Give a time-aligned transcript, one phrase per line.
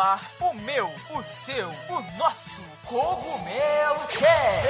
[0.00, 4.68] ar o meu, o seu, o nosso Cogumelo Cast.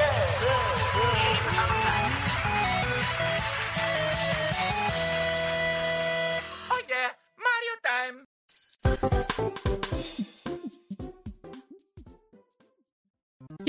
[6.68, 8.26] Oh yeah, Mario time!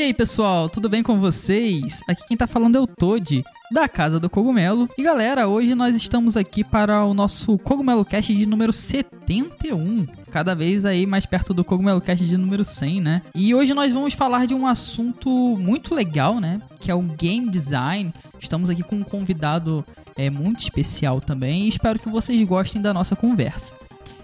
[0.02, 2.02] E aí pessoal, tudo bem com vocês?
[2.08, 4.90] Aqui quem tá falando é o Toad, da Casa do Cogumelo.
[4.98, 10.08] E galera, hoje nós estamos aqui para o nosso Cogumelo Cast de número 71.
[10.32, 13.22] Cada vez aí mais perto do Cogumelo Cast de número 100, né?
[13.36, 16.60] E hoje nós vamos falar de um assunto muito legal, né?
[16.80, 18.12] Que é o game design.
[18.40, 19.86] Estamos aqui com um convidado
[20.18, 23.76] é, muito especial também e espero que vocês gostem da nossa conversa.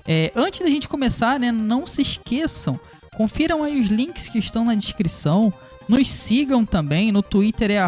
[0.07, 1.51] É, antes da gente começar, né?
[1.51, 2.79] Não se esqueçam
[3.17, 5.51] Confiram aí os links que estão na descrição.
[5.87, 7.11] Nos sigam também.
[7.11, 7.79] No Twitter é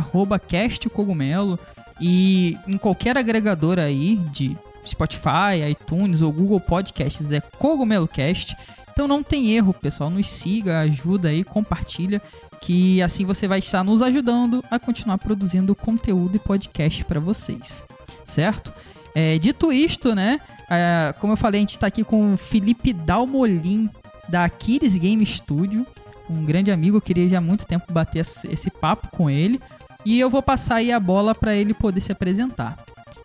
[0.47, 1.59] castcogumelo.
[1.99, 8.55] E em qualquer agregador aí de Spotify, iTunes ou Google Podcasts é CogumeloCast.
[8.91, 10.09] Então não tem erro, pessoal.
[10.09, 12.21] Nos siga, ajuda aí, compartilha.
[12.61, 17.83] Que assim você vai estar nos ajudando a continuar produzindo conteúdo e podcast para vocês.
[18.25, 18.73] Certo?
[19.15, 20.39] É, dito isto, né?
[20.69, 23.89] É, como eu falei, a gente está aqui com o Felipe Dalmolin,
[24.27, 25.85] da Aquiles Game Studio,
[26.29, 29.59] um grande amigo, eu queria já há muito tempo bater esse papo com ele,
[30.05, 32.77] e eu vou passar aí a bola para ele poder se apresentar.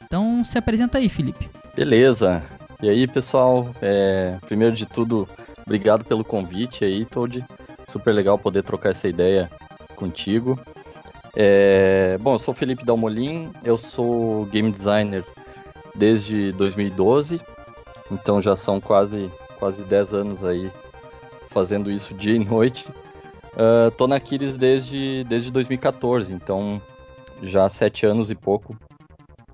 [0.04, 1.48] Então, se apresenta aí, Felipe.
[1.74, 2.42] Beleza.
[2.82, 5.28] E aí, pessoal, é, primeiro de tudo,
[5.64, 7.44] obrigado pelo convite aí, Todd.
[7.86, 9.50] Super legal poder trocar essa ideia
[9.94, 10.58] contigo.
[11.36, 15.24] É, bom, eu sou Felipe Dalmolin, eu sou game designer
[15.94, 17.40] desde 2012,
[18.10, 20.70] então já são quase quase 10 anos aí
[21.54, 22.84] fazendo isso dia e noite.
[23.54, 26.82] Uh, tô na Aquiles desde, desde 2014, então
[27.40, 28.76] já há sete anos e pouco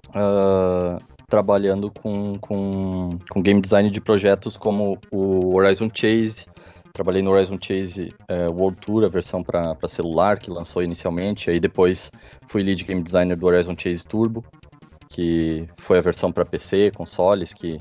[0.09, 0.99] uh,
[1.29, 6.47] trabalhando com, com, com game design de projetos como o Horizon Chase.
[6.95, 11.51] Trabalhei no Horizon Chase uh, World Tour, a versão para celular que lançou inicialmente.
[11.51, 12.11] Aí depois
[12.49, 14.43] fui lead game designer do Horizon Chase Turbo,
[15.11, 17.79] que foi a versão para PC, consoles, que,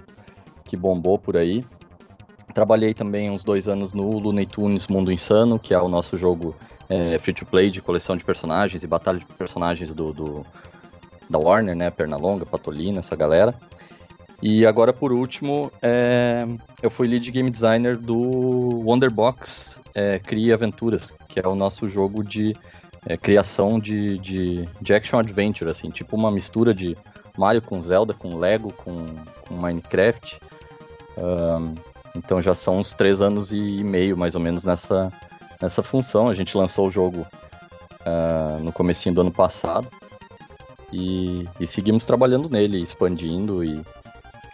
[0.65, 1.63] que bombou por aí.
[2.53, 6.55] Trabalhei também uns dois anos no Looney Tunes Mundo Insano, que é o nosso jogo
[6.89, 10.45] é, free-to-play de coleção de personagens e batalha de personagens do, do
[11.29, 11.91] da Warner, né?
[11.91, 13.53] Pernalonga, Patolina, essa galera.
[14.41, 16.45] E agora, por último, é,
[16.81, 18.17] eu fui lead game designer do
[18.85, 22.55] Wonderbox é, Cria Aventuras, que é o nosso jogo de
[23.05, 26.97] é, criação de, de, de, action adventure, assim, tipo uma mistura de
[27.37, 29.07] Mario com Zelda, com Lego, com,
[29.47, 30.39] com Minecraft.
[31.17, 31.75] Um,
[32.19, 35.11] então já são uns três anos e meio, mais ou menos, nessa,
[35.61, 36.29] nessa função.
[36.29, 37.25] A gente lançou o jogo
[38.01, 39.87] uh, no comecinho do ano passado
[40.91, 43.81] e, e, seguimos trabalhando nele, expandindo e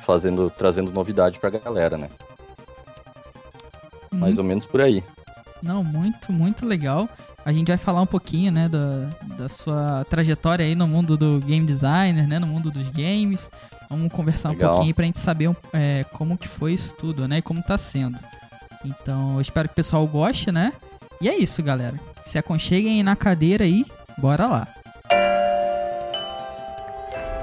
[0.06, 2.10] fazendo, trazendo novidade pra galera, né?
[4.14, 5.04] Mais ou menos por aí.
[5.62, 7.10] Não, muito, muito legal.
[7.46, 9.08] A gente vai falar um pouquinho, né, da,
[9.38, 13.52] da sua trajetória aí no mundo do game designer, né, no mundo dos games.
[13.88, 14.72] Vamos conversar Legal.
[14.72, 17.38] um pouquinho pra gente saber é, como que foi isso tudo, né?
[17.38, 18.18] E como tá sendo.
[18.84, 20.74] Então, eu espero que o pessoal goste, né?
[21.22, 22.00] E é isso, galera.
[22.24, 23.86] Se aconcheguem na cadeira aí,
[24.18, 24.68] bora lá.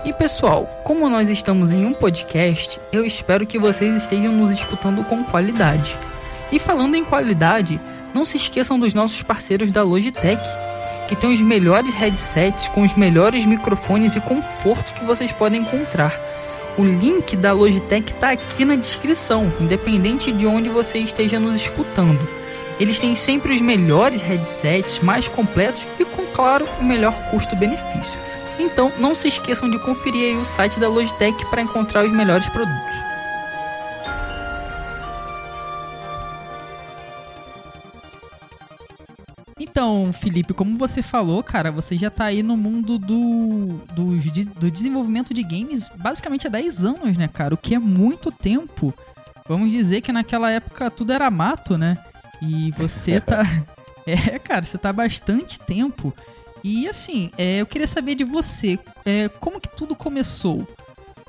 [0.04, 5.04] E pessoal, como nós estamos em um podcast, eu espero que vocês estejam nos escutando
[5.04, 5.96] com qualidade.
[6.50, 7.80] E falando em qualidade,
[8.14, 10.42] não se esqueçam dos nossos parceiros da Logitech,
[11.08, 16.12] que tem os melhores headsets com os melhores microfones e conforto que vocês podem encontrar
[16.78, 22.18] o link da Logitech está aqui na descrição, independente de onde você esteja nos escutando.
[22.80, 28.18] Eles têm sempre os melhores headsets, mais completos e com, claro, o melhor custo-benefício.
[28.58, 33.01] Então, não se esqueçam de conferir o site da Logitech para encontrar os melhores produtos.
[40.12, 44.16] Então, Felipe, como você falou, cara, você já tá aí no mundo do, do,
[44.58, 47.54] do desenvolvimento de games basicamente há 10 anos, né, cara?
[47.54, 48.92] O que é muito tempo.
[49.48, 51.97] Vamos dizer que naquela época tudo era mato, né?
[52.42, 53.42] E você tá.
[54.06, 56.12] é, cara, você tá há bastante tempo.
[56.62, 60.66] E assim, é, eu queria saber de você, é, como que tudo começou?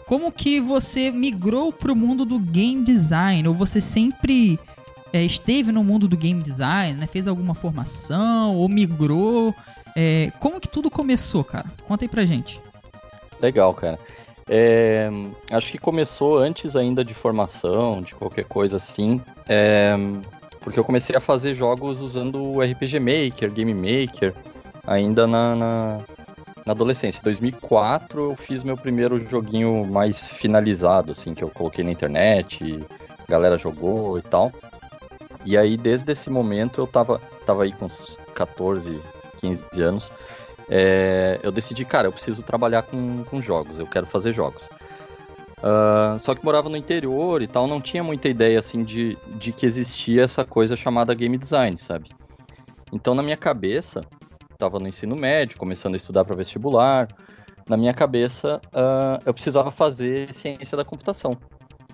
[0.06, 3.48] Como que você migrou pro mundo do game design?
[3.48, 4.60] Ou você sempre
[5.14, 7.06] é, esteve no mundo do game design, né?
[7.06, 9.54] Fez alguma formação ou migrou?
[9.96, 11.68] É, como que tudo começou, cara?
[11.88, 12.60] Conta aí pra gente.
[13.40, 14.00] Legal, cara.
[14.50, 15.10] É,
[15.52, 19.96] acho que começou antes ainda de formação, de qualquer coisa assim, é,
[20.60, 24.34] porque eu comecei a fazer jogos usando o RPG Maker, Game Maker,
[24.86, 26.00] ainda na, na,
[26.66, 27.20] na adolescência.
[27.20, 32.84] Em 2004 eu fiz meu primeiro joguinho mais finalizado, assim, que eu coloquei na internet,
[33.30, 34.52] galera jogou e tal.
[35.46, 39.02] E aí, desde esse momento, eu tava, tava aí com uns 14,
[39.38, 40.12] 15 anos.
[40.70, 44.70] É, eu decidi, cara, eu preciso trabalhar com, com jogos, eu quero fazer jogos.
[45.60, 49.54] Uh, só que morava no interior e tal, não tinha muita ideia assim de, de
[49.54, 52.10] que existia essa coisa chamada game design, sabe?
[52.92, 54.02] Então, na minha cabeça,
[54.52, 57.08] estava no ensino médio, começando a estudar para vestibular,
[57.68, 61.38] na minha cabeça, uh, eu precisava fazer ciência da computação.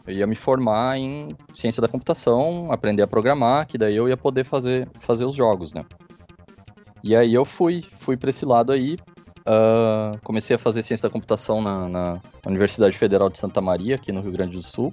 [0.10, 4.18] Eu ia me formar em ciência da computação, aprender a programar, que daí eu ia
[4.18, 5.86] poder fazer, fazer os jogos, né?
[7.04, 8.98] E aí eu fui, fui para esse lado aí,
[9.42, 14.12] uh, comecei a fazer ciência da computação na, na, Universidade Federal de Santa Maria, aqui
[14.12, 14.92] no Rio Grande do Sul.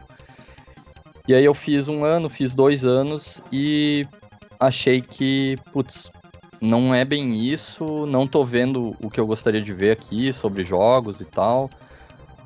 [1.26, 4.06] E aí eu fiz um ano, fiz dois anos e
[4.60, 6.12] achei que, putz,
[6.60, 10.62] não é bem isso, não tô vendo o que eu gostaria de ver aqui sobre
[10.62, 11.70] jogos e tal.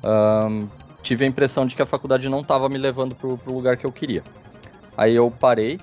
[0.03, 0.67] Um,
[1.01, 3.85] tive a impressão de que a faculdade não estava me levando pro, pro lugar que
[3.85, 4.23] eu queria.
[4.97, 5.79] Aí eu parei,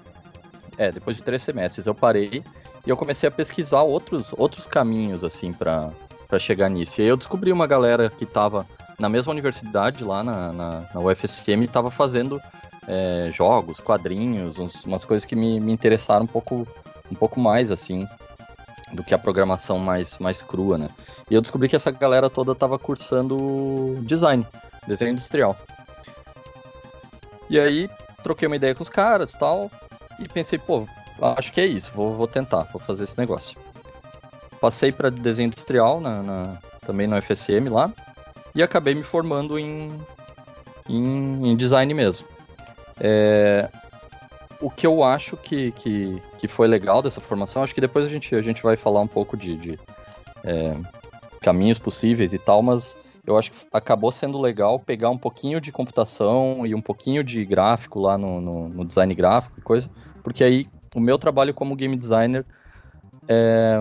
[0.76, 2.42] é, depois de três semestres eu parei
[2.86, 5.92] e eu comecei a pesquisar outros, outros caminhos, assim, para
[6.38, 7.00] chegar nisso.
[7.00, 8.66] E aí eu descobri uma galera que estava
[8.98, 12.40] na mesma universidade, lá na, na, na UFSM, estava fazendo
[12.86, 16.66] é, jogos, quadrinhos, uns, umas coisas que me, me interessaram um pouco,
[17.10, 18.08] um pouco mais, assim,
[18.92, 20.88] do que a programação mais, mais crua, né?
[21.30, 24.46] E eu descobri que essa galera toda estava cursando design,
[24.88, 25.56] desenho industrial.
[27.48, 27.88] E aí,
[28.22, 29.70] troquei uma ideia com os caras tal,
[30.18, 30.86] e pensei, pô,
[31.20, 33.58] acho que é isso, vou, vou tentar, vou fazer esse negócio.
[34.60, 37.92] Passei para desenho industrial na, na, também no FSM lá,
[38.54, 39.92] e acabei me formando em,
[40.88, 42.26] em, em design mesmo.
[43.00, 43.68] É,
[44.60, 48.08] o que eu acho que, que, que foi legal dessa formação, acho que depois a
[48.08, 49.78] gente, a gente vai falar um pouco de, de
[50.44, 50.74] é,
[51.40, 52.98] caminhos possíveis e tal, mas
[53.28, 57.44] eu acho que acabou sendo legal pegar um pouquinho de computação e um pouquinho de
[57.44, 59.90] gráfico lá no, no, no design gráfico e coisa,
[60.22, 62.46] porque aí o meu trabalho como game designer
[63.28, 63.78] é,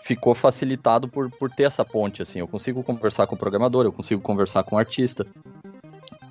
[0.00, 3.92] ficou facilitado por, por ter essa ponte, assim, eu consigo conversar com o programador, eu
[3.92, 5.24] consigo conversar com o artista,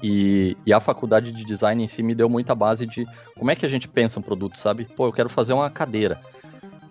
[0.04, 3.06] e, e, a faculdade de design em si me deu muita base de
[3.38, 4.86] como é que a gente pensa um produto, sabe?
[4.86, 6.22] Pô, eu quero fazer uma cadeira.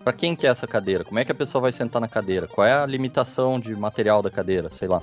[0.09, 1.05] Para quem que é essa cadeira?
[1.05, 2.49] Como é que a pessoa vai sentar na cadeira?
[2.49, 4.71] Qual é a limitação de material da cadeira?
[4.73, 5.03] Sei lá.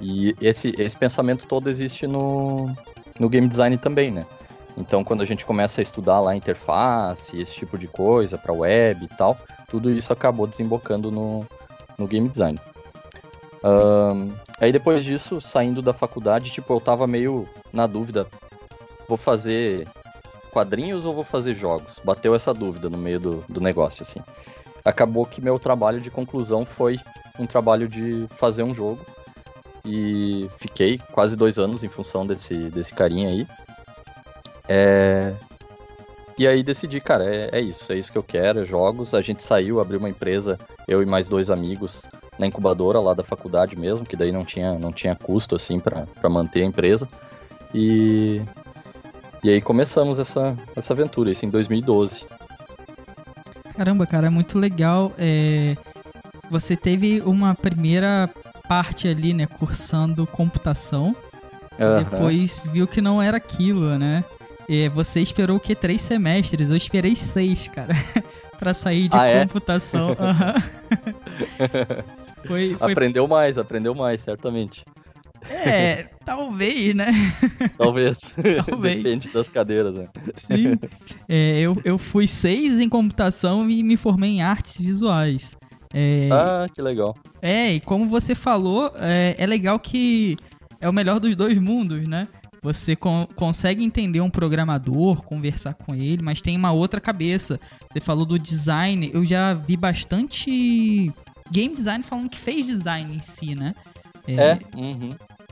[0.00, 2.72] E esse, esse pensamento todo existe no,
[3.18, 4.24] no game design também, né?
[4.76, 9.04] Então, quando a gente começa a estudar lá interface, esse tipo de coisa para web
[9.04, 9.36] e tal,
[9.68, 11.44] tudo isso acabou desembocando no,
[11.98, 12.60] no game design.
[13.64, 18.28] Um, aí depois disso, saindo da faculdade, tipo, eu tava meio na dúvida,
[19.08, 19.88] vou fazer
[20.50, 22.00] quadrinhos ou vou fazer jogos?
[22.04, 24.20] Bateu essa dúvida no meio do, do negócio, assim.
[24.84, 26.98] Acabou que meu trabalho de conclusão foi
[27.38, 29.04] um trabalho de fazer um jogo.
[29.84, 33.46] E fiquei quase dois anos em função desse, desse carinha aí.
[34.68, 35.34] É...
[36.38, 39.14] E aí decidi, cara, é, é isso, é isso que eu quero, é jogos.
[39.14, 40.58] A gente saiu, abriu uma empresa,
[40.88, 42.02] eu e mais dois amigos,
[42.38, 46.28] na incubadora lá da faculdade mesmo, que daí não tinha, não tinha custo assim para
[46.30, 47.06] manter a empresa.
[47.74, 48.40] E,
[49.42, 52.26] e aí começamos essa, essa aventura, isso em 2012.
[53.76, 55.12] Caramba, cara, é muito legal.
[55.18, 55.76] É...
[56.50, 58.28] Você teve uma primeira
[58.68, 61.16] parte ali, né, cursando computação.
[61.78, 62.04] Uhum.
[62.04, 64.24] Depois viu que não era aquilo, né?
[64.68, 65.74] E você esperou o que?
[65.74, 66.70] Três semestres?
[66.70, 67.94] Eu esperei seis, cara.
[68.60, 70.10] para sair de ah, computação.
[71.58, 71.62] É?
[71.62, 72.20] Uhum.
[72.46, 72.92] Foi, foi...
[72.92, 74.84] Aprendeu mais, aprendeu mais, certamente.
[75.48, 77.06] É, talvez, né?
[77.76, 78.18] Talvez.
[78.66, 79.02] talvez.
[79.02, 80.08] Depende das cadeiras, né?
[80.46, 80.78] Sim.
[81.28, 85.56] É, eu, eu fui seis em computação e me formei em artes visuais.
[85.92, 87.16] É, ah, que legal.
[87.42, 90.36] É, e como você falou, é, é legal que
[90.80, 92.28] é o melhor dos dois mundos, né?
[92.62, 97.58] Você con consegue entender um programador, conversar com ele, mas tem uma outra cabeça.
[97.90, 101.12] Você falou do design, eu já vi bastante
[101.50, 103.74] game design falando que fez design em si, né?
[104.28, 104.34] É.
[104.34, 105.10] é uhum.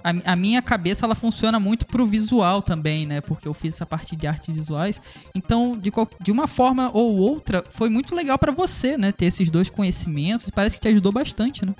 [0.08, 3.20] A, a, minha cabeça ela funciona muito pro visual também, né?
[3.20, 5.00] Porque eu fiz essa parte de artes visuais.
[5.34, 9.12] Então, de, de uma forma ou outra, foi muito legal para você, né?
[9.12, 10.48] Ter esses dois conhecimentos.
[10.48, 11.74] Parece que te ajudou bastante, né?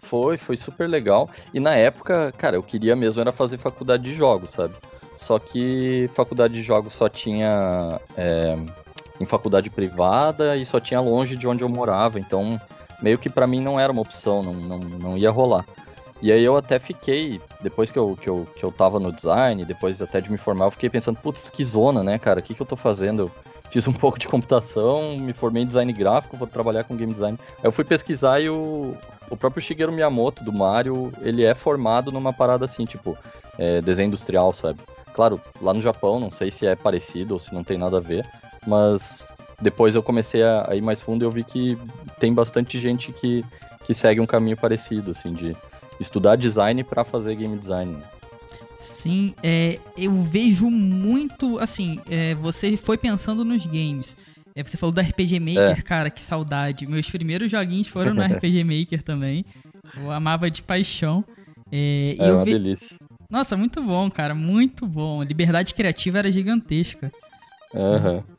[0.00, 1.28] Foi, foi super legal.
[1.52, 4.74] E na época, cara, eu queria mesmo era fazer faculdade de jogos, sabe?
[5.16, 8.56] Só que faculdade de jogos só tinha é,
[9.18, 12.20] em faculdade privada e só tinha longe de onde eu morava.
[12.20, 12.60] Então,
[13.02, 15.64] meio que para mim não era uma opção, não, não, não ia rolar.
[16.22, 19.64] E aí eu até fiquei, depois que eu, que, eu, que eu tava no design,
[19.64, 22.40] depois até de me formar, eu fiquei pensando, putz, que zona, né, cara?
[22.40, 23.30] O que, que eu tô fazendo?
[23.70, 27.38] Fiz um pouco de computação, me formei em design gráfico, vou trabalhar com game design.
[27.58, 28.96] Aí eu fui pesquisar e o,
[29.28, 33.16] o próprio Shigeru Miyamoto, do Mario, ele é formado numa parada assim, tipo,
[33.58, 34.80] é, desenho industrial, sabe?
[35.12, 38.00] Claro, lá no Japão, não sei se é parecido ou se não tem nada a
[38.00, 38.26] ver,
[38.66, 41.78] mas depois eu comecei a, a ir mais fundo e eu vi que
[42.18, 43.44] tem bastante gente que,
[43.84, 45.56] que segue um caminho parecido, assim, de
[46.00, 47.96] estudar design para fazer game design.
[48.78, 54.16] Sim, é, eu vejo muito, assim, é, você foi pensando nos games.
[54.54, 55.82] É, você falou do RPG Maker, é.
[55.82, 56.86] cara, que saudade.
[56.86, 59.44] Meus primeiros joguinhos foram no RPG Maker também.
[59.96, 61.24] Eu amava de paixão.
[61.70, 62.52] É, é uma ve...
[62.52, 62.96] delícia.
[63.28, 65.22] Nossa, muito bom, cara, muito bom.
[65.22, 67.12] Liberdade criativa era gigantesca.
[67.74, 68.14] Aham.
[68.14, 68.35] Uhum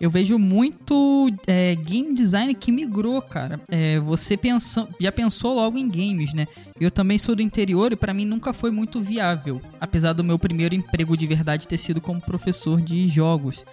[0.00, 3.60] eu vejo muito é, game design que migrou, cara.
[3.68, 6.46] É, você pensa, já pensou logo em games, né?
[6.80, 10.38] Eu também sou do interior e para mim nunca foi muito viável, apesar do meu
[10.38, 13.64] primeiro emprego de verdade ter sido como professor de jogos.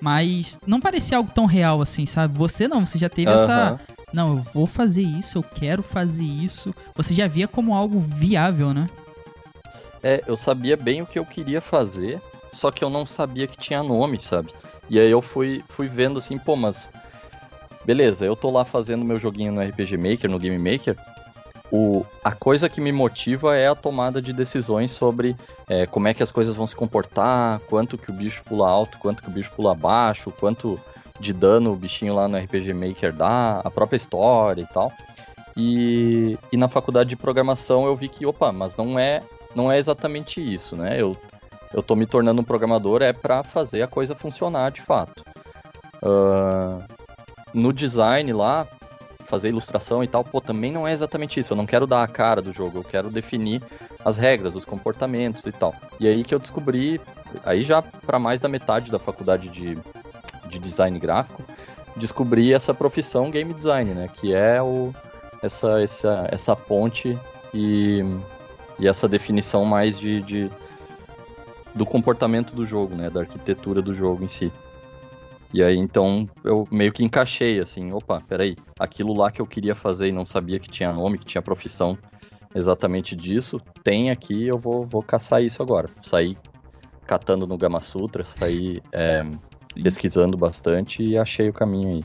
[0.00, 2.36] Mas não parecia algo tão real assim, sabe?
[2.38, 3.38] Você não, você já teve uhum.
[3.38, 3.80] essa.
[4.12, 6.74] Não, eu vou fazer isso, eu quero fazer isso.
[6.94, 8.88] Você já via como algo viável, né?
[10.02, 12.20] É, eu sabia bem o que eu queria fazer,
[12.52, 14.52] só que eu não sabia que tinha nome, sabe?
[14.88, 16.92] E aí eu fui, fui vendo assim, pô, mas
[17.84, 20.96] beleza, eu tô lá fazendo meu joguinho no RPG Maker, no Game Maker.
[21.70, 25.34] O, a coisa que me motiva é a tomada de decisões sobre
[25.68, 28.98] é, como é que as coisas vão se comportar, quanto que o bicho pula alto,
[28.98, 30.80] quanto que o bicho pula baixo, quanto
[31.18, 34.92] de dano o bichinho lá no RPG Maker dá, a própria história e tal.
[35.56, 39.22] E, e na faculdade de programação eu vi que, opa, mas não é,
[39.54, 41.00] não é exatamente isso, né?
[41.00, 41.16] Eu,
[41.74, 45.24] eu tô me tornando um programador é para fazer a coisa funcionar de fato.
[45.96, 46.80] Uh,
[47.52, 48.66] no design lá,
[49.24, 51.52] fazer ilustração e tal, pô, também não é exatamente isso.
[51.52, 53.60] Eu não quero dar a cara do jogo, eu quero definir
[54.04, 55.74] as regras, os comportamentos e tal.
[55.98, 57.00] E aí que eu descobri,
[57.44, 59.76] aí já para mais da metade da faculdade de,
[60.46, 61.42] de design gráfico,
[61.96, 64.08] descobri essa profissão game design, né?
[64.12, 64.94] Que é o,
[65.42, 67.18] essa, essa, essa ponte
[67.52, 68.00] e,
[68.78, 70.50] e essa definição mais de, de
[71.74, 73.10] do comportamento do jogo, né?
[73.10, 74.52] Da arquitetura do jogo em si.
[75.52, 79.74] E aí, então, eu meio que encaixei, assim, opa, peraí, aquilo lá que eu queria
[79.74, 81.96] fazer e não sabia que tinha nome, que tinha profissão
[82.54, 85.88] exatamente disso, tem aqui, eu vou, vou caçar isso agora.
[86.02, 86.36] Saí
[87.06, 89.24] catando no Gama Sutra, saí é,
[89.80, 92.04] pesquisando bastante e achei o caminho aí.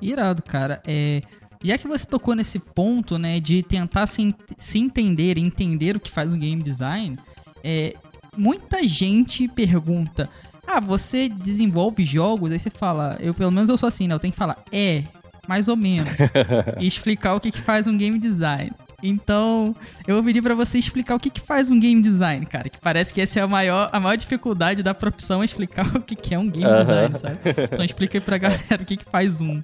[0.00, 0.82] Irado, cara.
[0.86, 1.20] É,
[1.62, 6.10] já que você tocou nesse ponto, né, de tentar se, se entender, entender o que
[6.10, 7.18] faz um game design,
[7.62, 7.94] é,
[8.36, 10.28] muita gente pergunta:
[10.66, 12.52] Ah, você desenvolve jogos?
[12.52, 14.14] Aí você fala, eu pelo menos eu sou assim, né?
[14.14, 15.02] Eu tenho que falar, é,
[15.46, 16.10] mais ou menos.
[16.80, 18.72] e explicar o que, que faz um game design.
[19.02, 19.76] Então,
[20.06, 22.70] eu vou pedir para você explicar o que, que faz um game design, cara.
[22.70, 26.00] Que parece que essa é a maior, a maior dificuldade da profissão é explicar o
[26.00, 27.36] que, que é um game design, sabe?
[27.70, 29.60] Então explica aí pra galera o que, que faz um.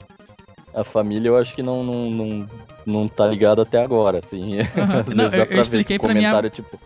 [0.75, 2.47] A família eu acho que não, não, não,
[2.85, 4.59] não tá ligada até agora, assim.
[5.15, 6.51] Não, pra eu expliquei comentário, minha...
[6.51, 6.79] tipo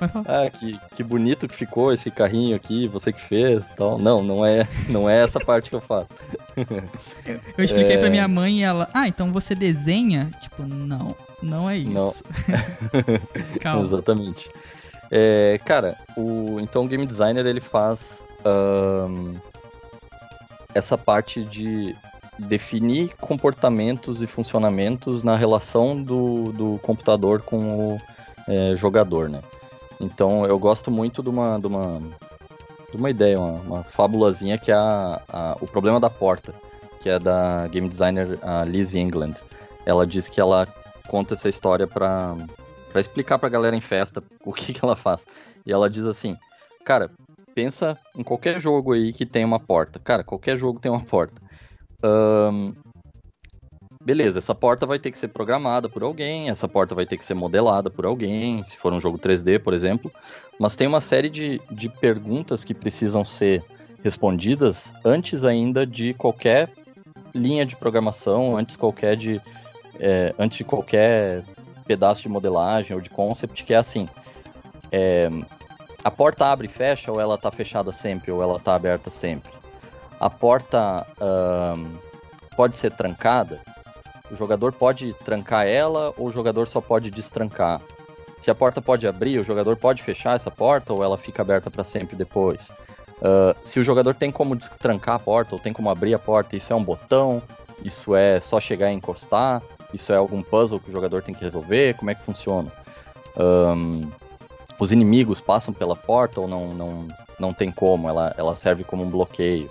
[0.26, 3.98] ah, que, que bonito que ficou esse carrinho aqui, você que fez tal.
[3.98, 6.12] Não, não é, não é essa parte que eu faço.
[7.26, 7.98] Eu, eu expliquei é...
[7.98, 10.30] pra minha mãe e ela, ah, então você desenha?
[10.40, 11.90] Tipo, não, não é isso.
[11.90, 12.14] Não.
[13.60, 13.84] Calma.
[13.84, 14.48] Exatamente.
[15.10, 19.34] É, cara, o, então o game designer ele faz um,
[20.74, 21.94] essa parte de
[22.38, 28.00] definir comportamentos e funcionamentos na relação do, do computador com o
[28.48, 29.40] é, jogador, né?
[30.00, 32.00] Então eu gosto muito de uma, de uma,
[32.90, 36.54] de uma ideia, uma, uma fábulazinha que é a, a, o problema da porta,
[37.00, 39.34] que é da game designer Liz England.
[39.84, 40.66] Ela diz que ela
[41.08, 42.36] conta essa história para
[42.96, 45.26] para explicar pra galera em festa o que, que ela faz.
[45.66, 46.34] E ela diz assim,
[46.82, 47.10] cara,
[47.54, 49.98] pensa em qualquer jogo aí que tem uma porta.
[49.98, 51.34] Cara, qualquer jogo tem uma porta.
[52.02, 52.72] Um,
[54.06, 57.24] beleza, essa porta vai ter que ser programada por alguém, essa porta vai ter que
[57.24, 60.12] ser modelada por alguém, se for um jogo 3D, por exemplo.
[60.60, 63.64] Mas tem uma série de, de perguntas que precisam ser
[64.04, 66.70] respondidas antes ainda de qualquer
[67.34, 69.42] linha de programação, antes qualquer de
[69.98, 71.42] é, antes de qualquer
[71.84, 74.08] pedaço de modelagem ou de concept, que é assim.
[74.92, 75.28] É,
[76.04, 79.50] a porta abre e fecha, ou ela está fechada sempre, ou ela está aberta sempre.
[80.20, 81.04] A porta
[82.56, 83.60] pode ser trancada,
[84.30, 87.80] o jogador pode trancar ela ou o jogador só pode destrancar.
[88.36, 91.70] Se a porta pode abrir, o jogador pode fechar essa porta ou ela fica aberta
[91.70, 92.70] para sempre depois.
[93.18, 96.54] Uh, se o jogador tem como destrancar a porta ou tem como abrir a porta,
[96.54, 97.42] isso é um botão,
[97.82, 101.42] isso é só chegar e encostar, isso é algum puzzle que o jogador tem que
[101.42, 102.70] resolver, como é que funciona?
[103.36, 104.10] Um,
[104.78, 109.02] os inimigos passam pela porta ou não, não, não tem como, ela, ela serve como
[109.02, 109.70] um bloqueio.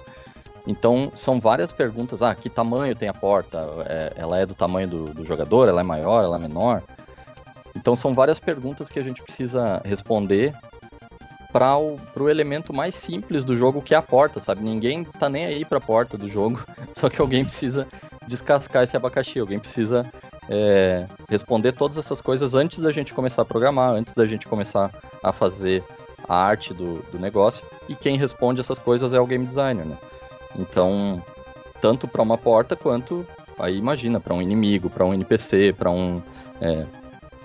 [0.68, 2.22] Então, são várias perguntas.
[2.22, 3.60] Ah, que tamanho tem a porta?
[3.86, 5.70] É, ela é do tamanho do, do, jogador?
[5.70, 6.24] Ela é maior?
[6.24, 6.82] Ela é menor?
[7.76, 10.56] Então, são várias perguntas que a gente precisa responder
[11.56, 14.62] para o pro elemento mais simples do jogo, que é a porta, sabe?
[14.62, 17.88] Ninguém tá nem aí pra porta do jogo, só que alguém precisa
[18.28, 20.06] descascar esse abacaxi, alguém precisa
[20.50, 24.92] é, responder todas essas coisas antes da gente começar a programar, antes da gente começar
[25.24, 25.82] a fazer
[26.28, 29.98] a arte do, do negócio, e quem responde essas coisas é o game designer, né?
[30.58, 31.24] Então,
[31.82, 33.26] tanto para uma porta quanto,
[33.60, 36.22] aí imagina, para um inimigo, para um NPC, para um.
[36.62, 36.86] É,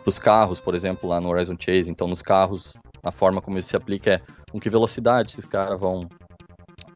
[0.06, 1.90] os carros, por exemplo, lá no Horizon Chase.
[1.90, 5.78] Então, nos carros, a forma como isso se aplica é com que velocidade esses caras
[5.78, 6.08] vão,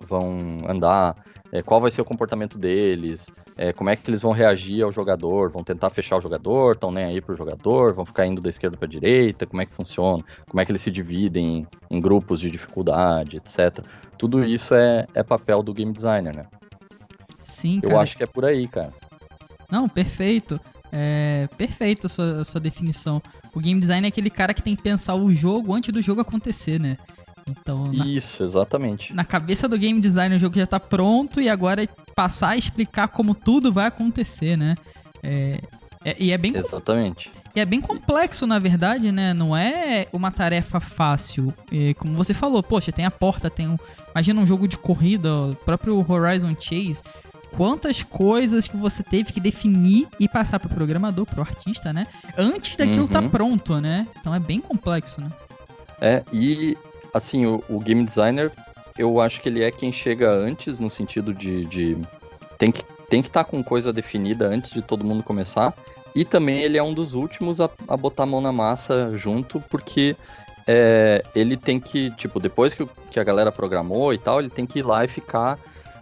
[0.04, 1.16] vão andar,
[1.52, 4.90] é, qual vai ser o comportamento deles, é, como é que eles vão reagir ao
[4.90, 8.48] jogador, vão tentar fechar o jogador, estão nem aí pro jogador, vão ficar indo da
[8.48, 12.40] esquerda para direita, como é que funciona, como é que eles se dividem em, grupos
[12.40, 13.84] de dificuldade, etc.
[14.18, 16.46] Tudo isso é, é papel do game designer, né?
[17.38, 18.02] Sim, Eu cara.
[18.02, 18.92] acho que é por aí, cara.
[19.70, 20.60] Não, perfeito.
[20.90, 23.22] É perfeita a sua, a sua definição.
[23.54, 26.20] O game design é aquele cara que tem que pensar o jogo antes do jogo
[26.20, 26.98] acontecer, né?
[27.46, 29.12] Então, na, Isso, exatamente.
[29.12, 32.56] na cabeça do game design o jogo já tá pronto e agora é passar a
[32.56, 34.74] explicar como tudo vai acontecer, né?
[35.22, 35.60] É,
[36.04, 37.30] é- e, é bem, Exatamente.
[37.54, 39.34] e é bem complexo, na verdade, né?
[39.34, 41.52] Não é uma tarefa fácil.
[41.70, 43.76] É, como você falou, poxa, tem a porta, tem um.
[44.14, 47.02] Imagina um jogo de corrida, o próprio Horizon Chase.
[47.52, 52.06] Quantas coisas que você teve que definir e passar pro programador, pro artista, né?
[52.36, 53.06] Antes daquilo Uhum.
[53.08, 54.06] tá pronto, né?
[54.18, 55.30] Então é bem complexo, né?
[56.00, 56.76] É, e
[57.14, 58.52] assim, o, o game designer,
[58.98, 61.64] eu acho que ele é quem chega antes, no sentido de.
[61.64, 61.96] de-
[62.58, 65.72] tem que tem que estar com coisa definida antes de todo mundo começar.
[66.14, 69.60] E também ele é um dos últimos a, a botar a mão na massa junto,
[69.68, 70.16] porque
[70.66, 74.64] é, ele tem que, tipo, depois que, que a galera programou e tal, ele tem
[74.64, 75.58] que ir lá e ficar,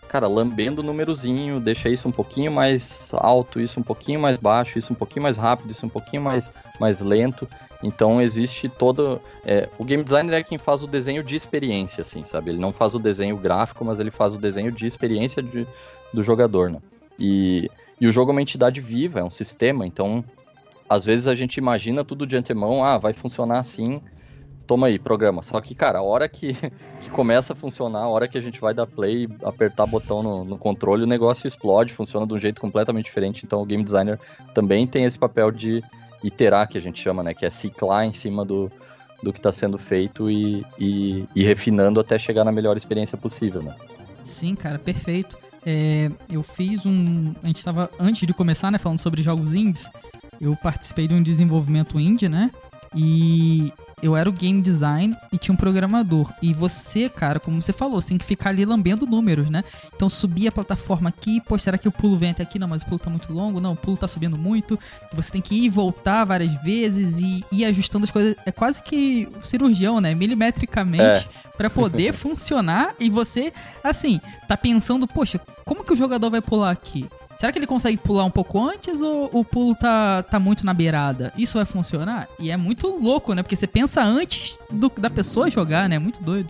[0.08, 4.78] cara, lambendo o númerozinho, deixa isso um pouquinho mais alto, isso um pouquinho mais baixo,
[4.78, 7.48] isso um pouquinho mais rápido, isso um pouquinho mais, mais lento.
[7.82, 9.20] Então existe todo.
[9.44, 12.50] é, o game designer é quem faz o desenho de experiência, assim, sabe?
[12.50, 15.66] Ele não faz o desenho gráfico, mas ele faz o desenho de experiência de-
[16.12, 16.78] do jogador, né?
[17.18, 17.68] E,
[18.00, 20.24] e o jogo é uma entidade viva, é um sistema, então
[20.88, 24.00] às vezes a gente imagina tudo de antemão, ah, vai funcionar assim,
[24.66, 25.42] toma aí, programa.
[25.42, 26.54] Só que, cara, a hora que,
[27.00, 30.44] que começa a funcionar, a hora que a gente vai dar play, apertar botão no,
[30.44, 33.44] no controle, o negócio explode, funciona de um jeito completamente diferente.
[33.44, 34.18] Então o game designer
[34.54, 35.82] também tem esse papel de
[36.22, 37.34] iterar, que a gente chama, né?
[37.34, 38.70] Que é ciclar em cima do,
[39.22, 43.62] do que está sendo feito e, e, e refinando até chegar na melhor experiência possível,
[43.62, 43.74] né?
[44.24, 45.36] Sim, cara, perfeito.
[45.64, 47.34] É, eu fiz um.
[47.42, 47.90] A gente tava.
[47.98, 49.88] Antes de começar, né, falando sobre jogos indies,
[50.40, 52.50] eu participei de um desenvolvimento indie, né?
[52.94, 53.72] E
[54.02, 56.30] eu era o game design e tinha um programador.
[56.42, 59.62] E você, cara, como você falou, você tem que ficar ali lambendo números, né?
[59.94, 62.58] Então subir a plataforma aqui, pô, será que o pulo vem até aqui?
[62.58, 64.78] Não, mas o pulo tá muito longo, não, o pulo tá subindo muito.
[65.12, 68.34] Você tem que ir e voltar várias vezes e ir ajustando as coisas.
[68.44, 70.14] É quase que o cirurgião, né?
[70.14, 73.52] Milimetricamente pra poder funcionar e você,
[73.84, 77.08] assim, tá pensando, poxa, como que o jogador vai pular aqui?
[77.42, 80.72] Será que ele consegue pular um pouco antes ou o pulo tá, tá muito na
[80.72, 81.32] beirada?
[81.36, 82.28] Isso vai funcionar?
[82.38, 83.42] E é muito louco, né?
[83.42, 85.96] Porque você pensa antes do- da pessoa jogar, né?
[85.96, 86.48] É muito doido.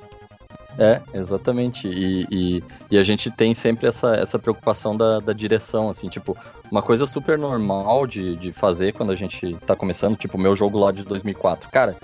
[0.78, 1.88] É, exatamente.
[1.88, 6.36] E, e, e a gente tem sempre essa, essa preocupação da, da direção, assim, tipo,
[6.70, 10.78] uma coisa super normal de, de fazer quando a gente tá começando, tipo, meu jogo
[10.78, 11.70] lá de 2004.
[11.70, 11.96] Cara,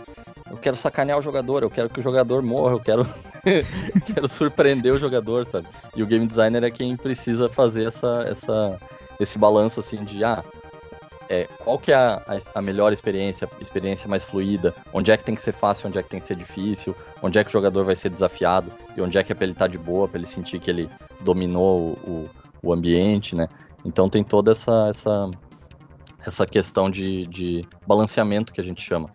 [0.50, 3.06] eu quero sacanear o jogador, eu quero que o jogador morra, eu quero,
[4.06, 5.66] quero surpreender o jogador, sabe?
[5.94, 8.78] E o game designer é quem precisa fazer essa, essa,
[9.20, 10.42] esse balanço, assim, de, ah,
[11.28, 12.22] é, qual que é a,
[12.54, 16.02] a, melhor experiência, experiência mais fluida, onde é que tem que ser fácil, onde é
[16.02, 19.18] que tem que ser difícil, onde é que o jogador vai ser desafiado e onde
[19.18, 20.88] é que é pra ele estar de boa, pra ele sentir que ele
[21.20, 22.30] dominou o, o,
[22.62, 23.46] o ambiente, né?
[23.84, 25.30] Então tem toda essa, essa,
[26.26, 29.10] essa questão de, de balanceamento que a gente chama.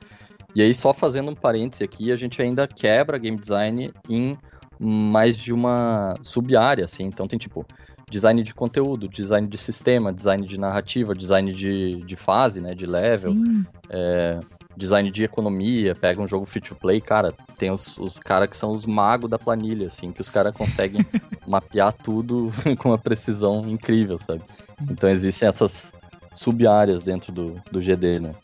[0.55, 4.37] E aí, só fazendo um parêntese aqui, a gente ainda quebra game design em
[4.79, 7.03] mais de uma sub-área, assim.
[7.05, 7.65] Então tem tipo
[8.09, 12.85] design de conteúdo, design de sistema, design de narrativa, design de, de fase, né, de
[12.85, 13.33] level,
[13.89, 14.39] é,
[14.77, 18.55] design de economia, pega um jogo free to play, cara, tem os, os caras que
[18.55, 21.03] são os magos da planilha, assim, que os caras conseguem
[21.47, 24.41] mapear tudo com uma precisão incrível, sabe?
[24.89, 25.93] Então existem essas
[26.33, 28.35] sub-áreas dentro do, do GD, né?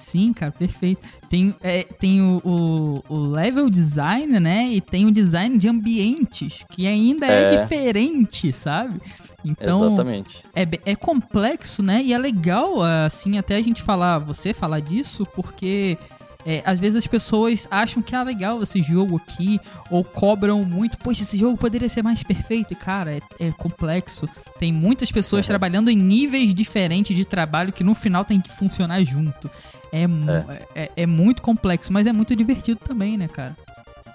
[0.00, 1.06] Sim, cara, perfeito.
[1.28, 4.68] Tem, é, tem o, o, o level design, né?
[4.68, 7.44] E tem o design de ambientes, que ainda é, É.
[7.62, 9.00] diferente, sabe?
[9.44, 10.38] Então, Exatamente.
[10.54, 12.02] é, é complexo, né?
[12.02, 15.96] E é legal, assim, até a gente falar, você falar disso, porque
[16.44, 19.58] é, às vezes as pessoas acham que é legal esse jogo aqui,
[19.90, 22.72] ou cobram muito, poxa, esse jogo poderia ser mais perfeito.
[22.72, 24.28] E, cara, é, é complexo.
[24.58, 25.48] Tem muitas pessoas Uhum.
[25.48, 29.50] trabalhando em níveis diferentes de trabalho que no final tem que funcionar junto.
[29.92, 30.30] É, mu-
[30.74, 30.90] é.
[30.96, 33.56] é muito complexo, mas é muito divertido também, né, cara?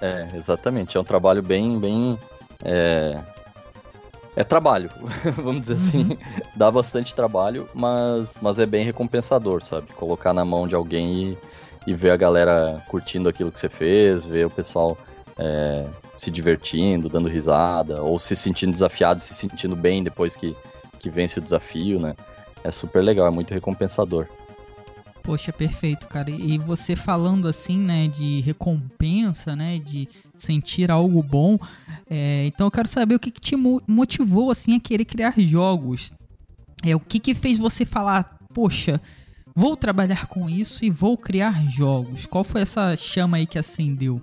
[0.02, 0.98] É, exatamente.
[0.98, 2.18] É um trabalho bem, bem.
[2.64, 3.22] É,
[4.36, 4.90] é trabalho,
[5.36, 6.00] vamos dizer assim.
[6.04, 6.18] Uhum.
[6.56, 9.88] Dá bastante trabalho, mas, mas é bem recompensador, sabe?
[9.94, 11.38] Colocar na mão de alguém
[11.88, 14.98] e, e ver a galera curtindo aquilo que você fez, ver o pessoal
[15.38, 15.86] é,
[16.16, 20.56] se divertindo, dando risada, ou se sentindo desafiado, se sentindo bem depois que,
[21.00, 22.16] que vence o desafio, né?
[22.64, 24.28] É super legal, é muito recompensador.
[25.26, 26.30] Poxa, perfeito, cara.
[26.30, 31.58] E você falando assim, né, de recompensa, né, de sentir algo bom.
[32.10, 35.34] é, então eu quero saber o que, que te mo- motivou assim a querer criar
[35.38, 36.12] jogos.
[36.84, 39.02] É o que que fez você falar, poxa,
[39.56, 42.28] vou trabalhar com isso e vou criar jogos.
[42.28, 44.22] Qual foi essa chama aí que acendeu?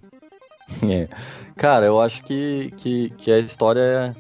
[0.83, 1.09] É.
[1.57, 4.15] Cara, eu acho que, que, que a história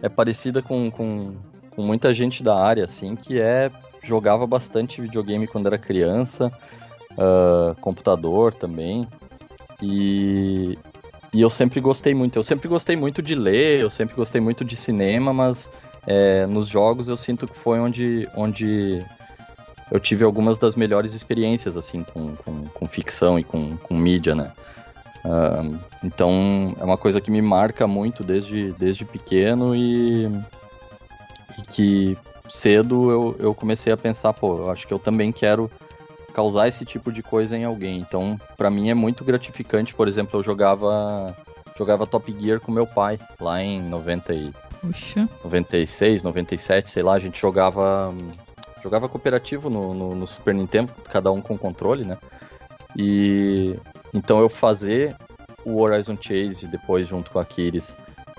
[0.00, 1.34] é, é parecida com, com,
[1.70, 3.70] com muita gente da área, assim, que é
[4.08, 6.50] jogava bastante videogame quando era criança,
[7.16, 9.06] ah, computador também,
[9.82, 10.78] e,
[11.32, 12.38] e eu sempre gostei muito.
[12.38, 15.70] Eu sempre gostei muito de ler, eu sempre gostei muito de cinema, mas
[16.06, 19.04] é, nos jogos eu sinto que foi onde, onde
[19.90, 24.34] eu tive algumas das melhores experiências, assim, com, com, com ficção e com, com mídia,
[24.34, 24.52] né?
[25.24, 25.64] Ah,
[26.02, 32.18] então é uma coisa que me marca muito desde, desde pequeno e, e que
[32.48, 35.70] cedo eu, eu comecei a pensar, pô, eu acho que eu também quero
[36.32, 37.98] causar esse tipo de coisa em alguém.
[37.98, 41.36] Então, pra mim é muito gratificante, por exemplo, eu jogava
[41.76, 47.14] jogava Top Gear com meu pai lá em 90 e Poxa, 96, 97, sei lá,
[47.14, 48.14] a gente jogava
[48.82, 52.16] jogava cooperativo no, no, no Super Nintendo, cada um com controle, né?
[52.96, 53.76] E
[54.14, 55.16] então eu fazer
[55.64, 57.96] o Horizon Chase depois junto com a Kiris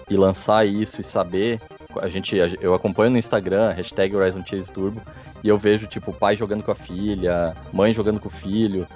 [0.10, 1.62] e lançar isso e saber,
[1.98, 5.02] a gente eu acompanho no Instagram hashtag Horizon Chase Turbo
[5.44, 8.88] e eu vejo tipo pai jogando com a filha, mãe jogando com o filho,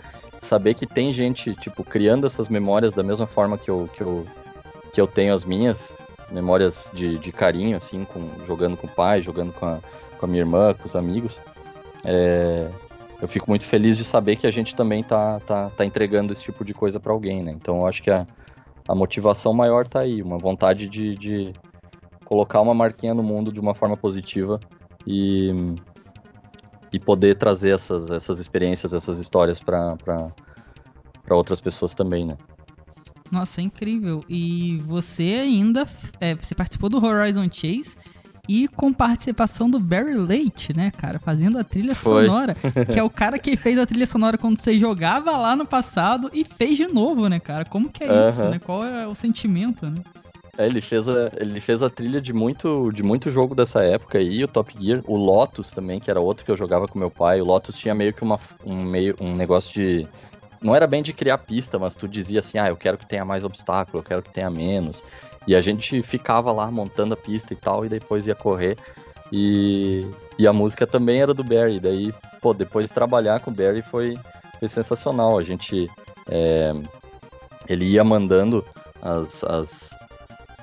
[0.41, 4.25] saber que tem gente tipo criando essas memórias da mesma forma que eu que eu,
[4.91, 5.97] que eu tenho as minhas
[6.29, 9.79] memórias de, de carinho assim, com jogando com o pai, jogando com a,
[10.19, 11.41] com a minha irmã, com os amigos.
[12.05, 12.69] É,
[13.21, 16.43] eu fico muito feliz de saber que a gente também tá, tá, tá entregando esse
[16.43, 17.51] tipo de coisa para alguém, né?
[17.51, 18.27] Então eu acho que a,
[18.87, 21.53] a motivação maior tá aí, uma vontade de, de
[22.33, 24.59] colocar uma marquinha no mundo de uma forma positiva
[25.05, 25.51] e,
[26.91, 29.95] e poder trazer essas, essas experiências, essas histórias para
[31.29, 32.35] outras pessoas também, né?
[33.31, 34.23] nossa, é incrível.
[34.29, 35.87] E você ainda,
[36.19, 37.95] é, você participou do Horizon Chase
[38.47, 41.17] e com participação do Barry Leite, né, cara?
[41.17, 42.27] Fazendo a trilha Foi.
[42.27, 42.55] sonora.
[42.91, 46.29] que é o cara que fez a trilha sonora quando você jogava lá no passado
[46.31, 47.65] e fez de novo, né, cara?
[47.65, 48.49] Como que é isso, Aham.
[48.51, 48.59] né?
[48.59, 50.01] Qual é o sentimento, né?
[50.57, 54.19] É, ele fez a, ele fez a trilha de muito, de muito jogo dessa época
[54.19, 57.09] aí, o Top Gear, o Lotus também, que era outro que eu jogava com meu
[57.09, 57.41] pai.
[57.41, 60.07] O Lotus tinha meio que uma, um, meio, um negócio de.
[60.61, 63.25] Não era bem de criar pista, mas tu dizia assim, ah, eu quero que tenha
[63.25, 65.03] mais obstáculo, eu quero que tenha menos.
[65.45, 68.77] E a gente ficava lá montando a pista e tal, e depois ia correr.
[69.31, 71.79] E, e a música também era do Barry.
[71.79, 74.17] Daí, pô, depois trabalhar com o Barry foi,
[74.59, 75.37] foi sensacional.
[75.37, 75.89] A gente.
[76.29, 76.73] é,
[77.67, 78.63] ele ia mandando
[79.01, 79.89] as, as,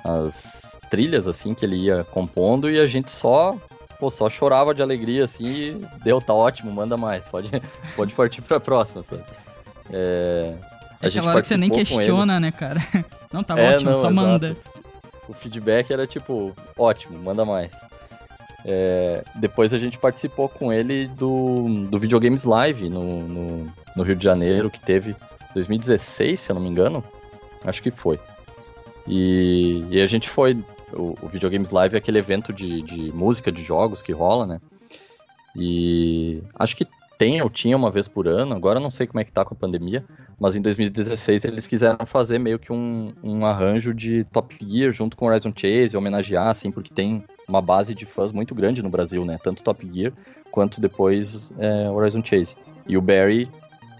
[0.03, 3.55] as trilhas, assim, que ele ia compondo, e a gente só.
[3.99, 7.49] Pô, só chorava de alegria, assim, e deu, tá ótimo, manda mais, pode,
[7.95, 9.23] pode partir pra próxima, sabe?
[9.91, 10.55] É,
[11.01, 12.79] É aquela hora que você nem questiona, né, cara?
[13.31, 14.13] Não, tá É, ótimo, não, só exato.
[14.15, 14.57] manda.
[15.29, 17.71] O feedback era tipo, ótimo, manda mais.
[18.65, 24.15] É, depois a gente participou com ele do, do Videogames Live no, no, no Rio
[24.17, 25.15] de Janeiro, que teve
[25.53, 27.01] 2016, se eu não me engano.
[27.63, 28.19] Acho que foi.
[29.07, 30.57] E, e a gente foi.
[30.93, 34.61] O, o Videogames Live é aquele evento de, de música de jogos que rola, né?
[35.55, 36.85] E acho que
[37.21, 39.53] tem ou tinha uma vez por ano, agora não sei como é que tá com
[39.53, 40.03] a pandemia,
[40.39, 45.15] mas em 2016 eles quiseram fazer meio que um, um arranjo de Top Gear junto
[45.15, 49.23] com Horizon Chase, homenagear, assim, porque tem uma base de fãs muito grande no Brasil,
[49.23, 49.37] né?
[49.37, 50.11] Tanto Top Gear
[50.49, 52.55] quanto depois é, Horizon Chase.
[52.87, 53.47] E o Barry,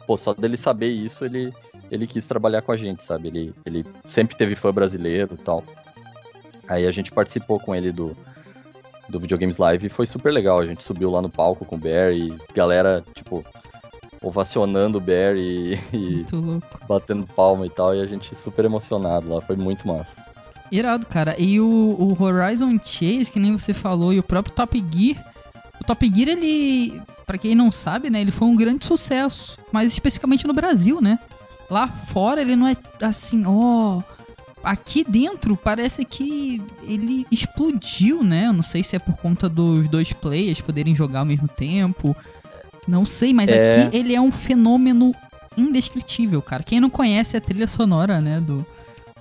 [0.07, 1.53] pô, só dele saber isso, ele,
[1.91, 3.27] ele quis trabalhar com a gente, sabe?
[3.27, 5.63] Ele, ele sempre teve fã brasileiro e tal.
[6.67, 8.15] Aí a gente participou com ele do,
[9.09, 10.59] do Videogames Live e foi super legal.
[10.59, 13.43] A gente subiu lá no palco com o Barry, galera, tipo,
[14.23, 16.79] ovacionando o Barry e, louco.
[16.87, 20.23] batendo palma e tal, e a gente super emocionado lá, foi muito massa.
[20.71, 21.35] Irado, cara.
[21.37, 25.21] E o, o Horizon Chase, que nem você falou, e o próprio Top Gear.
[25.81, 29.91] O Top Gear, ele, pra quem não sabe, né, ele foi um grande sucesso, mas
[29.91, 31.19] especificamente no Brasil, né?
[31.71, 34.01] Lá fora ele não é assim, ó.
[34.61, 38.47] Aqui dentro parece que ele explodiu, né?
[38.47, 42.13] Eu não sei se é por conta dos dois players poderem jogar ao mesmo tempo.
[42.85, 43.85] Não sei, mas É.
[43.85, 45.15] aqui ele é um fenômeno
[45.57, 46.61] indescritível, cara.
[46.61, 48.65] Quem não conhece a trilha sonora, né, do,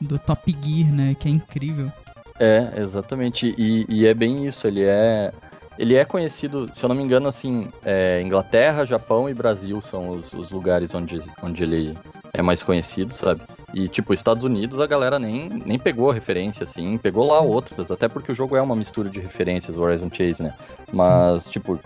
[0.01, 1.15] do Top Gear, né?
[1.19, 1.91] Que é incrível.
[2.39, 3.55] É, exatamente.
[3.57, 5.33] E, e é bem isso, ele é.
[5.81, 10.11] Ele é conhecido, se eu não me engano, assim, é, Inglaterra, Japão e Brasil são
[10.11, 11.97] os, os, lugares onde, onde ele
[12.35, 13.41] é mais conhecido, sabe?
[13.73, 17.91] E, tipo, Estados Unidos a galera nem, nem pegou a referência, assim, pegou lá outras,
[17.91, 20.53] até porque o jogo é uma mistura de referências, o Horizon Chase, né?
[20.93, 21.53] Mas, Sim.
[21.53, 21.81] tipo,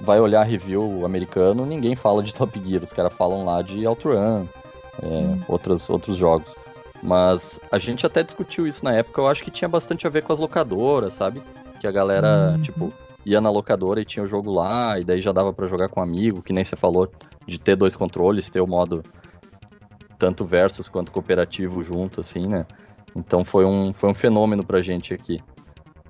[0.00, 4.46] vai olhar review americano, ninguém fala de Top Gear, os caras falam lá de Outrun,
[5.02, 5.40] é, hum.
[5.48, 6.54] outros, outros jogos.
[7.02, 10.22] Mas a gente até discutiu isso na época, eu acho que tinha bastante a ver
[10.22, 11.42] com as locadoras, sabe?
[11.80, 12.62] Que a galera, hum.
[12.62, 12.92] tipo,
[13.24, 16.00] ia na locadora e tinha o jogo lá, e daí já dava para jogar com
[16.00, 17.10] um amigo, que nem você falou,
[17.46, 19.02] de ter dois controles, ter o modo
[20.18, 22.66] tanto versus quanto cooperativo junto, assim, né?
[23.14, 25.40] Então foi um, foi um fenômeno pra gente aqui.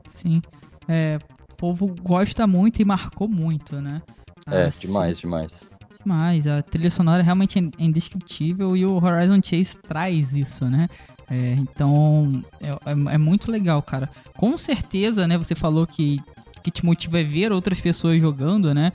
[0.07, 0.43] Sim.
[0.89, 1.19] É,
[1.53, 4.03] o povo gosta muito e marcou muito, né?
[4.47, 5.71] É, assim, demais, demais.
[6.05, 6.47] Demais.
[6.47, 10.89] A trilha sonora realmente é indescritível e o Horizon Chase traz isso, né?
[11.31, 14.11] É, então, é, é, é, muito legal, cara.
[14.37, 15.39] Com certeza, né?
[15.39, 16.21] Você falou que
[16.63, 18.93] que te motiva é ver outras pessoas jogando, né?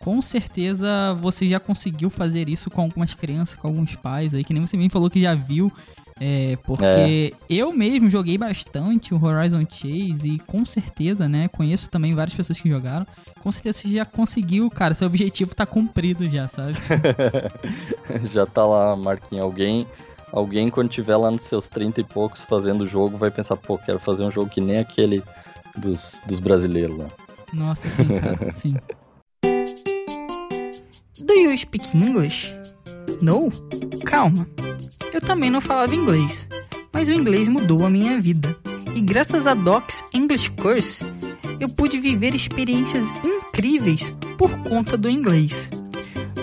[0.00, 4.54] Com certeza você já conseguiu fazer isso com algumas crianças, com alguns pais aí, que
[4.54, 5.70] nem você mesmo falou que já viu.
[6.22, 7.32] É, porque é.
[7.48, 12.60] eu mesmo joguei bastante o Horizon Chase e com certeza, né, conheço também várias pessoas
[12.60, 13.06] que jogaram.
[13.40, 16.74] Com certeza você já conseguiu, cara, seu objetivo tá cumprido já, sabe?
[18.30, 19.86] já tá lá, Marquinhos, alguém
[20.30, 23.78] alguém quando tiver lá nos seus 30 e poucos fazendo o jogo vai pensar, pô,
[23.78, 25.22] quero fazer um jogo que nem aquele
[25.80, 27.06] dos, dos brasileiros lá.
[27.52, 28.74] Nossa, sim, cara, sim.
[31.18, 32.54] Do you speak English?
[33.20, 33.50] No?
[34.04, 34.46] Calma.
[35.12, 36.46] Eu também não falava inglês,
[36.92, 38.56] mas o inglês mudou a minha vida.
[38.94, 41.04] E graças a Docs English Course,
[41.58, 45.70] eu pude viver experiências incríveis por conta do inglês.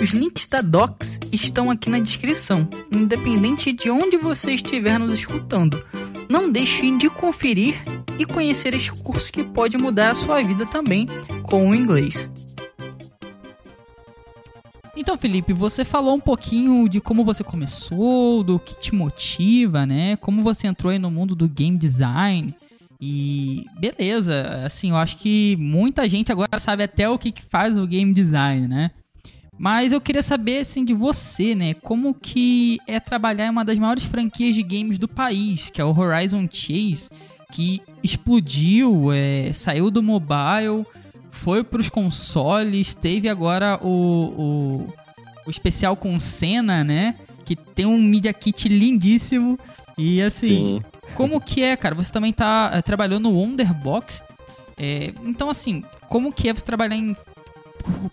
[0.02, 5.84] Os links da Docs estão aqui na descrição, independente de onde você estiver nos escutando.
[6.30, 7.76] Não deixe de conferir
[8.20, 11.08] e conhecer este curso que pode mudar a sua vida também
[11.44, 12.30] com o inglês.
[14.96, 20.16] Então, Felipe, você falou um pouquinho de como você começou, do que te motiva, né?
[20.18, 22.54] Como você entrou aí no mundo do game design.
[23.00, 27.78] E beleza, assim, eu acho que muita gente agora sabe até o que, que faz
[27.78, 28.90] o game design, né?
[29.58, 31.74] Mas eu queria saber, assim, de você, né?
[31.74, 35.86] Como que é trabalhar em uma das maiores franquias de games do país, que é
[35.86, 37.10] o Horizon Chase
[37.52, 40.86] que explodiu, é, saiu do mobile,
[41.32, 44.94] foi para os consoles, teve agora o, o,
[45.46, 47.16] o especial com Senna, né?
[47.46, 49.58] Que tem um Media Kit lindíssimo.
[49.98, 50.84] E assim, Sim.
[51.16, 51.96] como que é, cara?
[51.96, 54.24] Você também tá é, trabalhando no Wonderbox.
[54.78, 57.16] É, então, assim, como que é você trabalhar em.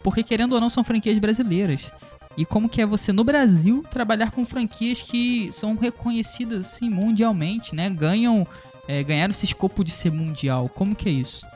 [0.02, 1.92] Porque querendo ou não, são franquias brasileiras.
[2.36, 7.74] E como que é você no Brasil trabalhar com franquias que são reconhecidas assim mundialmente,
[7.74, 7.88] né?
[7.88, 8.46] Ganham
[8.88, 10.68] é, ganharam esse escopo de ser mundial.
[10.68, 11.46] Como que é isso?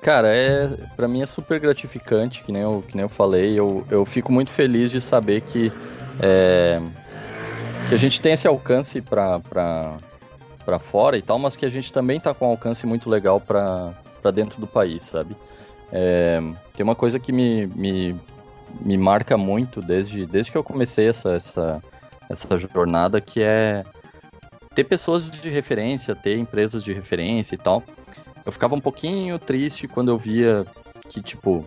[0.00, 3.58] Cara, é, para mim é super gratificante, que nem eu, que nem eu falei.
[3.58, 5.70] Eu, eu fico muito feliz de saber que,
[6.20, 6.80] é,
[7.88, 9.98] que a gente tem esse alcance para
[10.78, 14.30] fora e tal, mas que a gente também tá com um alcance muito legal para
[14.32, 15.36] dentro do país, sabe?
[15.92, 16.40] É,
[16.74, 18.16] tem uma coisa que me, me,
[18.80, 21.82] me marca muito desde, desde que eu comecei essa, essa,
[22.28, 23.84] essa jornada, que é
[24.74, 27.82] ter pessoas de referência, ter empresas de referência e tal.
[28.44, 30.64] Eu ficava um pouquinho triste quando eu via
[31.08, 31.66] que, tipo,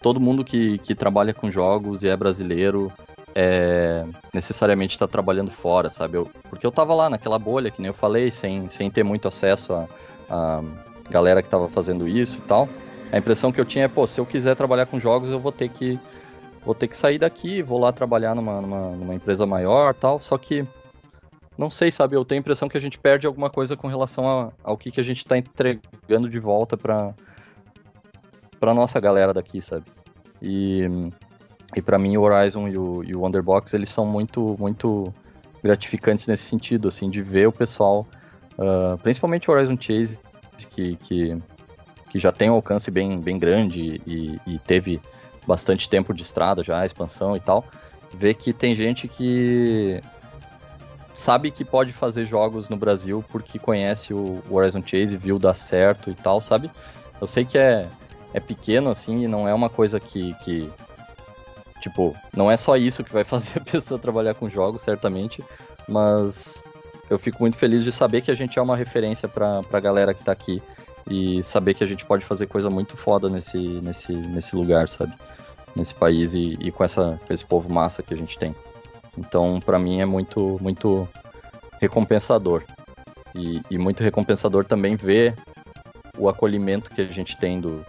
[0.00, 2.92] todo mundo que, que trabalha com jogos e é brasileiro
[3.34, 6.18] é, necessariamente está trabalhando fora, sabe?
[6.18, 9.28] Eu, porque eu tava lá naquela bolha, que nem eu falei, sem, sem ter muito
[9.28, 9.88] acesso a,
[10.28, 10.62] a
[11.10, 12.68] galera que tava fazendo isso e tal.
[13.12, 15.52] A impressão que eu tinha é, pô, se eu quiser trabalhar com jogos, eu vou
[15.52, 16.00] ter que
[16.64, 20.18] vou ter que sair daqui, vou lá trabalhar numa, numa, numa empresa maior tal.
[20.18, 20.66] Só que
[21.58, 22.16] não sei, sabe?
[22.16, 24.90] Eu tenho a impressão que a gente perde alguma coisa com relação a, ao que,
[24.90, 27.14] que a gente tá entregando de volta pra,
[28.58, 29.84] pra nossa galera daqui, sabe?
[30.40, 30.88] E,
[31.76, 35.12] e para mim o Horizon e o, e o Wonderbox, eles são muito, muito
[35.62, 38.06] gratificantes nesse sentido, assim, de ver o pessoal,
[38.58, 40.20] uh, principalmente o Horizon Chase,
[40.70, 41.36] que, que,
[42.12, 45.00] que já tem um alcance bem, bem grande e, e teve
[45.46, 47.64] bastante tempo de estrada já, expansão e tal,
[48.12, 49.98] ver que tem gente que
[51.14, 56.10] sabe que pode fazer jogos no Brasil porque conhece o Horizon Chase, viu dar certo
[56.10, 56.70] e tal, sabe?
[57.18, 57.88] Eu sei que é,
[58.34, 60.70] é pequeno assim e não é uma coisa que, que.
[61.80, 65.42] Tipo, não é só isso que vai fazer a pessoa trabalhar com jogos, certamente,
[65.88, 66.62] mas
[67.08, 70.12] eu fico muito feliz de saber que a gente é uma referência pra, pra galera
[70.12, 70.62] que tá aqui
[71.08, 75.12] e saber que a gente pode fazer coisa muito foda nesse, nesse, nesse lugar, sabe?
[75.74, 78.54] Nesse país e, e com, essa, com esse povo massa que a gente tem.
[79.16, 81.08] Então, para mim é muito, muito
[81.80, 82.62] recompensador.
[83.34, 85.34] E, e muito recompensador também ver
[86.18, 87.84] o acolhimento que a gente tem do,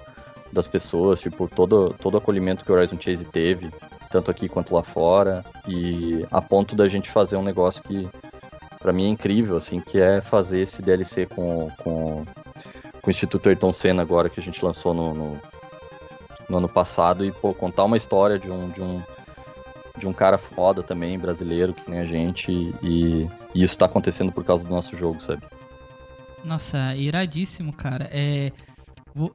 [0.52, 3.70] das pessoas, tipo, todo, todo o acolhimento que o Horizon Chase teve,
[4.10, 8.08] tanto aqui quanto lá fora, e a ponto da gente fazer um negócio que
[8.80, 12.26] para mim é incrível, assim, que é fazer esse DLC com, com,
[13.04, 15.42] com o Instituto Ayrton Senna agora, que a gente lançou no, no,
[16.50, 19.04] no ano passado, e, pô, contar uma história de um, de um,
[20.00, 22.50] de um cara foda também, brasileiro, que nem a gente,
[22.82, 25.44] e, e isso tá acontecendo por causa do nosso jogo, sabe?
[26.46, 28.10] Nossa, iradíssimo, cara.
[28.10, 28.54] É,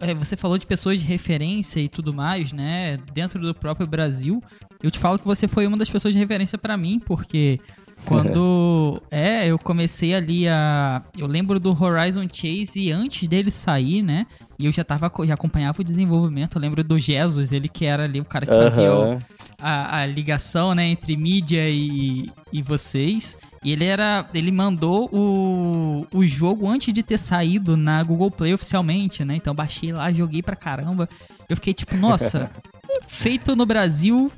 [0.00, 2.96] é, você falou de pessoas de referência e tudo mais, né?
[3.12, 4.42] Dentro do próprio Brasil.
[4.83, 7.61] Eu te falo que você foi uma das pessoas de referência para mim, porque
[8.04, 14.26] quando é, eu comecei ali a, eu lembro do Horizon Chase antes dele sair, né?
[14.58, 16.56] E eu já tava já acompanhava o desenvolvimento.
[16.56, 18.62] Eu lembro do Jesus, ele que era ali o cara que Aham.
[18.70, 19.18] fazia o-
[19.61, 23.37] a, a ligação, né, entre mídia e, e vocês.
[23.64, 24.24] E ele era.
[24.32, 29.37] Ele mandou o, o jogo antes de ter saído na Google Play oficialmente, né?
[29.37, 31.08] Então baixei lá, joguei pra caramba.
[31.48, 32.50] Eu fiquei tipo, nossa,
[33.08, 34.30] feito no Brasil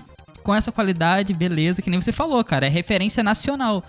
[0.42, 3.85] com essa qualidade, beleza, que nem você falou, cara, é referência nacional.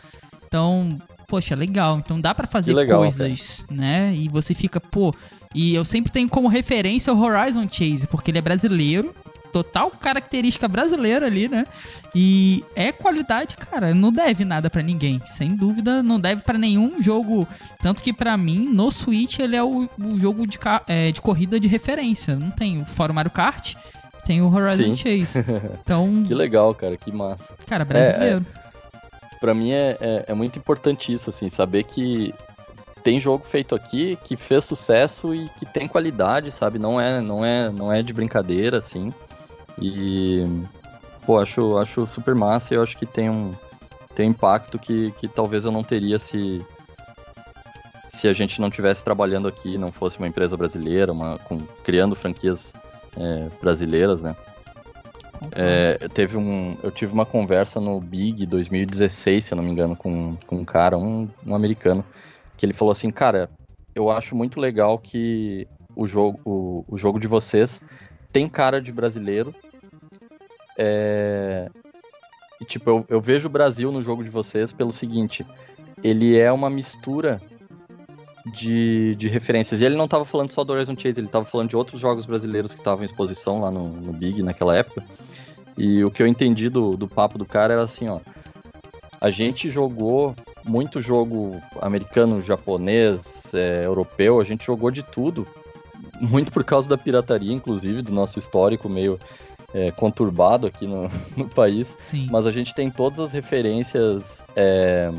[0.46, 1.98] Então, poxa, legal.
[1.98, 4.14] Então dá pra fazer legal, coisas, né?
[4.14, 5.16] E você fica, pô.
[5.56, 9.14] E eu sempre tenho como referência o Horizon Chase, porque ele é brasileiro,
[9.52, 11.66] total característica brasileira ali, né?
[12.16, 17.02] E é qualidade, cara, não deve nada pra ninguém, sem dúvida, não deve pra nenhum
[17.02, 17.48] jogo,
[17.82, 21.60] tanto que pra mim no Switch ele é o, o jogo de, é, de corrida
[21.60, 23.76] de referência, não tem fora o Mario Kart,
[24.26, 24.96] tem o Horizon Sim.
[24.96, 25.40] Chase.
[25.84, 27.54] Então, Que legal, cara, que massa.
[27.68, 28.46] cara, brasileiro.
[29.40, 32.34] Pra mim é, é, é muito importante isso, assim, saber que
[33.04, 36.78] tem jogo feito aqui que fez sucesso e que tem qualidade, sabe?
[36.78, 39.12] Não é, não é, não é de brincadeira, assim.
[39.80, 40.46] E
[41.26, 43.54] pô, acho, acho super massa e eu acho que tem um
[44.14, 46.64] tem um impacto que, que talvez eu não teria se
[48.06, 52.14] se a gente não tivesse trabalhando aqui, não fosse uma empresa brasileira, uma com, criando
[52.16, 52.74] franquias
[53.18, 54.36] é, brasileiras, né?
[55.52, 59.96] É, teve um, eu tive uma conversa no Big 2016, se eu não me engano,
[59.96, 62.06] com, com um cara, um, um americano,
[62.56, 63.50] que ele falou assim, cara,
[63.96, 67.84] eu acho muito legal que o jogo, o, o jogo de vocês
[68.32, 69.54] tem cara de brasileiro.
[70.78, 71.70] É,
[72.60, 75.46] e, tipo, eu, eu vejo o Brasil no jogo de vocês pelo seguinte,
[76.04, 77.42] ele é uma mistura
[78.46, 79.80] de, de referências.
[79.80, 82.26] E ele não tava falando só do Horizon Chase, ele tava falando de outros jogos
[82.26, 85.04] brasileiros que estavam em exposição lá no, no Big naquela época.
[85.78, 88.20] E o que eu entendi do, do papo do cara era assim, ó.
[89.20, 95.48] A gente jogou muito jogo americano, japonês, é, europeu, a gente jogou de tudo.
[96.20, 99.20] Muito por causa da pirataria, inclusive, do nosso histórico meio
[99.74, 101.96] é, conturbado aqui no, no país.
[102.00, 102.28] Sim.
[102.30, 105.12] Mas a gente tem todas as referências é,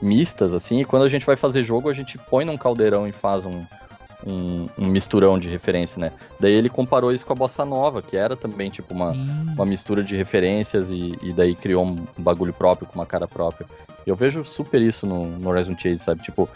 [0.00, 3.12] mistas, assim, e quando a gente vai fazer jogo, a gente põe num caldeirão e
[3.12, 3.64] faz um,
[4.26, 6.12] um, um misturão de referência, né?
[6.40, 9.52] Daí ele comparou isso com a Bossa Nova, que era também, tipo, uma, Sim.
[9.54, 13.66] uma mistura de referências e, e daí criou um bagulho próprio, com uma cara própria.
[14.06, 16.22] Eu vejo super isso no, no Horizon Chase, sabe?
[16.22, 16.48] Tipo,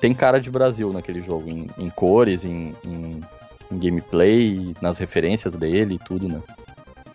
[0.00, 3.20] tem cara de Brasil naquele jogo, em, em cores, em, em,
[3.70, 6.40] em gameplay, nas referências dele e tudo, né?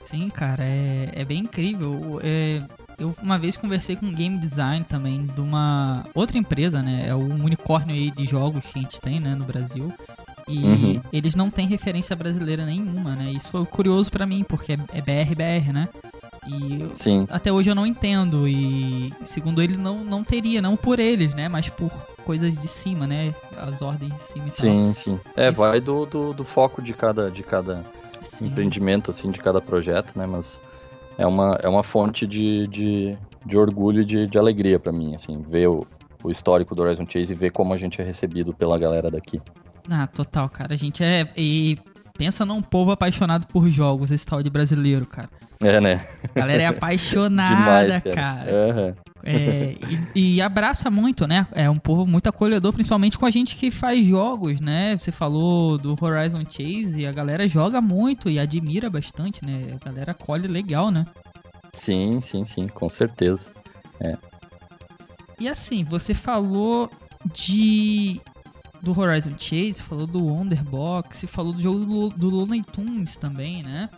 [0.03, 2.19] Sim, cara, é, é bem incrível.
[2.23, 2.61] É,
[3.01, 7.05] eu uma vez conversei com um game design também de uma outra empresa, né?
[7.07, 9.91] É um unicórnio aí de jogos que a gente tem, né, no Brasil.
[10.47, 11.01] E Uhum.
[11.13, 13.31] eles não têm referência brasileira nenhuma, né?
[13.31, 15.87] Isso foi curioso pra mim, porque é, é BR-BR, né?
[16.47, 17.27] E Sim.
[17.29, 18.47] até hoje eu não entendo.
[18.47, 21.47] E segundo ele, não, não teria, não por eles, né?
[21.47, 21.91] Mas por
[22.25, 23.33] coisas de cima, né?
[23.57, 25.19] As ordens de cima e Sim, sim.
[25.35, 25.59] É, Isso.
[25.59, 28.01] vai do, do, do foco de cada, de cada tal.
[28.23, 28.47] Sim.
[28.47, 30.25] empreendimento, assim, de cada projeto, né?
[30.25, 30.61] Mas
[31.21, 35.13] é uma, é uma fonte de, de, de orgulho e de, de alegria pra mim,
[35.13, 35.85] assim, ver o,
[36.23, 39.39] o histórico do Horizon Chase e ver como a gente é recebido pela galera daqui.
[39.89, 40.73] Ah, total, cara.
[40.73, 41.31] A gente é.
[41.37, 41.77] E
[42.21, 45.27] pensa num povo apaixonado por jogos, esse tal de brasileiro, cara.
[45.59, 46.05] É, né?
[46.35, 48.15] A galera é apaixonada, Demais, cara.
[48.15, 48.51] cara.
[48.51, 48.95] Aham.
[49.23, 49.75] É,
[50.15, 51.47] e, e abraça muito, né?
[51.51, 54.95] É um povo muito acolhedor, principalmente com a gente que faz jogos, né?
[54.95, 59.75] Você falou do Horizon Chase, a galera joga muito e admira bastante, né?
[59.81, 61.07] A galera acolhe legal, né?
[61.73, 63.49] Sim, sim, sim, com certeza.
[65.39, 66.87] E assim, você falou
[67.33, 68.21] de
[68.81, 73.89] do Horizon Chase, falou do Wonderbox, falou do jogo do, do Looney Tunes também, né?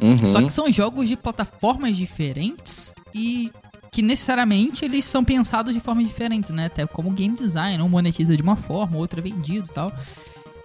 [0.00, 0.26] Uhum.
[0.26, 3.50] Só que são jogos de plataformas diferentes e
[3.92, 6.66] que necessariamente eles são pensados de formas diferentes, né?
[6.66, 9.92] Até como game design, um monetiza de uma forma, outro é vendido e tal.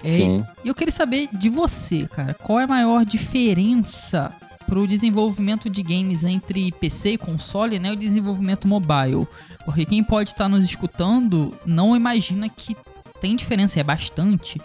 [0.04, 0.46] É, Sim.
[0.64, 4.32] E eu queria saber de você, cara, qual é a maior diferença
[4.68, 9.28] pro desenvolvimento de games entre PC e console, né, o desenvolvimento mobile.
[9.64, 12.76] Porque quem pode estar nos escutando não imagina que
[13.26, 14.62] tem diferença, é bastante,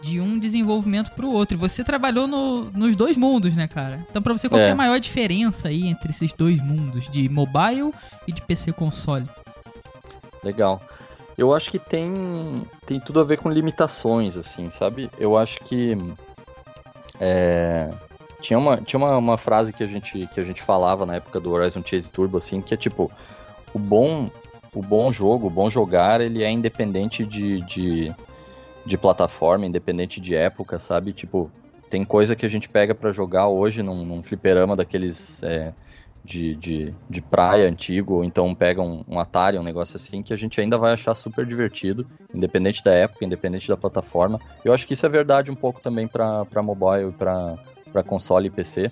[0.00, 1.56] de um desenvolvimento pro outro.
[1.56, 4.06] E você trabalhou no, nos dois mundos, né, cara?
[4.08, 4.68] Então, pra você, qual é.
[4.68, 7.92] é a maior diferença aí entre esses dois mundos, de mobile
[8.28, 9.26] e de PC console?
[10.44, 10.80] Legal.
[11.36, 15.10] Eu acho que tem, tem tudo a ver com limitações, assim, sabe?
[15.18, 15.98] Eu acho que.
[17.18, 17.90] É,
[18.40, 21.40] tinha uma, tinha uma, uma frase que a, gente, que a gente falava na época
[21.40, 23.10] do Horizon Chase Turbo, assim, que é tipo:
[23.72, 24.30] o bom,
[24.74, 28.12] o bom jogo, o bom jogar, ele é independente de, de,
[28.84, 31.12] de plataforma, independente de época, sabe?
[31.12, 31.50] Tipo,
[31.88, 35.42] tem coisa que a gente pega para jogar hoje num, num fliperama daqueles.
[35.42, 35.72] É,
[36.24, 40.32] de, de, de praia antigo, ou então pega um, um, Atari, um negócio assim, que
[40.32, 44.40] a gente ainda vai achar super divertido, independente da época, independente da plataforma.
[44.64, 48.50] Eu acho que isso é verdade um pouco também para mobile e para console e
[48.50, 48.90] PC.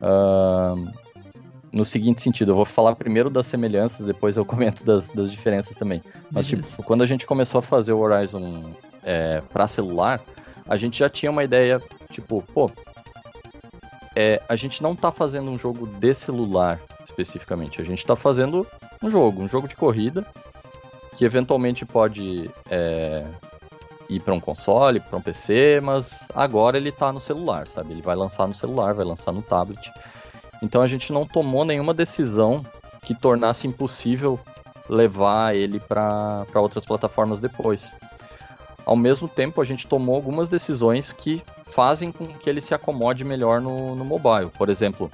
[0.00, 0.88] Uh,
[1.76, 5.76] no seguinte sentido, eu vou falar primeiro das semelhanças, depois eu comento das, das diferenças
[5.76, 6.02] também.
[6.30, 8.70] Mas, tipo, quando a gente começou a fazer o Horizon
[9.04, 10.22] é, para celular,
[10.66, 12.70] a gente já tinha uma ideia, tipo, pô,
[14.16, 17.80] é, a gente não tá fazendo um jogo de celular especificamente.
[17.80, 18.66] A gente tá fazendo
[19.02, 20.26] um jogo, um jogo de corrida
[21.14, 23.24] que eventualmente pode é,
[24.08, 27.92] ir para um console, para um PC, mas agora ele tá no celular, sabe?
[27.92, 29.90] Ele vai lançar no celular, vai lançar no tablet.
[30.62, 32.64] Então a gente não tomou nenhuma decisão
[33.02, 34.38] que tornasse impossível
[34.88, 37.94] levar ele para outras plataformas depois.
[38.84, 43.24] Ao mesmo tempo, a gente tomou algumas decisões que fazem com que ele se acomode
[43.24, 44.50] melhor no, no mobile.
[44.56, 45.10] Por exemplo,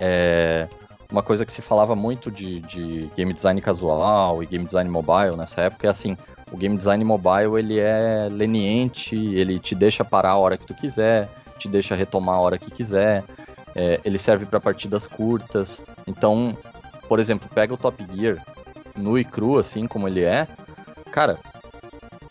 [0.00, 0.66] é,
[1.10, 5.36] uma coisa que se falava muito de, de, game design casual e game design mobile
[5.36, 6.16] nessa época é assim,
[6.50, 10.74] o game design mobile ele é leniente, ele te deixa parar a hora que tu
[10.74, 11.28] quiser,
[11.58, 13.22] te deixa retomar a hora que quiser,
[13.74, 15.82] é, ele serve para partidas curtas.
[16.06, 16.56] Então,
[17.08, 18.44] por exemplo, pega o Top Gear
[18.96, 20.46] nu e cru assim como ele é,
[21.10, 21.38] cara,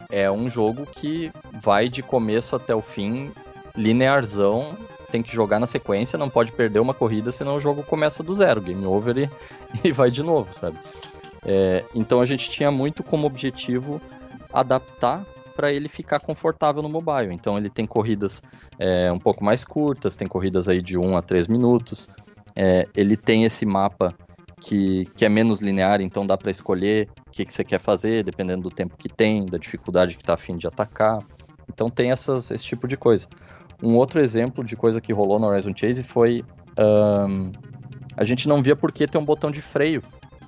[0.09, 3.31] é um jogo que vai de começo até o fim,
[3.75, 4.77] linearzão,
[5.11, 8.33] tem que jogar na sequência, não pode perder uma corrida, senão o jogo começa do
[8.33, 9.29] zero, game over e,
[9.87, 10.77] e vai de novo, sabe?
[11.45, 13.99] É, então a gente tinha muito como objetivo
[14.53, 17.33] adaptar para ele ficar confortável no mobile.
[17.33, 18.41] Então ele tem corridas
[18.79, 22.07] é, um pouco mais curtas, tem corridas aí de 1 a 3 minutos.
[22.55, 24.13] É, ele tem esse mapa
[24.59, 28.23] que, que é menos linear, então dá para escolher o que, que você quer fazer,
[28.23, 31.19] dependendo do tempo que tem, da dificuldade que está afim de atacar.
[31.67, 33.27] Então tem essas, esse tipo de coisa.
[33.81, 36.43] Um outro exemplo de coisa que rolou no Horizon Chase foi.
[36.77, 37.51] Um,
[38.15, 40.03] a gente não via por que ter um botão de freio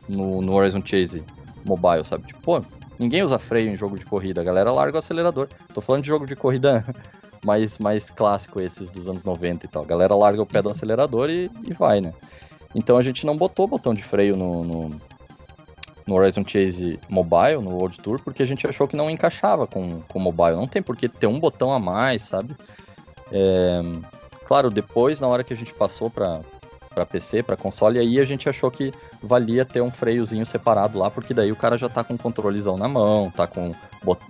[0.07, 1.23] no, no Horizon Chase
[1.65, 2.27] mobile, sabe?
[2.27, 2.61] Tipo, pô,
[2.99, 5.47] ninguém usa freio em jogo de corrida, a galera larga o acelerador.
[5.73, 6.85] Tô falando de jogo de corrida
[7.43, 9.83] mais, mais clássico, esses dos anos 90 e tal.
[9.83, 12.13] A galera larga o pé do acelerador e, e vai, né?
[12.75, 14.89] Então a gente não botou botão de freio no, no,
[16.07, 20.01] no, Horizon Chase Mobile, no World Tour, porque a gente achou que não encaixava com
[20.13, 20.55] o mobile.
[20.55, 22.55] Não tem por que ter um botão a mais, sabe?
[23.31, 23.81] É,
[24.45, 26.41] claro, depois, na hora que a gente passou para
[26.93, 31.09] para PC, para console, aí a gente achou que valia ter um freiozinho separado lá,
[31.09, 33.73] porque daí o cara já tá com o controlezão na mão, tá com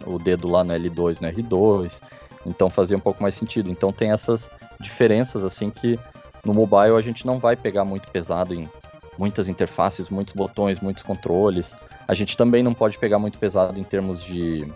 [0.06, 2.02] o dedo lá no L2, no R2,
[2.46, 3.70] então fazia um pouco mais sentido.
[3.70, 4.50] Então tem essas
[4.80, 6.00] diferenças assim que
[6.44, 8.70] no mobile a gente não vai pegar muito pesado em
[9.18, 11.76] muitas interfaces, muitos botões, muitos controles.
[12.08, 14.68] A gente também não pode pegar muito pesado em termos de,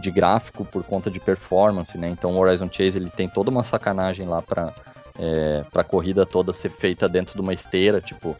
[0.00, 2.08] de gráfico por conta de performance, né?
[2.08, 4.74] Então o Horizon Chase ele tem toda uma sacanagem lá para
[5.18, 8.36] é, para a corrida toda ser feita dentro de uma esteira, tipo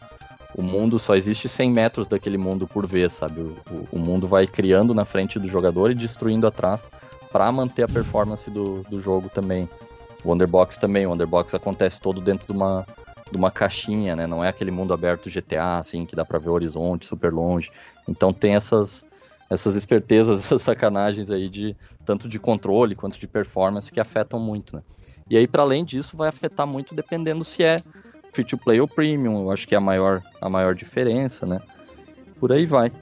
[0.57, 3.41] o mundo só existe 100 metros daquele mundo por vez, sabe?
[3.41, 6.93] O, o, o mundo vai criando na frente do jogador e destruindo atrás
[7.33, 9.68] para manter a performance do, do jogo também.
[10.25, 12.87] O Wonderbox também, o Wonderbox acontece todo dentro de uma,
[13.31, 14.29] de uma caixinha, né?
[14.29, 17.72] Não é aquele mundo aberto GTA, assim, que dá pra ver o horizonte super longe.
[18.09, 19.05] Então tem essas,
[19.51, 24.77] essas espertezas, essas sacanagens aí de tanto de controle quanto de performance que afetam muito,
[24.77, 24.83] né?
[25.29, 27.77] E aí, para além disso, vai afetar muito dependendo se é
[28.33, 29.43] free to play ou premium.
[29.43, 31.61] Eu acho que é a maior, a maior diferença, né?
[32.39, 32.93] Por aí vai.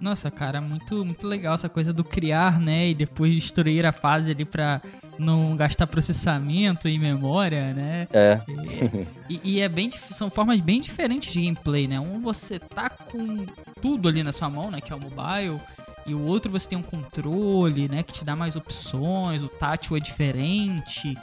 [0.00, 2.88] Nossa, cara, muito, muito legal essa coisa do criar, né?
[2.88, 4.80] E depois destruir a fase ali pra
[5.18, 8.06] não gastar processamento e memória, né?
[8.12, 8.40] É.
[9.28, 11.98] E, e, é bem, são formas bem diferentes de gameplay, né?
[12.00, 13.44] Um você tá com
[13.82, 14.80] tudo ali na sua mão, né?
[14.80, 15.60] Que é o mobile.
[16.06, 18.02] E o outro você tem um controle, né?
[18.02, 19.42] Que te dá mais opções.
[19.42, 21.16] O tátil é diferente.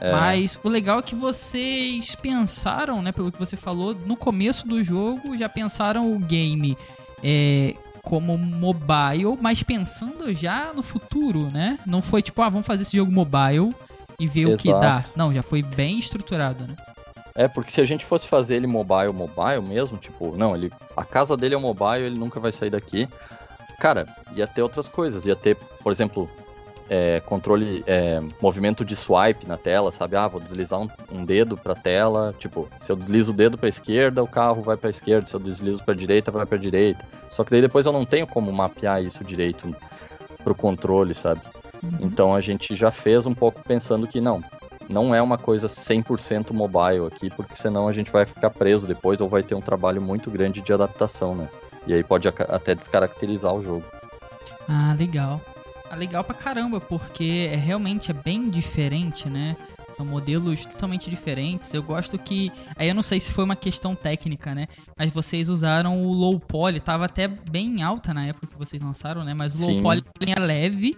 [0.00, 0.12] É.
[0.12, 3.12] Mas o legal é que vocês pensaram, né?
[3.12, 6.76] Pelo que você falou, no começo do jogo já pensaram o game
[7.22, 11.78] é, como mobile, mas pensando já no futuro, né?
[11.86, 13.74] Não foi tipo, ah, vamos fazer esse jogo mobile
[14.18, 14.78] e ver o que dá.
[14.78, 15.12] Exato.
[15.16, 16.74] Não, já foi bem estruturado, né?
[17.34, 21.04] É, porque se a gente fosse fazer ele mobile, mobile mesmo, tipo, não, ele, a
[21.04, 23.08] casa dele é mobile, ele nunca vai sair daqui.
[23.82, 24.06] Cara,
[24.36, 26.30] ia ter outras coisas, ia ter, por exemplo,
[26.88, 30.14] é, controle, é, movimento de swipe na tela, sabe?
[30.14, 33.68] Ah, vou deslizar um, um dedo pra tela, tipo, se eu deslizo o dedo pra
[33.68, 37.04] esquerda, o carro vai pra esquerda, se eu deslizo pra direita, vai pra direita.
[37.28, 39.74] Só que daí depois eu não tenho como mapear isso direito
[40.44, 41.40] pro controle, sabe?
[41.82, 41.98] Uhum.
[42.02, 44.44] Então a gente já fez um pouco pensando que não,
[44.88, 49.20] não é uma coisa 100% mobile aqui, porque senão a gente vai ficar preso depois
[49.20, 51.48] ou vai ter um trabalho muito grande de adaptação, né?
[51.86, 53.84] E aí pode até descaracterizar o jogo.
[54.68, 55.40] Ah, legal.
[55.90, 59.56] Ah, legal pra caramba, porque é realmente é bem diferente, né?
[59.96, 61.74] São modelos totalmente diferentes.
[61.74, 62.50] Eu gosto que.
[62.76, 64.68] Aí eu não sei se foi uma questão técnica, né?
[64.98, 69.22] Mas vocês usaram o low poly, tava até bem alta na época que vocês lançaram,
[69.22, 69.34] né?
[69.34, 69.82] Mas o low Sim.
[69.82, 70.96] poly é leve.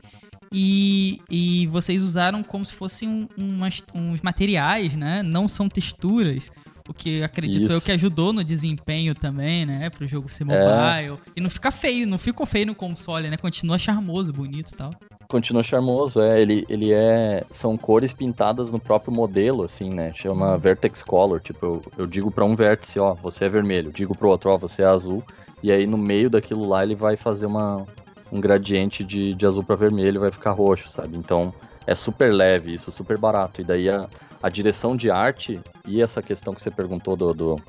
[0.53, 5.21] E, e vocês usaram como se fossem um- umas- uns materiais, né?
[5.25, 6.49] Não são texturas.
[6.87, 7.87] O que acredito eu Isso.
[7.87, 9.89] que ajudou no desempenho também, né?
[9.89, 10.47] Pro jogo ser É.
[10.47, 11.19] mobile.
[11.35, 13.39] E não fica feio, não ficou feio no console, né?
[13.39, 14.91] Continua charmoso, bonito e tal.
[15.27, 20.57] Continua charmoso, é, ele, ele é, são cores pintadas no próprio modelo, assim, né, chama
[20.59, 24.29] Vertex Color, tipo, eu, eu digo pra um vértice, ó, você é vermelho, digo pro
[24.29, 25.25] outro, ó, você é azul,
[25.63, 27.87] e aí no meio daquilo lá ele vai fazer uma,
[28.31, 31.53] um gradiente de, de azul pra vermelho, vai ficar roxo, sabe, então
[31.87, 34.09] é super leve, isso super barato, e daí a,
[34.43, 37.63] a direção de arte e essa questão que você perguntou do, do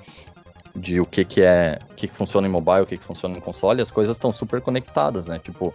[0.75, 3.37] de o que que é, o que que funciona em mobile, o que que funciona
[3.37, 5.73] em console, as coisas estão super conectadas, né, tipo,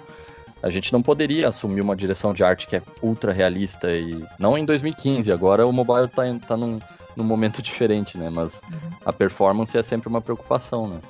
[0.62, 4.58] a gente não poderia assumir uma direção de arte que é ultra realista e não
[4.58, 6.78] em 2015, agora o mobile tá, em- tá num,
[7.16, 8.28] num momento diferente, né?
[8.28, 8.62] Mas
[9.04, 11.00] a performance é sempre uma preocupação, né?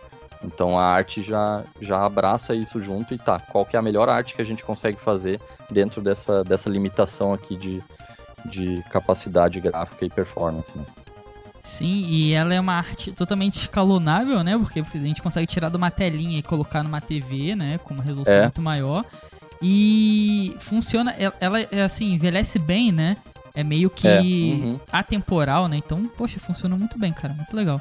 [0.43, 4.09] Então a arte já, já abraça isso junto e tá, qual que é a melhor
[4.09, 7.82] arte que a gente consegue fazer dentro dessa, dessa limitação aqui de,
[8.47, 10.84] de capacidade gráfica e performance, né?
[11.62, 14.57] Sim, e ela é uma arte totalmente escalonável, né?
[14.57, 17.78] Porque a gente consegue tirar de uma telinha e colocar numa TV, né?
[17.84, 18.43] Com uma resolução É.
[18.43, 19.05] muito maior.
[19.62, 23.16] E funciona, ela, é assim, envelhece bem, né?
[23.55, 24.80] É meio que É, uhum.
[24.91, 25.76] atemporal, né?
[25.76, 27.34] Então, poxa, funciona muito bem, cara.
[27.34, 27.80] Muito legal.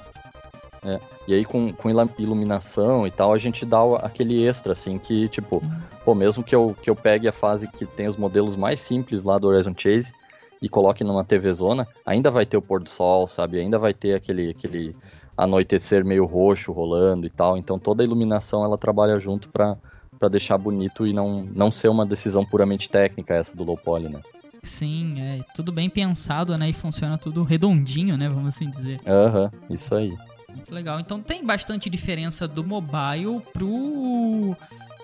[1.29, 5.57] E aí com, com iluminação e tal, a gente dá aquele extra, assim, que tipo,
[5.57, 5.79] Uhum.
[6.03, 9.23] pô, mesmo que eu, que eu pegue a fase que tem os modelos mais simples
[9.23, 10.11] lá do Horizon Chase
[10.59, 13.59] e coloque numa TV zona, ainda vai ter o pôr do sol, sabe?
[13.59, 14.95] Ainda vai ter aquele, aquele
[15.37, 17.55] anoitecer meio roxo rolando e tal.
[17.57, 19.77] Então toda a iluminação ela trabalha junto pra,
[20.17, 24.09] pra deixar bonito e não, não ser uma decisão puramente técnica essa do low poly,
[24.09, 24.19] né?
[24.63, 26.69] Sim, é tudo bem pensado, né?
[26.69, 28.27] E funciona tudo redondinho, né?
[28.27, 28.99] Vamos assim dizer.
[29.05, 30.11] Aham, isso aí.
[30.59, 30.99] Muito legal.
[30.99, 34.55] Então tem bastante diferença do mobile pro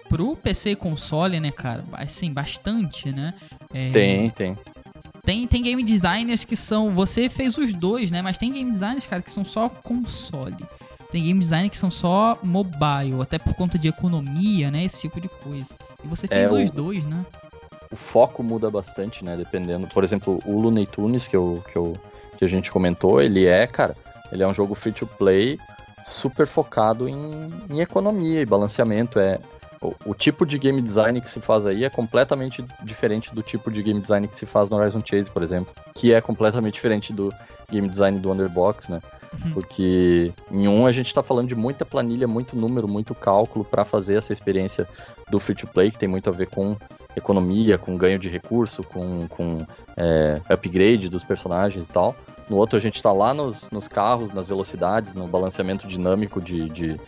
[0.09, 1.83] pro PC e console, né, cara?
[1.93, 3.33] Assim, bastante, né?
[3.73, 4.57] É, Tem, tem.
[5.25, 6.93] Tem, tem game designers que são.
[6.93, 8.21] Você fez os dois, né?
[8.21, 10.55] Mas tem game designers, cara, que são só console.
[11.11, 14.83] Tem game designers que são só mobile, até por conta de economia, né?
[14.83, 15.73] Esse tipo de coisa.
[16.03, 17.25] E você fez É, os o- dois, né?
[17.91, 19.35] o foco muda bastante, né?
[19.35, 19.87] Dependendo.
[19.87, 21.97] Por exemplo, o Looney Tunes que, eu, que, eu,
[22.37, 23.95] que a gente comentou, ele é, cara,
[24.35, 25.59] ele é um jogo free to play
[26.05, 29.19] super focado em, em economia e balanceamento.
[29.19, 29.39] É,
[29.81, 33.71] o, o tipo de game design que se faz aí é completamente diferente do tipo
[33.71, 35.73] de game design que se faz no Horizon Chase, por exemplo.
[35.95, 37.33] Que é completamente diferente do
[37.69, 39.01] game design do Underbox, né?
[39.33, 39.51] Uhum.
[39.51, 43.83] Porque em um a gente tá falando de muita planilha, muito número, muito cálculo para
[43.83, 44.87] fazer essa experiência
[45.29, 46.77] do free to play, que tem muito a ver com
[47.15, 49.65] economia, com ganho de recurso, com, com
[49.97, 52.15] é, upgrade dos personagens e tal.
[52.49, 56.69] No outro a gente tá lá nos, nos carros, nas velocidades, no balanceamento dinâmico de,
[56.69, 56.99] de,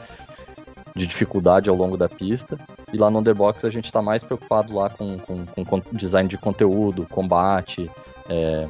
[0.95, 2.57] de dificuldade ao longo da pista.
[2.91, 6.37] E lá no Underbox a gente tá mais preocupado lá com, com, com design de
[6.37, 7.89] conteúdo, combate,
[8.27, 8.67] é,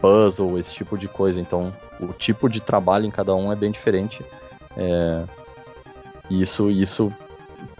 [0.00, 1.40] puzzle, esse tipo de coisa.
[1.40, 4.24] Então o tipo de trabalho em cada um é bem diferente.
[4.76, 5.24] É,
[6.30, 7.12] isso, isso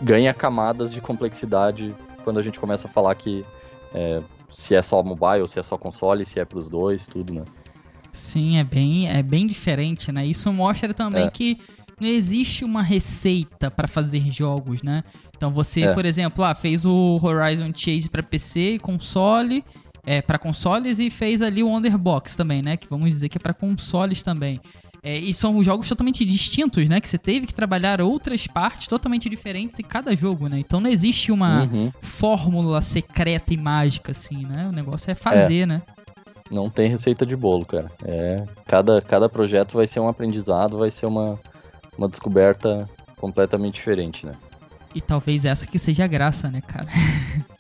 [0.01, 3.45] ganha camadas de complexidade quando a gente começa a falar que
[3.95, 4.21] é,
[4.51, 7.45] se é só mobile, se é só console, se é pros dois, tudo, né?
[8.17, 10.27] Sim, é bem, é bem diferente, né?
[10.27, 11.31] Isso mostra também É.
[11.31, 11.59] que
[12.01, 15.05] não existe uma receita pra fazer jogos, né?
[15.37, 15.95] Então você, É.
[15.95, 19.65] por exemplo, ah, fez o Horizon Chase pra PC e console,
[20.05, 22.77] é, para consoles e fez ali o Underbox também, né?
[22.77, 24.59] Que vamos dizer que é pra consoles também.
[25.03, 27.01] É, e são jogos totalmente distintos, né?
[27.01, 30.59] Que você teve que trabalhar outras partes totalmente diferentes em cada jogo, né?
[30.59, 31.93] Então não existe uma Uhum.
[32.01, 34.67] fórmula secreta e mágica, assim, né?
[34.69, 35.81] O negócio é fazer, né?
[36.51, 37.91] Não tem receita de bolo, cara.
[38.05, 41.39] É, cada, cada projeto vai ser um aprendizado, vai ser uma,
[41.99, 44.35] uma descoberta completamente diferente, né?
[44.95, 46.87] E talvez essa que seja a graça, né, cara?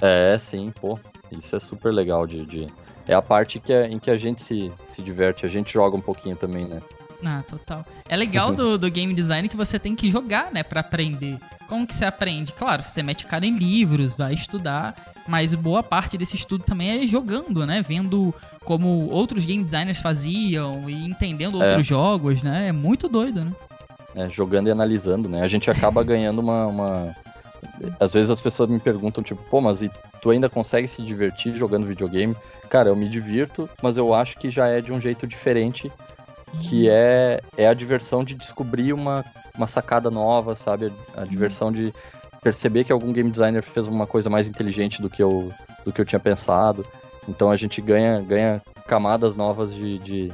[0.01, 0.99] É, sim, pô.
[1.32, 2.45] Isso é super legal de.
[2.45, 2.66] de...
[3.09, 5.97] É a parte que é, em que a gente se, se diverte, a gente joga
[5.97, 6.82] um pouquinho também, né?
[7.24, 7.84] Ah, total.
[8.08, 11.38] É legal do, do game design que você tem que jogar, né, para aprender.
[11.68, 12.52] Como que você aprende?
[12.52, 14.94] Claro, você mete o cara em livros, vai estudar,
[15.26, 17.82] mas boa parte desse estudo também é jogando, né?
[17.82, 18.32] Vendo
[18.64, 21.82] como outros game designers faziam e entendendo outros é.
[21.82, 22.68] jogos, né?
[22.68, 23.52] É muito doido, né?
[24.14, 25.42] É, jogando e analisando, né?
[25.42, 27.16] A gente acaba ganhando uma, uma,
[27.98, 29.90] Às vezes as pessoas me perguntam, tipo, pô, mas e
[30.22, 32.36] tu ainda consegue se divertir jogando videogame?
[32.70, 35.92] Cara, eu me divirto, mas eu acho que já é de um jeito diferente
[36.62, 39.24] que é, é a diversão de descobrir uma,
[39.55, 40.92] uma sacada nova, sabe?
[41.16, 41.92] A, diversão de
[42.42, 45.53] perceber que algum game designer fez uma coisa mais inteligente do que eu,
[45.84, 46.86] do que eu tinha pensado.
[47.28, 50.32] Então a gente ganha, ganha camadas novas de, de,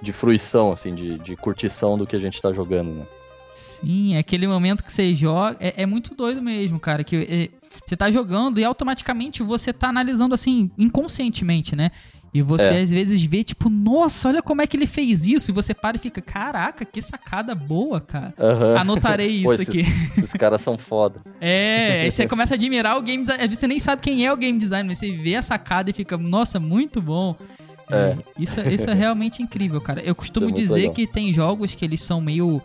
[0.00, 3.06] de fruição, assim, de, de curtição do que a gente tá jogando, né?
[3.54, 5.56] Sim, é aquele momento que você joga.
[5.60, 7.04] É, é muito doido mesmo, cara.
[7.04, 7.48] Que é,
[7.86, 11.90] você tá jogando e automaticamente você tá analisando assim, inconscientemente, né?
[12.34, 12.80] E você é.
[12.80, 15.52] às vezes vê, tipo, nossa, olha como é que ele fez isso.
[15.52, 18.34] E você para e fica, caraca, que sacada boa, cara.
[18.36, 18.76] Uhum.
[18.76, 19.86] Anotarei isso Pô, esses, aqui.
[20.18, 21.20] Esses caras são foda.
[21.40, 23.54] É, aí você começa a admirar o game design.
[23.54, 26.18] Você nem sabe quem é o game design, mas você vê a sacada e fica,
[26.18, 27.36] nossa, muito bom.
[27.88, 27.96] É.
[27.96, 30.00] é isso, isso é realmente incrível, cara.
[30.00, 30.94] Eu costumo é dizer legal.
[30.94, 32.60] que tem jogos que eles são meio,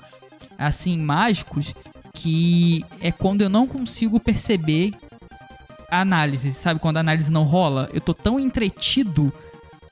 [0.58, 1.76] assim, mágicos,
[2.12, 4.96] que é quando eu não consigo perceber
[5.92, 6.80] a análise, sabe?
[6.80, 9.32] Quando a análise não rola, eu tô tão entretido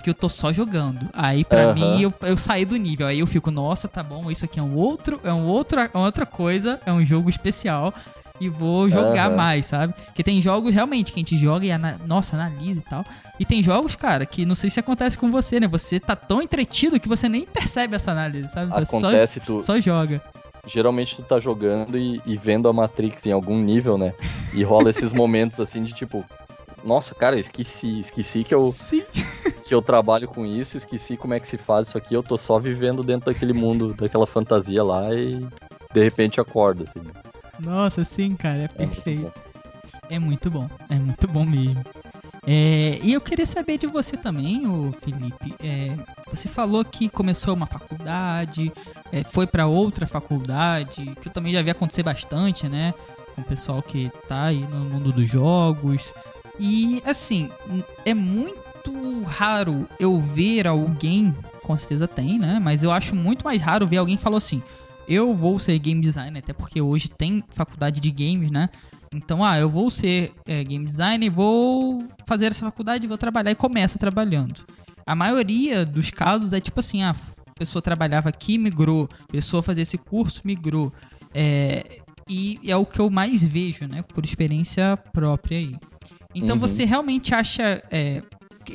[0.08, 1.10] que eu tô só jogando.
[1.12, 1.74] Aí para uhum.
[1.76, 3.08] mim eu, eu saí do nível.
[3.08, 5.90] Aí eu fico, nossa, tá bom, isso aqui é um outro, é um outro, é
[5.94, 7.94] outra coisa, é um jogo especial
[8.40, 9.36] e vou jogar uhum.
[9.36, 9.94] mais, sabe?
[10.16, 13.04] Que tem jogos realmente que a gente joga e ana nossa, analisa e tal.
[13.38, 15.68] E tem jogos, cara, que não sei se acontece com você, né?
[15.68, 18.72] Você tá tão entretido que você nem percebe essa análise, sabe?
[18.74, 20.22] Acontece, só, tu só joga.
[20.66, 24.14] Geralmente tu tá jogando e, e vendo a Matrix em algum nível, né?
[24.54, 26.24] E rola esses momentos assim de tipo,
[26.84, 29.04] nossa, cara, esqueci, esqueci que eu Sim.
[29.68, 32.38] Que eu trabalho com isso, esqueci como é que se faz isso aqui, eu tô
[32.38, 35.46] só vivendo dentro daquele mundo, daquela fantasia lá e
[35.94, 37.02] de repente acorda assim.
[37.60, 39.32] Nossa, sim, cara, é perfeito.
[40.10, 41.84] É muito bom, é muito bom mesmo.
[42.50, 45.54] É, e eu queria saber de você também, o Felipe.
[45.62, 45.94] É,
[46.32, 48.72] você falou que começou uma faculdade,
[49.12, 52.94] é, foi para outra faculdade, que eu também já vi acontecer bastante, né?
[53.36, 56.14] Com o pessoal que tá aí no mundo dos jogos.
[56.58, 57.52] E assim,
[58.06, 58.67] é muito
[59.24, 62.60] raro eu ver alguém, com certeza tem, né?
[62.60, 64.62] Mas eu acho muito mais raro ver alguém que falou assim:
[65.08, 68.70] eu vou ser game designer, até porque hoje tem faculdade de games, né?
[69.14, 73.56] Então, ah, eu vou ser é, game designer, vou fazer essa faculdade, vou trabalhar e
[73.56, 74.66] começa trabalhando.
[75.06, 77.16] A maioria dos casos é tipo assim, ah,
[77.48, 80.92] a pessoa trabalhava aqui, migrou, a pessoa fazia esse curso, migrou.
[81.34, 84.02] É, e é o que eu mais vejo, né?
[84.02, 85.76] Por experiência própria aí.
[86.36, 86.62] Então uhum.
[86.62, 87.82] você realmente acha.
[87.90, 88.22] É,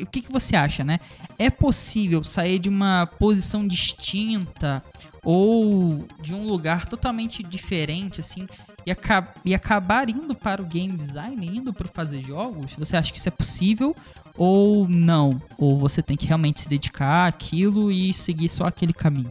[0.01, 1.01] o que, que você acha, né?
[1.38, 4.82] É possível sair de uma posição distinta
[5.24, 8.47] ou de um lugar totalmente diferente, assim,
[8.84, 12.74] e, acab e acabar indo para o game design, indo para fazer jogos?
[12.76, 13.95] Você acha que isso é possível
[14.36, 15.40] ou não?
[15.59, 19.30] Ou você tem que realmente se dedicar àquilo e seguir só aquele caminho?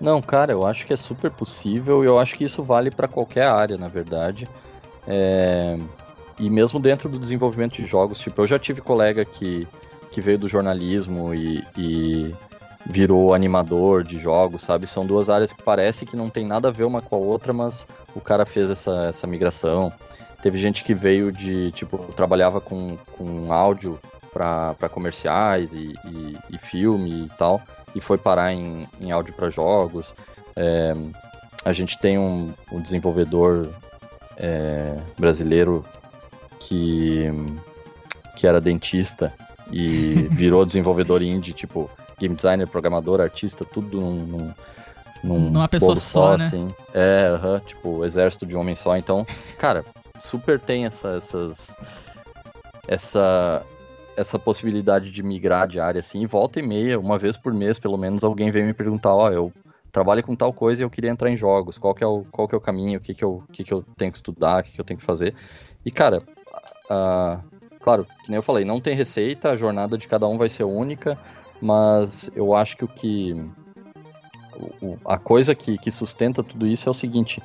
[0.00, 3.08] Não, cara, eu acho que é super possível e eu acho que isso vale para
[3.08, 4.46] qualquer área, na verdade.
[5.06, 5.78] É...
[6.38, 9.66] E mesmo dentro do desenvolvimento de jogos, tipo, eu já tive colega que,
[10.10, 12.34] que veio do jornalismo e, e
[12.84, 14.86] virou animador de jogos, sabe?
[14.86, 17.52] São duas áreas que parece que não tem nada a ver uma com a outra,
[17.52, 19.92] mas o cara fez essa, essa migração.
[20.42, 23.98] Teve gente que veio de, tipo, trabalhava com, com áudio
[24.32, 27.62] para comerciais e, e, e, filme e tal,
[27.94, 30.14] e foi parar em, em áudio para jogos.
[30.54, 30.94] É,
[31.64, 33.68] a gente tem um, um desenvolvedor
[34.36, 35.84] é, brasileiro
[36.58, 37.30] que,
[38.36, 39.32] que era dentista
[39.70, 44.54] e virou desenvolvedor indie, tipo, game designer, programador, artista, tudo num, num,
[45.22, 46.44] num Numa pessoa só, só, né?
[46.44, 46.74] assim.
[46.94, 48.96] É, uh -huh, tipo, exército de um homem só.
[48.96, 49.26] Então,
[49.58, 49.84] cara,
[50.18, 51.74] super tem essa, essas.
[52.86, 53.64] Essa.
[54.16, 57.78] Essa possibilidade de migrar de área, assim, e volta e meia, uma vez por mês,
[57.78, 59.52] pelo menos, alguém vem me perguntar, ó, oh, eu
[59.92, 62.48] trabalho com tal coisa e eu queria entrar em jogos, qual que é o, qual
[62.48, 64.62] que é o caminho, o que que eu, o que que eu tenho que estudar,
[64.62, 65.34] o que que eu tenho que fazer.
[65.84, 66.18] E, cara,
[66.90, 67.42] Uh,
[67.80, 70.64] claro, que nem eu falei, não tem receita, a jornada de cada um vai ser
[70.64, 71.18] única,
[71.60, 73.44] mas eu acho que o que.
[74.80, 77.42] O, a coisa que, que sustenta tudo isso é o seguinte: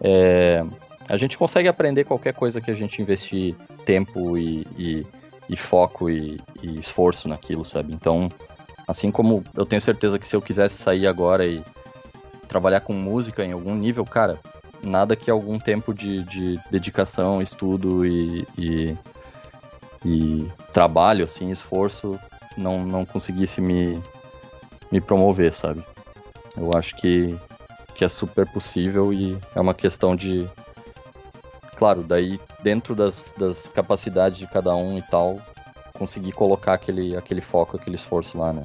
[0.00, 0.64] é,
[1.08, 5.06] a gente consegue aprender qualquer coisa que a gente investir tempo e, e,
[5.48, 7.92] e foco e, e, esforço naquilo, sabe?
[7.92, 8.28] Então,
[8.86, 11.62] assim como eu tenho certeza que se eu quisesse sair agora e
[12.48, 14.38] trabalhar com música em algum nível, cara,
[14.82, 18.96] nada que algum tempo de, de dedicação, estudo e, e,
[20.04, 22.18] e trabalho, assim, esforço,
[22.56, 24.02] não, não conseguisse me,
[24.90, 25.82] me promover, sabe?
[26.56, 27.36] Eu acho que,
[27.94, 30.48] que é super possível e é uma questão de.
[31.76, 35.40] Claro, daí dentro das, das capacidades de cada um e tal,
[35.94, 38.62] conseguir colocar aquele, aquele foco, aquele esforço lá, né?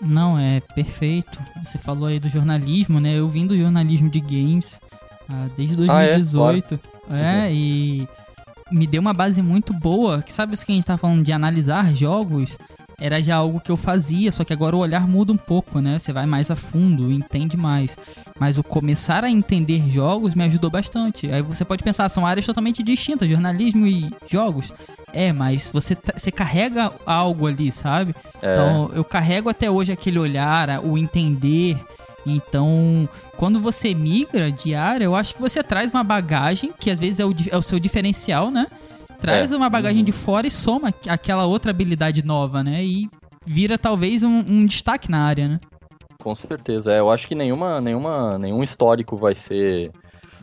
[0.00, 1.38] Não, é perfeito.
[1.64, 3.14] Você falou aí do jornalismo, né?
[3.14, 4.80] Eu vim do jornalismo de games
[5.28, 6.80] ah, desde 2018.
[7.08, 7.22] Ah, é?
[7.22, 7.54] é uhum.
[7.54, 8.08] e
[8.70, 10.22] me deu uma base muito boa.
[10.22, 12.58] Que sabe isso que a gente tá falando de analisar jogos?
[12.98, 15.98] Era já algo que eu fazia, só que agora o olhar muda um pouco, né?
[15.98, 17.96] Você vai mais a fundo, entende mais.
[18.38, 21.30] Mas o começar a entender jogos me ajudou bastante.
[21.30, 24.72] Aí você pode pensar, são áreas totalmente distintas, jornalismo e jogos.
[25.12, 28.14] É, mas você, você carrega algo ali, sabe?
[28.40, 28.52] É.
[28.52, 31.76] Então, eu carrego até hoje aquele olhar, o entender.
[32.26, 36.98] Então, quando você migra de área, eu acho que você traz uma bagagem, que às
[36.98, 38.66] vezes é o, é o seu diferencial, né?
[39.20, 39.56] Traz é.
[39.56, 40.04] uma bagagem uhum.
[40.04, 42.84] de fora e soma aquela outra habilidade nova, né?
[42.84, 43.08] E
[43.44, 45.60] vira talvez um, um, destaque na área, né?
[46.22, 47.00] Com certeza, é.
[47.00, 49.90] Eu acho que nenhuma, nenhuma, nenhum histórico vai ser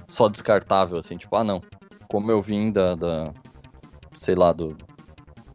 [0.08, 1.62] só descartável, assim, tipo, ah, não.
[2.08, 3.32] Como eu vim da, da
[4.14, 4.76] sei lá, do,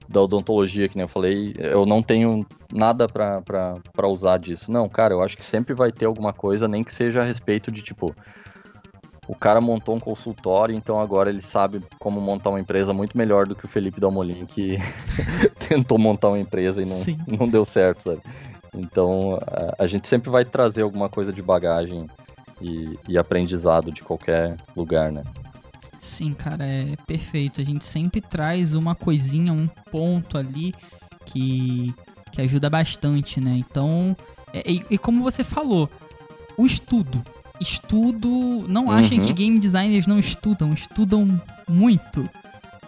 [0.08, 4.70] da odontologia, que nem eu falei, eu não tenho nada para usar disso.
[4.70, 7.70] Não, cara, eu acho que sempre vai ter alguma coisa, nem que seja a respeito
[7.70, 8.14] de tipo.
[9.28, 13.44] O cara montou um consultório, então agora ele sabe como montar uma empresa muito melhor
[13.44, 14.78] do que o Felipe Dalmolin, que
[15.68, 17.02] tentou montar uma empresa e não,
[17.40, 18.20] não deu certo, sabe?
[18.72, 22.06] Então a, a, gente sempre vai trazer alguma coisa de bagagem
[22.60, 25.24] e, e aprendizado de qualquer lugar, né?
[26.06, 27.60] Sim, cara, é perfeito.
[27.60, 30.72] A gente sempre traz uma coisinha, um ponto ali
[31.26, 31.92] que,
[32.30, 33.56] que ajuda bastante, né?
[33.58, 34.16] Então,
[34.52, 35.90] é, e, e, como você falou,
[36.56, 37.22] o estudo.
[37.60, 38.64] Estudo.
[38.68, 38.92] Não uhum.
[38.92, 42.28] achem que game designers não estudam, estudam muito.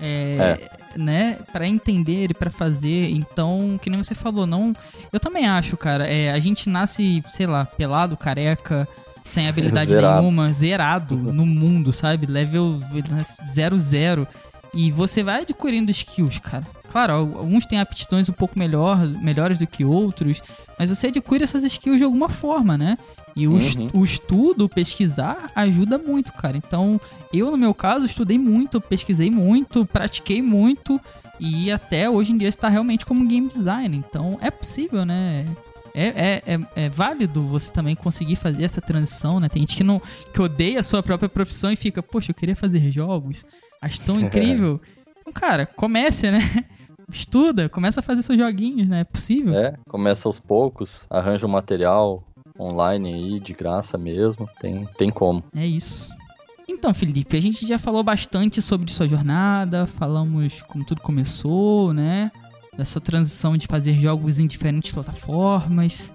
[0.00, 0.78] É, é.
[0.96, 3.10] Né, para entender e para fazer.
[3.10, 4.74] Então, que nem você falou, não.
[5.12, 6.06] Eu também acho, cara.
[6.06, 8.88] É, a gente nasce, sei lá, pelado, careca,
[9.28, 10.20] sem habilidade zerado.
[10.20, 12.26] nenhuma, zerado no mundo, sabe?
[12.26, 12.80] Level
[13.46, 14.26] 00.
[14.74, 16.66] E você vai adquirindo skills, cara.
[16.90, 20.42] Claro, alguns têm aptidões um pouco melhor, melhores do que outros,
[20.78, 22.96] mas você adquire essas skills de alguma forma, né?
[23.36, 23.88] E o, uhum.
[23.92, 26.56] o estudo, o pesquisar, ajuda muito, cara.
[26.56, 27.00] Então,
[27.32, 31.00] eu, no meu caso, estudei muito, pesquisei muito, pratiquei muito
[31.38, 33.96] e até hoje em dia está realmente como game design.
[33.96, 35.46] Então, é possível, né?
[35.98, 39.48] É, é, é, é, válido você também conseguir fazer essa transição, né?
[39.48, 40.00] Tem gente que, não,
[40.32, 43.44] que odeia a sua própria profissão e fica, poxa, eu queria fazer jogos,
[43.82, 44.80] acho tão incrível.
[45.20, 46.40] então, cara, comece, né?
[47.12, 49.00] Estuda, começa a fazer seus joguinhos, né?
[49.00, 49.58] É possível.
[49.58, 52.22] É, começa aos poucos, arranja um material
[52.60, 55.42] online aí, de graça mesmo, tem, tem como.
[55.54, 56.10] É isso.
[56.68, 62.30] Então, Felipe, a gente já falou bastante sobre sua jornada, falamos como tudo começou, né?
[62.78, 66.12] Dessa transição de fazer jogos em diferentes plataformas.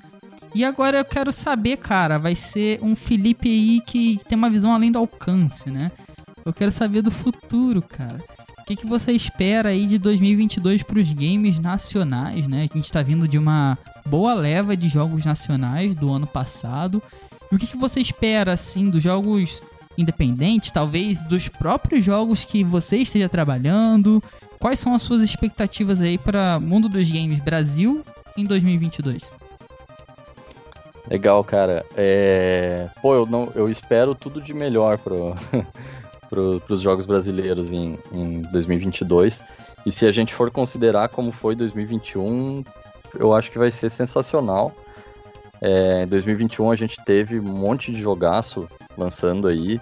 [0.56, 4.74] E agora eu quero saber, cara, vai ser um Felipe aí que tem uma visão
[4.74, 5.92] além do alcance, né?
[6.46, 8.24] Eu quero saber do futuro, cara.
[8.60, 12.60] O que, que você espera aí de 2022 para os games nacionais, né?
[12.72, 17.04] A gente está vindo de uma boa leva de jogos nacionais do ano passado.
[17.52, 19.62] E o que, que você espera, assim, dos jogos
[19.98, 24.24] independentes, talvez dos próprios jogos que você esteja trabalhando?
[24.64, 28.02] Quais são as suas expectativas aí para mundo dos games Brasil
[28.38, 29.30] em 2022?
[31.12, 31.86] Legal, cara.
[31.98, 32.88] É...
[33.02, 35.36] Pô, eu, não, eu espero tudo de melhor pro,
[36.30, 39.44] pro, pros jogos brasileiros em, em 2022.
[39.86, 42.64] E se a gente for considerar como foi 2021,
[43.20, 44.72] eu acho que vai ser sensacional.
[45.60, 48.66] É, em 2021 a gente teve um monte de jogaço
[48.98, 49.78] lançando aí.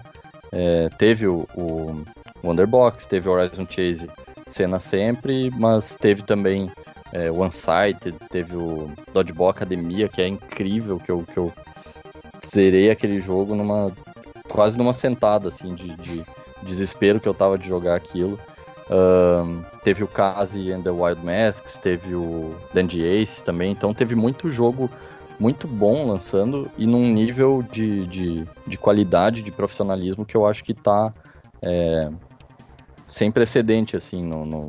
[0.50, 2.02] É, teve o, o
[2.42, 4.10] Wonderbox, teve Horizon Chase
[4.46, 6.70] cena sempre, mas teve também
[7.12, 11.52] é, One Sighted, teve o Dodgeball Academia, que é incrível, que eu, que eu
[12.44, 13.92] zerei aquele jogo numa
[14.48, 16.24] quase numa sentada, assim, de, de
[16.62, 18.38] desespero que eu tava de jogar aquilo.
[18.90, 24.14] Um, teve o Kazi and the Wild Masks, teve o Dandy Ace também, então teve
[24.14, 24.90] muito jogo
[25.38, 30.62] muito bom lançando e num nível de, de, de qualidade, de profissionalismo que eu acho
[30.62, 31.12] que tá
[31.62, 32.10] é,
[33.06, 34.68] sem precedente, assim, no, no,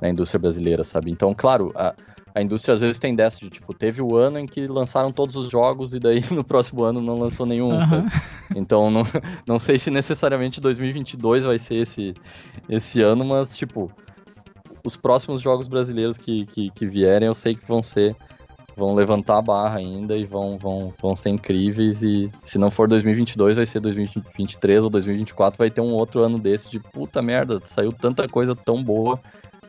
[0.00, 1.10] na indústria brasileira, sabe?
[1.10, 1.94] Então, claro, a,
[2.34, 5.36] a indústria às vezes tem dessa de, tipo, teve o ano em que lançaram todos
[5.36, 7.86] os jogos e daí no próximo ano não lançou nenhum, uhum.
[7.86, 8.08] sabe?
[8.54, 9.02] Então, não,
[9.46, 12.14] não sei se necessariamente 2022 vai ser esse,
[12.68, 13.90] esse ano, mas, tipo,
[14.84, 18.16] os próximos jogos brasileiros que, que, que vierem eu sei que vão ser
[18.76, 22.02] vão levantar a barra ainda e vão, vão, vão ser incríveis.
[22.02, 25.58] E se não for 2022, vai ser 2023 ou 2024.
[25.58, 29.20] Vai ter um outro ano desse de puta merda, saiu tanta coisa tão boa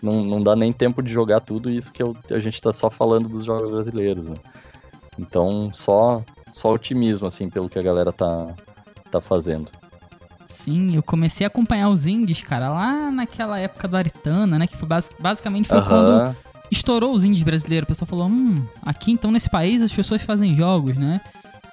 [0.01, 2.89] não, não dá nem tempo de jogar tudo isso que eu, a gente tá só
[2.89, 4.35] falando dos jogos brasileiros, né?
[5.19, 6.23] Então, só,
[6.53, 8.47] só otimismo, assim, pelo que a galera tá,
[9.11, 9.69] tá fazendo.
[10.47, 14.67] Sim, eu comecei a acompanhar os indies, cara, lá naquela época do Aritana, né?
[14.67, 16.35] Que foi bas basicamente foi quando
[16.71, 17.85] estourou os indies brasileiros.
[17.85, 21.21] O pessoal falou, hum, aqui então nesse país as pessoas fazem jogos, né?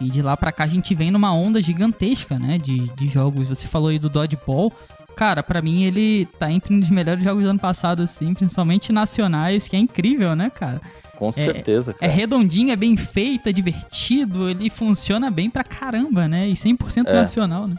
[0.01, 2.59] E de lá pra cá a gente vem numa onda gigantesca, né?
[2.59, 3.49] De, de jogos.
[3.49, 4.73] Você falou aí do Dodgeball.
[5.17, 8.93] Cara, para mim ele tá entre um dos melhores jogos do ano passado, assim, principalmente
[8.93, 10.81] nacionais, que é incrível, né, cara?
[11.17, 16.29] Com certeza, é, é, redondinho, é bem feito, é divertido, ele funciona bem pra caramba,
[16.29, 16.47] né?
[16.47, 17.13] E 100% é.
[17.13, 17.77] nacional, né?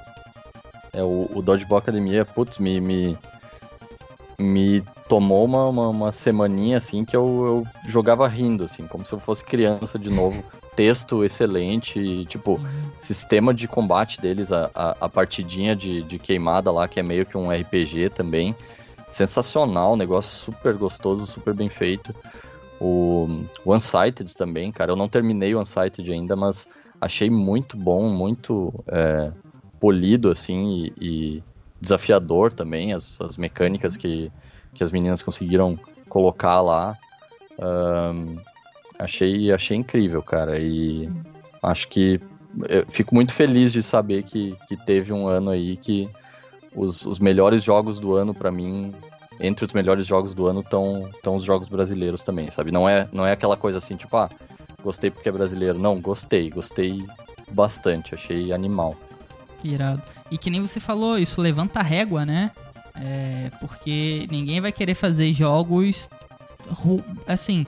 [0.92, 3.18] É, o, o Dodgeball Academia, putz, me, me,
[4.40, 9.12] me tomou uma, uma, uma, semaninha, assim, que eu, eu jogava rindo, assim, como se
[9.12, 10.44] eu fosse criança de novo.
[10.76, 12.92] Texto excelente, tipo, uhum.
[12.96, 17.26] sistema de combate deles, a, a, a, partidinha de, de queimada lá, que é meio
[17.26, 18.56] que um RPG também.
[19.06, 22.16] Sensacional, negócio super gostoso, super bem feito.
[22.80, 23.28] O
[23.66, 26.70] One-Sighted também, cara, eu não terminei o One-Sighted ainda, mas
[27.02, 29.32] achei muito bom, muito é,
[29.82, 31.44] polido, assim, e, e
[31.82, 34.32] desafiador também, as, as mecânicas que,
[34.74, 35.78] que as meninas conseguiram
[36.08, 36.98] colocar lá.
[37.58, 38.38] Um,
[38.98, 40.60] achei, achei incrível, cara.
[40.60, 41.10] E
[41.62, 42.20] acho que
[42.90, 46.10] fico muito feliz de saber que, que teve um ano aí que
[46.76, 48.94] os, os melhores jogos do ano, para mim,
[49.40, 52.72] entre os melhores jogos do ano, estão os jogos brasileiros também, sabe?
[52.72, 54.30] Não é, não é aquela coisa assim, tipo, ah,
[54.84, 55.80] gostei porque é brasileiro.
[55.80, 57.06] Não, gostei, gostei
[57.52, 58.96] bastante, achei animal.
[59.64, 60.02] Irado.
[60.32, 62.52] E que nem você falou, isso levanta a régua, né?
[62.96, 66.10] É, porque ninguém vai querer fazer jogos
[67.28, 67.66] assim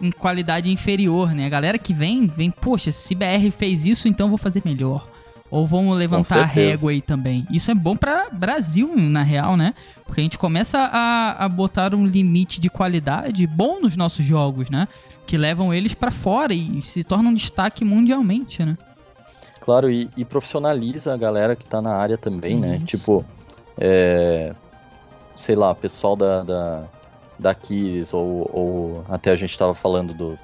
[0.00, 1.46] em qualidade inferior, né?
[1.46, 5.08] A galera que vem, vem, poxa, se BR fez isso, então vou fazer melhor.
[5.50, 7.46] Ou vamos levantar a régua aí também.
[7.48, 9.72] Isso é bom para Brasil, na real, né?
[10.04, 14.68] Porque a gente começa a, a botar um limite de qualidade bom nos nossos jogos,
[14.68, 14.88] né?
[15.26, 18.76] Que levam eles para fora e se tornam um destaque mundialmente, né?
[19.64, 22.82] Claro, e, e, profissionaliza a galera que tá na área também, né?
[22.84, 23.24] Tipo,
[23.78, 24.54] é,
[25.34, 26.84] sei lá, pessoal da, da,
[27.38, 30.38] da Kiris, ou, ou até a gente tava falando do,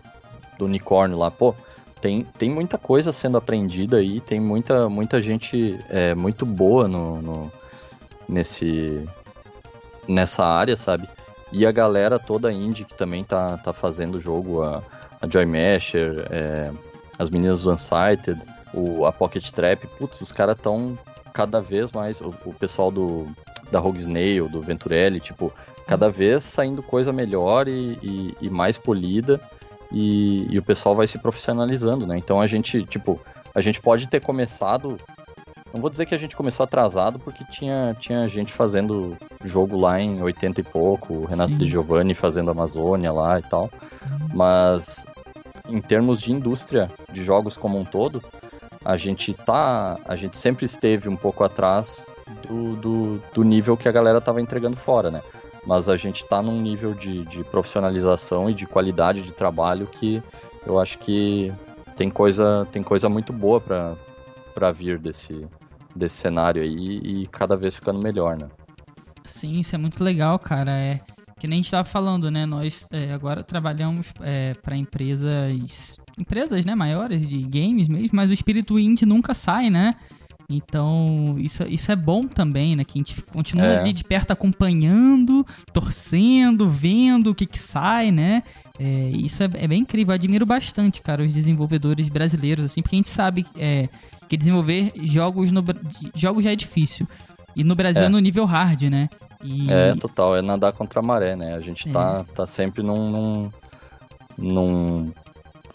[0.58, 1.54] do unicórnio lá, pô,
[2.00, 7.20] tem, tem muita coisa sendo aprendida aí, tem muita, muita gente é, muito boa no,
[7.20, 7.52] no,
[8.26, 9.06] nesse,
[10.08, 11.06] nessa área, sabe?
[11.52, 14.82] E a galera toda indie que também tá, tá fazendo o jogo, a,
[15.20, 16.72] a Joy Masher, é,
[17.18, 18.40] as meninas do Unsighted,
[18.72, 20.98] o, a Pocket Trap, putz, os caras estão
[21.32, 23.28] cada vez mais, o, o, pessoal do
[23.70, 25.52] da Rogue Snail, do Venturelli, tipo,
[25.86, 29.40] cada vez saindo coisa melhor e, e, e mais polida
[29.92, 32.18] e, e, o pessoal vai se profissionalizando, né?
[32.18, 33.20] Então a gente, tipo,
[33.54, 34.98] a gente pode ter começado,
[35.72, 40.00] não vou dizer que a gente começou atrasado, porque tinha, tinha gente fazendo jogo lá
[40.00, 41.58] em 80 e pouco, o Renato Sim.
[41.58, 43.70] De Giovanni fazendo Amazônia lá e tal,
[44.10, 44.28] uhum.
[44.34, 45.04] mas
[45.68, 48.22] em termos de indústria de jogos como um todo,
[48.84, 49.98] a gente tá.
[50.04, 52.06] A gente sempre esteve um pouco atrás
[52.46, 55.22] do, do, do nível que a galera tava entregando fora, né?
[55.66, 60.22] Mas a gente tá num nível de, de profissionalização e de qualidade de trabalho que
[60.66, 61.52] eu acho que
[61.96, 65.46] tem coisa, tem coisa muito boa para vir desse,
[65.94, 68.48] desse cenário aí e cada vez ficando melhor, né?
[69.24, 70.72] Sim, isso é muito legal, cara.
[70.72, 71.00] É
[71.40, 72.44] que nem a gente tava falando, né?
[72.44, 78.32] Nós é, agora trabalhamos é, para empresas empresas, né, maiores de games mesmo, mas o
[78.32, 79.94] espírito indie nunca sai, né?
[80.52, 82.82] Então, isso, isso é bom também, né?
[82.82, 83.78] Que a gente continua é.
[83.78, 88.42] ali de perto acompanhando, torcendo, vendo o que que sai, né?
[88.76, 90.10] É, isso é, é, bem incrível.
[90.10, 93.88] Eu admiro bastante, cara, os desenvolvedores brasileiros, assim, porque a gente sabe é,
[94.28, 95.64] que desenvolver jogos, no,
[96.16, 97.06] jogos já é difícil.
[97.54, 99.08] E no Brasil é, é no nível hard, né?
[99.44, 99.70] E...
[99.70, 100.36] É, total.
[100.36, 101.54] É nadar contra a maré, né?
[101.54, 102.34] A gente tá, é.
[102.34, 103.50] tá sempre num, num,
[104.36, 105.12] num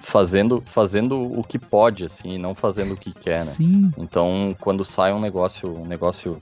[0.06, 3.52] fazendo, fazendo o que pode, assim, não fazendo o que quer, né?
[3.52, 3.92] Sim.
[3.98, 6.38] Então, quando sai um negócio, um negócio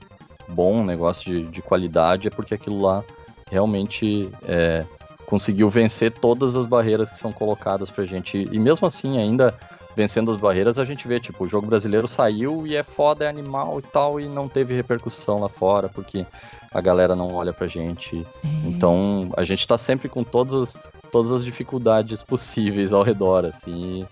[0.46, 3.02] bom, um negócio de, de qualidade, é porque aquilo lá
[3.50, 4.84] realmente é,
[5.24, 8.46] conseguiu vencer todas as barreiras que são colocadas pra gente.
[8.52, 9.54] E mesmo assim, ainda
[9.96, 13.28] vencendo as barreiras, a gente vê, tipo, o jogo brasileiro saiu e é foda, é
[13.28, 16.26] animal e tal, e não teve repercussão lá fora, porque
[16.72, 18.26] a galera não olha pra gente.
[18.44, 18.48] É.
[18.66, 20.80] Então, a gente tá sempre com todas as,
[21.10, 24.06] todas as dificuldades possíveis ao redor, assim.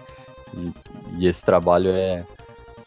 [0.54, 0.72] E,
[1.18, 2.24] e esse trabalho é,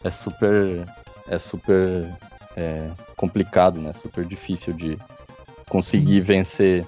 [0.02, 0.86] é super.
[1.28, 2.08] É super
[2.56, 3.92] é, complicado, né?
[3.92, 4.96] Super difícil de
[5.68, 6.86] conseguir vencer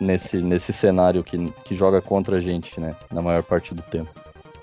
[0.00, 2.94] nesse, nesse cenário que, que joga contra a gente, né?
[3.10, 4.10] Na maior parte do tempo.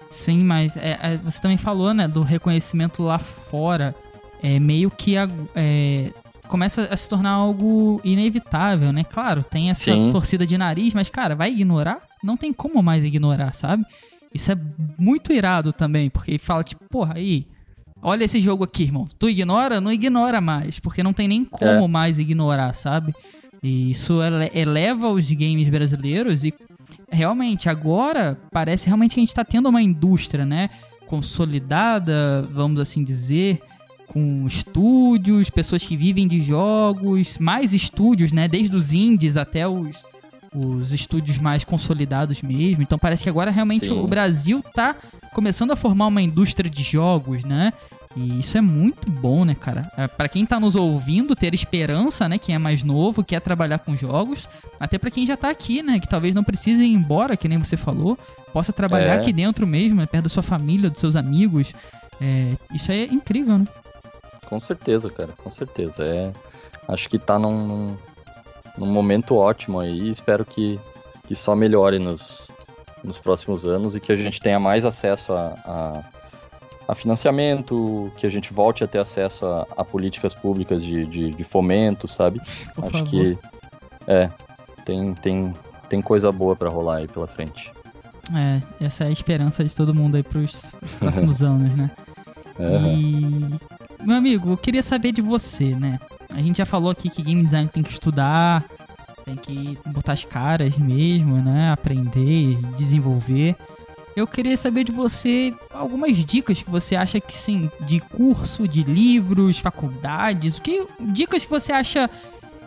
[0.10, 3.96] Sim, mas é, é, você também falou, né, do reconhecimento lá fora.
[4.42, 6.12] É meio que a, é,
[6.48, 9.04] começa a se tornar algo inevitável, né?
[9.04, 10.12] Claro, tem essa Sim.
[10.12, 12.00] torcida de nariz, mas, cara, vai ignorar?
[12.24, 13.84] Não tem como mais ignorar, sabe?
[14.34, 14.58] Isso é
[14.98, 17.46] muito irado também, porque fala, tipo, porra, aí,
[18.02, 19.08] olha esse jogo aqui, irmão.
[19.18, 19.82] Tu ignora?
[19.82, 21.88] Não ignora mais, porque não tem nem como É.
[21.88, 23.14] mais ignorar, sabe?
[23.62, 26.54] E isso ele- eleva os games brasileiros e
[27.10, 30.70] realmente agora parece realmente que a gente tá tendo uma indústria, né?
[31.08, 33.62] Consolidada, vamos assim dizer,
[34.08, 38.48] com estúdios, pessoas que vivem de jogos, mais estúdios, né?
[38.48, 40.04] Desde os indies até os,
[40.54, 42.82] os estúdios mais consolidados mesmo.
[42.82, 44.00] Então parece que agora realmente Sim.
[44.00, 44.96] o Brasil tá
[45.34, 47.72] começando a formar uma indústria de jogos, né?
[48.16, 49.92] E isso é muito bom, né, cara?
[49.96, 52.40] É, para quem tá nos ouvindo, ter esperança, né?
[52.40, 54.50] Quem é mais novo, quer trabalhar com jogos.
[54.80, 56.00] Até pra quem já tá aqui, né?
[56.00, 58.18] Que talvez não precise ir embora, que nem você falou.
[58.52, 59.18] Possa trabalhar É.
[59.18, 61.74] aqui dentro mesmo, né, perto da sua família, dos seus amigos.
[62.20, 63.68] É, isso é incrível, né?
[64.48, 66.04] Com certeza, cara, com certeza.
[66.04, 66.32] É,
[66.88, 67.98] acho que tá num, num,
[68.76, 70.10] num momento ótimo aí.
[70.10, 70.80] Espero que,
[71.28, 72.48] que só melhore nos,
[73.04, 76.04] nos próximos anos e que a gente tenha mais acesso a, a,
[76.90, 81.30] a financiamento, que a gente volte a ter acesso a, a políticas públicas de, de,
[81.30, 82.42] de fomento, sabe?
[82.74, 83.10] Por acho favor.
[83.12, 83.38] que
[84.08, 84.28] é,
[84.84, 85.54] tem, tem,
[85.88, 87.72] tem coisa boa pra rolar aí pela frente.
[88.34, 91.92] É, essa é a esperança de todo mundo aí pros próximos anos, né?
[92.60, 96.00] E, meu amigo, eu queria saber de você, né?
[96.34, 98.66] A gente já falou aqui que game design tem que estudar,
[99.24, 101.72] tem que botar as caras mesmo, né?
[101.72, 103.56] Aprender, desenvolver.
[104.20, 108.84] Eu queria saber de você algumas dicas que você acha que sim, de curso, de
[108.84, 112.10] livros, faculdades, o que dicas que você acha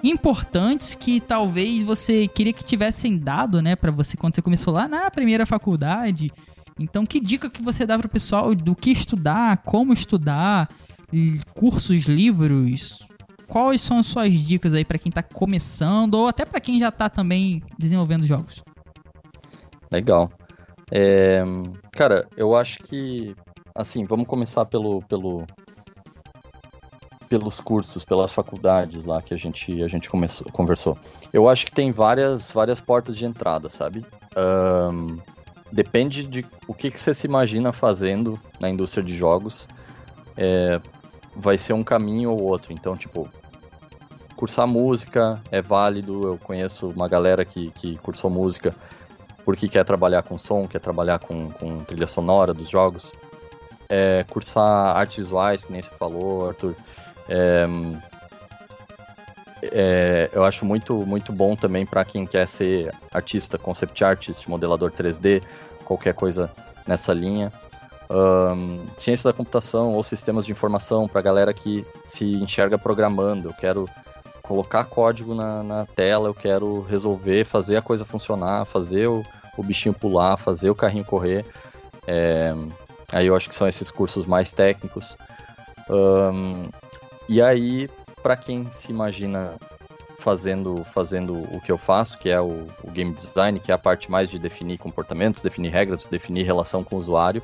[0.03, 4.89] importantes que talvez você queria que tivessem dado, né, Pra você quando você começou lá
[4.89, 6.33] na primeira faculdade.
[6.81, 10.71] Então, que dica que você dá pro pessoal do que estudar, como estudar,
[11.55, 13.01] cursos, livros?
[13.47, 16.91] Quais são as suas dicas aí pra quem tá começando ou até pra quem já
[16.91, 18.63] tá também desenvolvendo jogos?
[19.91, 20.33] Legal.
[20.95, 21.43] É,
[21.93, 23.35] cara, eu acho que,
[23.75, 25.47] assim, vamos começar pelo, pelo,
[27.31, 30.99] pelos cursos, pelas faculdades lá que a gente, a gente começou, conversou.
[31.33, 34.05] Eu acho que tem várias, várias portas de entrada, sabe?
[34.37, 35.17] Ahn,
[35.73, 39.67] depende de o que, que você se imagina fazendo na indústria de jogos.
[40.37, 40.79] É,
[41.35, 42.71] vai ser um caminho ou outro.
[42.71, 43.27] Então, tipo,
[44.37, 46.27] cursar música é válido.
[46.27, 48.75] Eu conheço uma galera que, que cursou música
[49.45, 53.13] porque quer trabalhar com som, quer trabalhar com, com trilha sonora dos jogos.
[53.89, 56.75] É, cursar artes visuais, que nem você falou, Arthur.
[57.29, 57.67] É,
[59.63, 64.91] é, eu acho muito, muito bom também para quem quer ser artista, concept artist, modelador
[64.91, 65.43] 3D,
[65.85, 66.51] qualquer coisa
[66.87, 67.53] nessa linha.
[68.11, 73.51] Ahn, ciência da computação ou sistemas de informação para galera que se enxerga programando.
[73.51, 73.89] Eu quero
[74.43, 79.25] colocar código na, na tela, eu quero resolver, fazer a coisa funcionar, fazer o,
[79.57, 81.45] o bichinho pular, fazer o carrinho correr.
[82.07, 82.53] É,
[83.13, 85.17] aí eu acho que são esses cursos mais técnicos.
[85.89, 86.69] Ahn,
[87.29, 87.89] e aí,
[88.23, 89.55] para quem se imagina
[90.19, 93.79] fazendo, fazendo o que eu faço, que é o, o game design, que é a
[93.79, 97.43] parte mais de definir comportamentos, definir regras, definir relação com o usuário,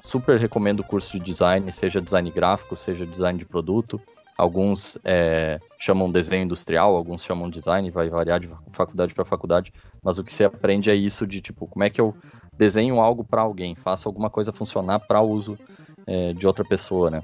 [0.00, 4.00] super recomendo o curso de design, seja design gráfico, seja design de produto.
[4.40, 9.70] Alguns é, chamam desenho industrial, alguns chamam design, vai variar de faculdade para faculdade,
[10.02, 12.14] mas o que você aprende é isso de tipo, como é que eu
[12.56, 15.58] desenho algo para alguém, faço alguma coisa funcionar para uso
[16.06, 17.20] é, de outra pessoa, né?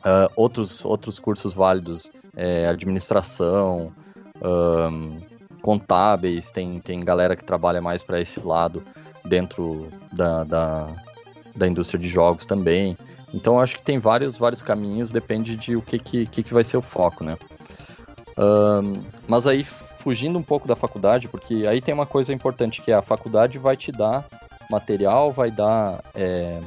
[0.00, 3.92] Uh, outros, outros cursos válidos, é, administração,
[4.42, 5.20] ahn,
[5.62, 8.82] contábeis, tem, tem galera que trabalha mais para esse lado
[9.24, 10.88] dentro da, da,
[11.54, 12.96] da indústria de jogos também.
[13.34, 16.62] Então acho que tem vários, vários caminhos, depende de o que, que, que, que vai
[16.62, 17.36] ser o foco, né?
[18.38, 22.92] Ahn, mas aí, fugindo um pouco da faculdade, porque aí tem uma coisa importante, que
[22.92, 24.24] é a faculdade vai te dar
[24.70, 26.60] material, vai dar é,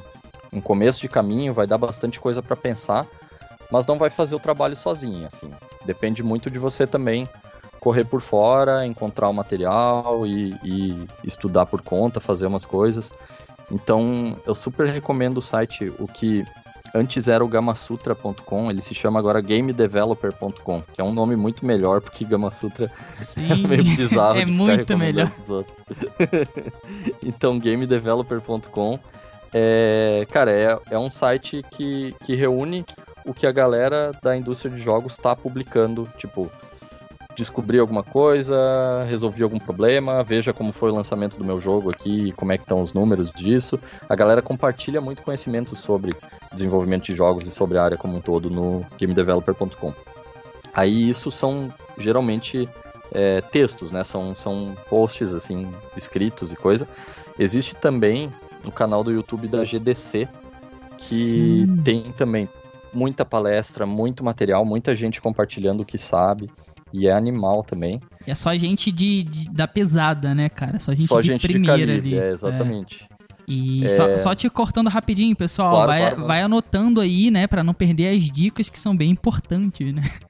[0.52, 3.08] um começo de caminho, vai dar bastante coisa para pensar,
[3.72, 5.50] mas não vai fazer o trabalho sozinho, assim.
[5.86, 7.30] Depende muito de você também
[7.80, 13.14] correr por fora, encontrar o material e, e estudar por conta, fazer umas coisas.
[13.72, 16.46] Então, eu super recomendo o site, o que
[16.94, 22.02] antes era o gamasutra.com, ele se chama agora gamedeveloper.com, que é um nome muito melhor,
[22.02, 23.52] porque Gamasutra Sim.
[23.52, 25.32] é meio bizarro É muito melhor.
[27.22, 29.00] então, gamedeveloper.com
[29.54, 32.86] é, cara, é, é um site que, que reúne
[33.26, 36.52] o que a galera da indústria de jogos está publicando, tipo,
[37.38, 42.32] descobri alguma coisa, resolvi algum problema, veja como foi o lançamento do meu jogo aqui,
[42.32, 43.80] como é que estão os números disso.
[44.10, 46.12] A galera compartilha muito conhecimento sobre
[46.52, 49.94] desenvolvimento de jogos e sobre a área como um todo no gamedeveloper.com.
[50.74, 52.68] Aí isso são geralmente
[53.12, 54.04] é, textos, né?
[54.04, 56.88] São, são posts assim escritos e coisa.
[57.38, 58.34] Existe também
[58.66, 60.28] o canal do YouTube da GDC
[60.98, 61.82] que Sim.
[61.84, 62.50] tem também
[62.92, 66.50] muita palestra, muito material, muita gente compartilhando o que sabe.
[66.94, 68.02] E é animal também.
[68.26, 70.80] E é só gente de, de, da pesada, né, cara?
[70.80, 72.20] Só gente só de gente primeira de calibre, ali.
[72.20, 73.08] É, exatamente.
[73.12, 73.18] É.
[73.48, 73.90] E é...
[73.90, 77.74] só, só, te cortando rapidinho, pessoal, claro, vai, claro, vai anotando aí, né, para não
[77.74, 80.04] perder as dicas que são bem importantes, né?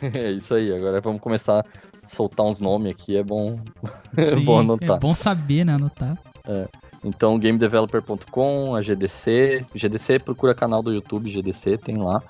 [0.16, 3.58] É isso aí, agora vamos começar a soltar uns nomes aqui, é bom,
[4.14, 4.96] Sim, é bom anotar.
[4.96, 6.18] É bom saber, né, anotar.
[6.46, 6.66] É.
[7.04, 12.22] Então, gamedeveloper.com, a GDC, GDC procura canal do YouTube, GDC, tem lá.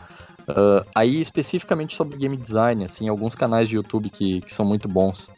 [0.48, 4.88] Uh, aí, especificamente sobre game design, assim, alguns canais de YouTube que, que são muito
[4.88, 5.30] bons.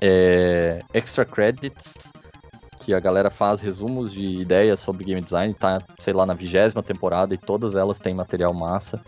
[0.00, 2.12] É Extra Credits,
[2.80, 6.82] que a galera faz resumos de ideias sobre game design, tá, sei lá, na vigésima
[6.82, 9.00] temporada e todas elas têm material massa.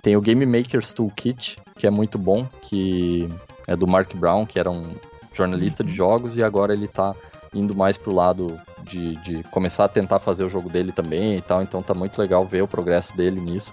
[0.00, 3.28] Tem o Game Maker's Toolkit, que é muito bom, que
[3.66, 4.94] é do Mark Brown, que era um
[5.34, 7.14] jornalista de jogos e agora ele tá
[7.54, 11.40] indo mais pro lado de, de começar a tentar fazer o jogo dele também e
[11.40, 13.72] tal, então tá muito legal ver o progresso dele nisso.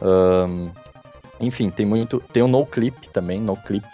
[0.00, 0.70] Um,
[1.40, 2.20] enfim, tem muito.
[2.32, 3.86] Tem o No Clip também, No Clip,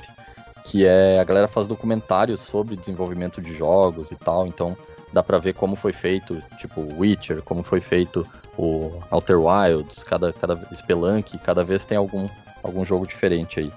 [0.65, 4.77] que é a galera faz documentários sobre desenvolvimento de jogos e tal, então
[5.13, 8.27] dá para ver como foi feito, tipo, Witcher, como foi feito
[8.57, 12.29] o Outer Wilds, cada, cada Spelunk, cada vez tem algum,
[12.63, 13.73] algum jogo diferente aí.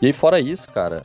[0.00, 1.02] E aí, fora isso, cara,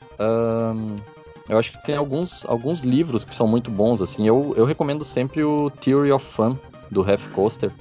[1.48, 5.04] eu acho que tem alguns, alguns livros que são muito bons, assim, eu, eu recomendo
[5.04, 6.58] sempre o Theory of Fun,
[6.90, 7.72] do Half Coaster,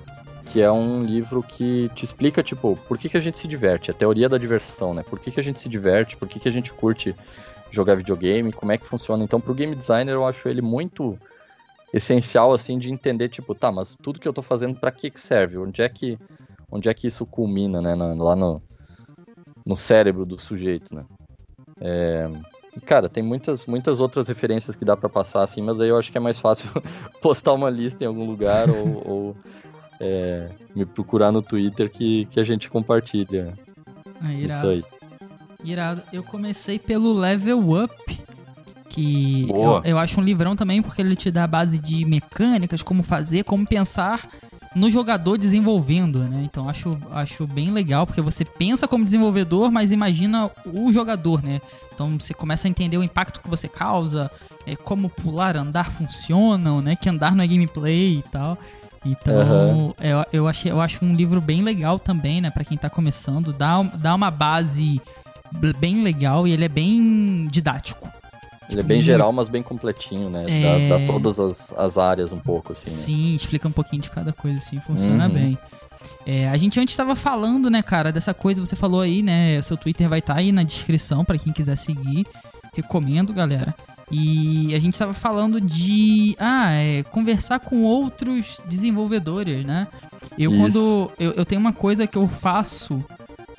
[0.51, 3.91] que é um livro que te explica, tipo, por que, que a gente se diverte,
[3.91, 5.03] a teoria da diversão, né?
[5.03, 7.15] Por que, que a gente se diverte, por que, que a gente curte
[7.71, 9.23] jogar videogame, como é que funciona.
[9.23, 11.19] Então, pro game designer, eu acho ele muito
[11.93, 15.21] essencial, assim, de entender, tipo, tá, mas tudo que eu tô fazendo, para que que
[15.21, 15.59] serve?
[15.59, 16.19] Onde é que,
[16.71, 17.95] onde é que isso culmina, né?
[17.95, 18.63] lá no,
[19.65, 21.05] no cérebro do sujeito, né?
[21.81, 22.31] É...
[22.85, 26.13] Cara, tem muitas, muitas outras referências que dá para passar, assim, mas aí eu acho
[26.13, 26.69] que é mais fácil
[27.21, 29.37] postar uma lista em algum lugar ou, ou
[30.01, 33.55] é, me procurar no Twitter que, que a gente compartilha.
[34.21, 34.53] Ah, irado.
[34.53, 34.85] Isso aí.
[35.65, 36.03] Irado.
[36.13, 38.21] Eu comecei pelo Level Up,
[38.89, 42.83] que eu, eu, acho um livrão também, porque ele te dá a base de mecânicas,
[42.83, 44.29] como fazer, como pensar
[44.75, 46.43] no jogador desenvolvendo, né?
[46.45, 51.61] Então acho, acho bem legal, porque você pensa como desenvolvedor, mas imagina o jogador, né?
[51.93, 54.31] Então você começa a entender o impacto que você causa,
[54.67, 56.95] é, como pular, andar funcionam, né?
[56.95, 58.59] Que andar não é gameplay e tal.
[59.05, 59.95] Então, uhum.
[60.01, 63.53] eu, eu, achei, eu acho um livro bem legal também, né, para quem tá começando.
[63.53, 65.01] Dá, dá uma base
[65.79, 68.09] bem legal e ele é bem didático.
[68.71, 70.45] Ele é bem geral, mas bem completinho, né?
[70.47, 70.89] É...
[70.89, 72.91] Dá, dá, todas as, as áreas um pouco, assim.
[72.91, 72.97] Né?
[72.97, 75.33] Sim, explica um pouquinho de cada coisa, assim, funciona uhum.
[75.33, 75.59] bem.
[76.27, 79.59] É, a gente antes estava falando, né, cara, dessa coisa, você falou aí, né?
[79.59, 82.27] O seu Twitter vai estar tá aí na descrição para quem quiser seguir.
[82.75, 83.75] Recomendo, galera.
[84.11, 89.87] E a gente estava falando de ah, é, conversar com outros desenvolvedores, né?
[90.39, 90.61] Eu Isso.
[90.61, 93.05] quando eu, eu tenho uma coisa que eu faço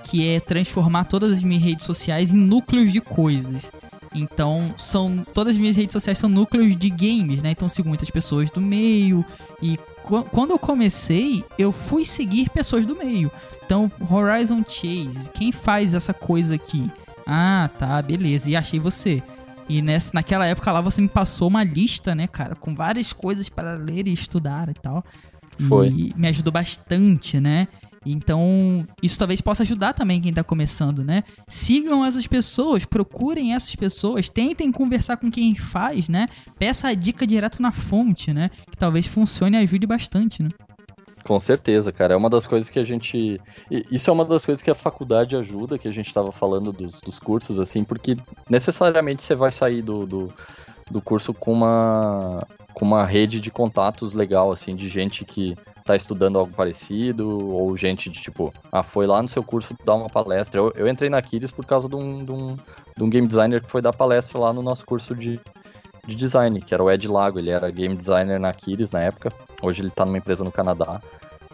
[0.03, 3.71] que é transformar todas as minhas redes sociais em núcleos de coisas.
[4.13, 7.51] Então, são todas as minhas redes sociais são núcleos de games, né?
[7.51, 9.23] Então, sigo muitas pessoas do meio
[9.61, 9.77] e
[10.31, 13.31] quando eu comecei, eu fui seguir pessoas do meio.
[13.63, 16.89] Então, Horizon Chase, quem faz essa coisa aqui?
[17.27, 18.49] Ah, tá, beleza.
[18.49, 19.21] E achei você.
[19.69, 23.47] E nessa, naquela época lá você me passou uma lista, né, cara, com várias coisas
[23.47, 25.05] para ler e estudar e tal.
[25.67, 25.89] Foi.
[25.89, 27.67] E me ajudou bastante, né?
[28.05, 31.23] Então, isso talvez possa ajudar também quem tá começando, né?
[31.47, 36.27] Sigam essas pessoas, procurem essas pessoas, tentem conversar com quem faz, né?
[36.57, 38.49] Peça a dica direto na fonte, né?
[38.71, 40.49] Que talvez funcione e ajude bastante, né?
[41.29, 42.15] Com certeza, cara.
[42.15, 43.39] É uma das coisas que a gente.
[43.69, 46.99] Isso é uma das coisas que a faculdade ajuda, que a gente estava falando dos,
[46.99, 48.17] dos, cursos, assim, porque
[48.49, 50.33] necessariamente você vai sair do, do,
[50.89, 52.43] do, curso com uma,
[52.73, 57.77] com uma rede de contatos legal, assim, de gente que tá estudando algo parecido, ou
[57.77, 60.59] gente de tipo, ah, foi lá no seu curso dar uma palestra.
[60.59, 62.55] Eu, eu entrei na Aquiles por causa de um, de, um,
[62.97, 65.39] de um game designer que foi dar palestra lá no nosso curso de,
[66.09, 67.39] de design, que era o Ed Lago.
[67.39, 69.31] Ele era game designer na Aquiles na época.
[69.61, 70.99] Hoje ele está numa empresa no Canadá.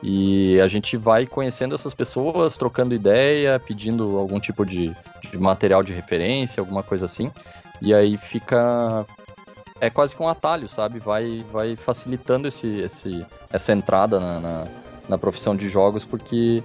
[0.02, 4.96] E a gente vai conhecendo essas pessoas, trocando ideia, pedindo algum tipo de,
[5.32, 7.32] de material de referência, alguma coisa assim.
[7.82, 9.06] E aí fica.
[9.82, 11.00] É quase que um atalho, sabe?
[11.00, 14.68] Vai, vai facilitando esse, esse, essa entrada na, na,
[15.10, 16.64] na profissão de jogos, porque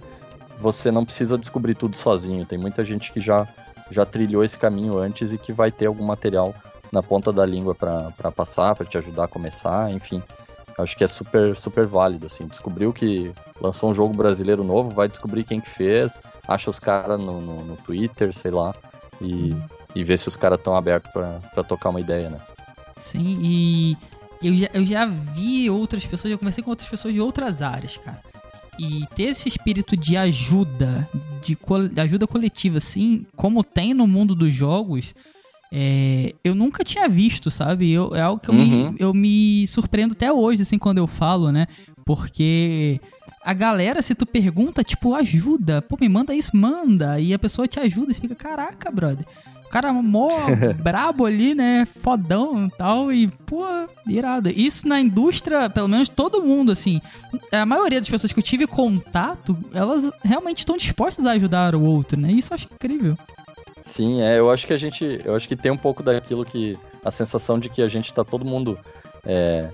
[0.60, 2.46] você não precisa descobrir tudo sozinho.
[2.46, 3.48] Tem muita gente que já,
[3.90, 6.54] já trilhou esse caminho antes e que vai ter algum material
[6.92, 10.22] na ponta da língua para passar, para te ajudar a começar, enfim
[10.82, 12.46] Acho que é super, super válido, assim.
[12.46, 17.20] Descobriu que lançou um jogo brasileiro novo, vai descobrir quem que fez, acha os caras
[17.20, 18.74] no, no, no, Twitter, sei lá,
[19.20, 19.62] e, uhum.
[19.94, 22.40] e ver se os caras estão abertos para tocar uma ideia, né?
[22.98, 23.96] Sim, e
[24.42, 27.96] eu já, eu já vi outras pessoas, eu conversei com outras pessoas de outras áreas,
[27.98, 28.20] cara.
[28.78, 31.08] E ter esse espírito de ajuda,
[31.42, 35.14] de, co de ajuda coletiva, assim, como tem no mundo dos jogos,
[35.72, 37.90] é, eu nunca tinha visto, sabe?
[37.90, 38.90] Eu, é algo que eu, uhum.
[38.90, 41.68] me, eu me surpreendo até hoje, assim, quando eu falo, né?
[42.04, 43.00] Porque
[43.44, 45.80] a galera, se tu pergunta, tipo, ajuda.
[45.80, 47.20] Pô, me manda isso, manda.
[47.20, 49.24] E a pessoa te ajuda e fica, caraca, brother.
[49.64, 50.28] O cara mó
[50.82, 51.86] brabo ali, né?
[52.02, 53.12] Fodão e tal.
[53.12, 53.64] E, pô,
[54.08, 54.50] irado.
[54.50, 57.00] Isso na indústria, pelo menos todo mundo, assim.
[57.52, 61.82] A maioria das pessoas que eu tive contato, elas realmente estão dispostas a ajudar o
[61.84, 62.32] outro, né?
[62.32, 63.16] Isso eu acho incrível.
[63.90, 65.20] Sim, é, eu acho que a gente.
[65.24, 66.78] Eu acho que tem um pouco daquilo que.
[67.04, 68.78] A sensação de que a gente tá todo mundo.
[69.24, 69.68] É,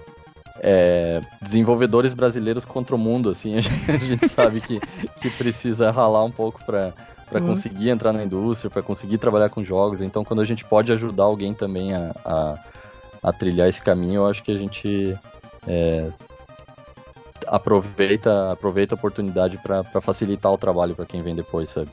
[0.60, 4.80] é, desenvolvedores brasileiros contra o mundo, assim, a gente, a gente sabe que,
[5.20, 6.94] que precisa ralar um pouco para
[7.28, 7.48] para uhum.
[7.48, 10.00] conseguir entrar na indústria, para conseguir trabalhar com jogos.
[10.00, 12.58] Então, quando a gente pode ajudar alguém também a, a,
[13.20, 15.18] a trilhar esse caminho, eu acho que a gente
[15.66, 16.08] é,
[17.48, 21.90] aproveita, aproveita a oportunidade para facilitar o trabalho para quem vem depois, sabe?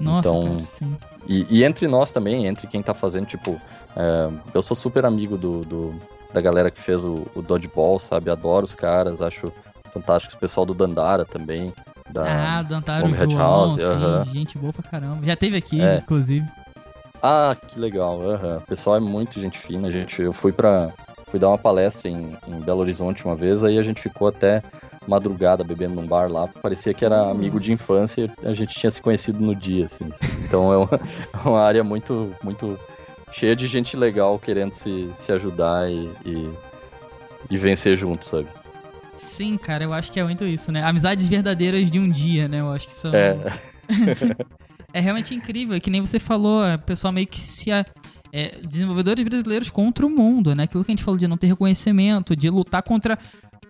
[0.00, 0.96] Nossa, então, cara, sim.
[1.26, 3.60] E, e, entre nós também, entre quem tá fazendo, tipo,
[3.96, 5.94] é, eu sou super amigo do, do,
[6.32, 8.30] da galera que fez o, o Dodgeball, sabe?
[8.30, 9.52] Adoro os caras, acho
[9.92, 10.36] fantástico.
[10.36, 11.72] O pessoal do Dandara também.
[12.10, 14.32] Da ah, Dandara, o João, House, sim, uh -huh.
[14.32, 15.26] gente boa pra caramba.
[15.26, 15.98] Já teve aqui, é.
[15.98, 16.46] inclusive.
[17.22, 18.18] Ah, que legal.
[18.18, 18.58] Uh -huh.
[18.58, 20.22] O pessoal é muito gente fina, gente.
[20.22, 20.90] Eu fui pra.
[21.30, 24.62] Fui dar uma palestra em, em Belo Horizonte uma vez, aí a gente ficou até
[25.06, 26.46] madrugada bebendo num bar lá.
[26.46, 30.10] Parecia que era amigo de infância a gente tinha se conhecido no dia, assim.
[30.44, 30.90] Então é uma,
[31.32, 32.78] é uma área muito, muito
[33.32, 36.50] cheia de gente legal querendo se, se ajudar e, e,
[37.50, 38.48] e vencer juntos, sabe?
[39.16, 40.82] Sim, cara, eu acho que é muito isso, né?
[40.84, 42.60] Amizades verdadeiras de um dia, né?
[42.60, 43.12] Eu acho que são.
[43.12, 43.36] É.
[44.92, 47.70] é realmente incrível, é que nem você falou, o pessoal meio que se.
[48.32, 50.64] É, desenvolvedores brasileiros contra o mundo, né?
[50.64, 53.18] Aquilo que a gente falou de não ter reconhecimento, de lutar contra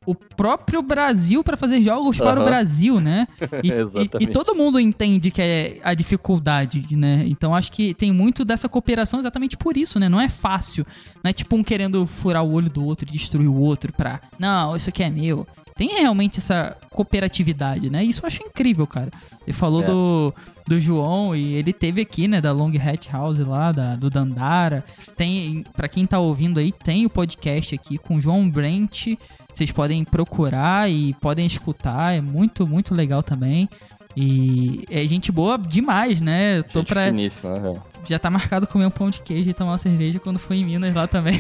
[0.09, 3.29] o próprio Brasil para fazer jogos para o Brasil, né?
[3.63, 7.25] E, e, e, todo mundo entende que é a dificuldade, né?
[7.27, 10.09] Então acho que tem muito dessa cooperação exatamente por isso, né?
[10.09, 10.87] Não é fácil.
[11.23, 14.21] Não é tipo um querendo furar o olho do outro e destruir o outro pra.
[14.39, 15.47] Não, isso aqui é meu.
[15.79, 18.05] Tem realmente essa cooperatividade, né?
[18.05, 19.09] Isso eu acho incrível, cara.
[19.47, 19.87] Ele falou é.
[19.87, 20.35] do,
[20.67, 24.85] do João e ele teve aqui, né, da Long Hat House lá, da, do Dandara.
[25.17, 29.17] Tem, para quem tá ouvindo aí, tem o podcast aqui com o João Brent
[29.59, 33.69] vocês podem procurar e podem escutar, é muito, muito legal também.
[34.17, 36.63] E é gente boa demais, né?
[36.63, 37.07] Tô gente pra...
[37.07, 37.79] finíssima, uhum.
[38.09, 40.65] Já tá marcado comer um pão de queijo e tomar uma cerveja quando for em
[40.65, 41.39] Minas lá também.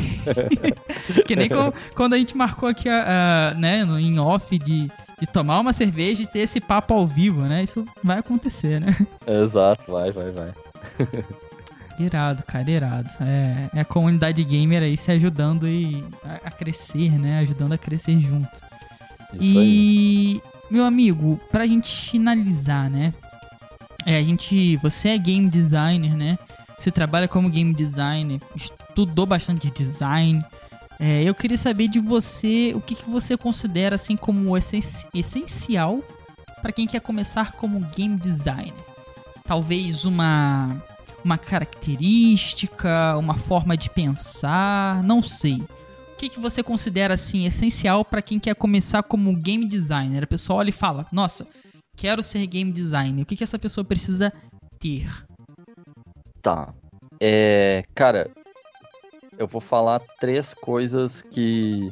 [1.27, 4.91] que nem com, quando a gente marcou aqui, a, a, né, no, em off de,
[5.19, 7.63] de tomar uma cerveja e ter esse papo ao vivo, né?
[7.63, 8.95] Isso vai acontecer, né?
[9.27, 10.53] Exato, vai, vai, vai.
[11.99, 13.11] Irado, cara, irado.
[13.21, 17.41] É, é a comunidade gamer aí se ajudando e a, a crescer, né?
[17.41, 18.49] Ajudando a crescer junto.
[19.33, 20.43] Isso e, aí.
[20.71, 23.13] meu amigo, pra gente finalizar, né?
[24.07, 24.77] É, a gente.
[24.77, 26.39] Você é game designer, né?
[26.79, 30.45] Você trabalha como game designer, estudou bastante design.
[31.01, 34.57] É, eu queria saber de você o que, que você considera assim como
[35.15, 36.03] essencial
[36.63, 38.75] para quem quer começar como game designer.
[39.45, 40.77] Talvez uma
[41.25, 45.57] uma característica, uma forma de pensar, não sei.
[45.57, 50.25] O que, que você considera assim essencial para quem quer começar como game designer?
[50.25, 51.47] A pessoa olha e fala: "Nossa,
[51.97, 53.23] quero ser game designer".
[53.23, 54.33] O que, que essa pessoa precisa
[54.79, 55.28] ter?
[56.49, 56.73] Tá.
[57.21, 58.31] É, cara,
[59.39, 61.91] eu vou falar três coisas que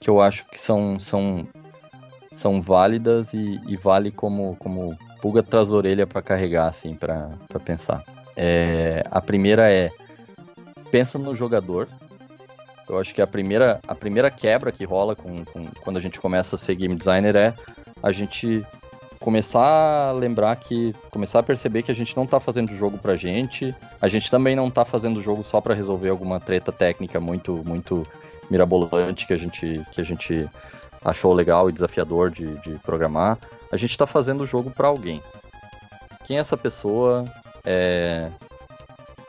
[0.00, 1.46] que eu acho que são são
[2.30, 7.28] são válidas e, e vale como como pulga atrás da orelha para carregar, assim, para
[7.62, 8.02] pensar.
[8.34, 9.90] É, a primeira é
[10.90, 11.90] pensa no jogador.
[12.88, 16.18] Eu acho que a primeira, a primeira quebra que rola com, com, quando a gente
[16.18, 17.54] começa a ser game designer é
[18.02, 18.64] a gente
[19.22, 22.98] começar a lembrar que começar a perceber que a gente não está fazendo o jogo
[22.98, 26.70] pra gente, a gente também não está fazendo o jogo só para resolver alguma treta
[26.70, 28.06] técnica muito muito
[28.50, 30.48] mirabolante que a gente que a gente
[31.04, 33.38] achou legal e desafiador de, de programar
[33.72, 35.22] a gente está fazendo o jogo para alguém.
[36.24, 37.24] Quem é essa pessoa?
[37.64, 38.30] É...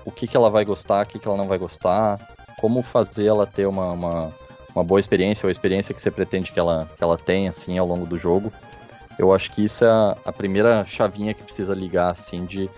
[0.04, 2.20] O que, que ela vai gostar, o que, que ela não vai gostar?
[2.60, 4.36] Como fazer ela ter uma, uma,
[4.76, 7.78] uma boa experiência ou a experiência que você pretende que ela, que ela tenha assim
[7.78, 8.52] ao longo do jogo?
[9.18, 9.90] Eu acho que isso é
[10.26, 12.70] a, primeira chavinha que precisa ligar assim de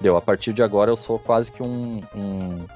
[0.00, 2.66] deu a partir de agora eu sou quase que um, um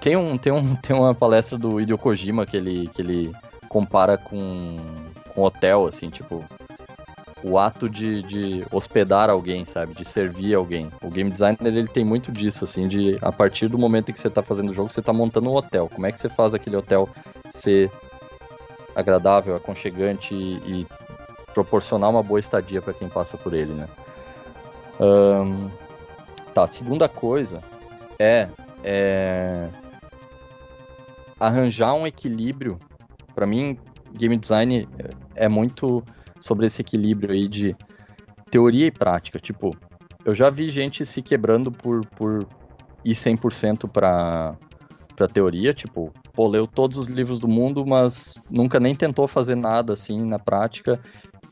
[0.00, 3.32] Tem, um, tem, um, tem uma palestra do Hideo Kojima que ele, que ele
[3.68, 4.76] compara com,
[5.34, 6.44] com hotel, assim, tipo,
[7.42, 9.94] o ato de, de hospedar alguém, sabe?
[9.94, 10.90] De servir alguém.
[11.02, 14.20] O game designer, ele tem muito disso, assim, de a partir do momento em que
[14.20, 15.88] você tá fazendo o jogo, você tá montando um hotel.
[15.92, 17.08] Como é que você faz aquele hotel
[17.46, 17.90] ser
[18.94, 20.86] agradável, aconchegante e, e
[21.56, 23.88] proporcionar uma boa estadia para quem passa por ele, né?
[25.00, 25.70] Um,
[26.52, 27.62] tá, segunda coisa
[28.18, 28.48] é,
[28.84, 29.66] é
[31.40, 32.78] arranjar um equilíbrio.
[33.34, 33.78] Para mim,
[34.12, 34.86] game design
[35.34, 36.04] é muito
[36.38, 37.74] sobre esse equilíbrio aí de
[38.50, 39.38] teoria e prática.
[39.38, 39.74] Tipo,
[40.26, 42.46] eu já vi gente se quebrando por, por
[43.02, 44.54] ir 100% para
[45.16, 49.56] para teoria, tipo, pô, leu todos os livros do mundo, mas nunca nem tentou fazer
[49.56, 51.00] nada assim na prática,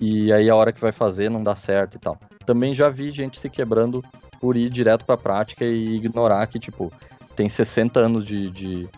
[0.01, 2.19] e aí a hora que vai fazer não dá certo e tal.
[2.45, 4.03] Também já vi gente se quebrando
[4.41, 6.93] por ir direto para a prática e ignorar que, tipo,
[7.35, 8.89] tem 60 anos de, de,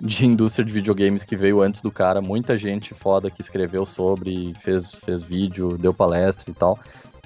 [0.00, 4.52] de indústria de videogames que veio antes do cara, muita gente foda que escreveu sobre,
[4.54, 6.78] fez, fez vídeo, deu palestra e tal.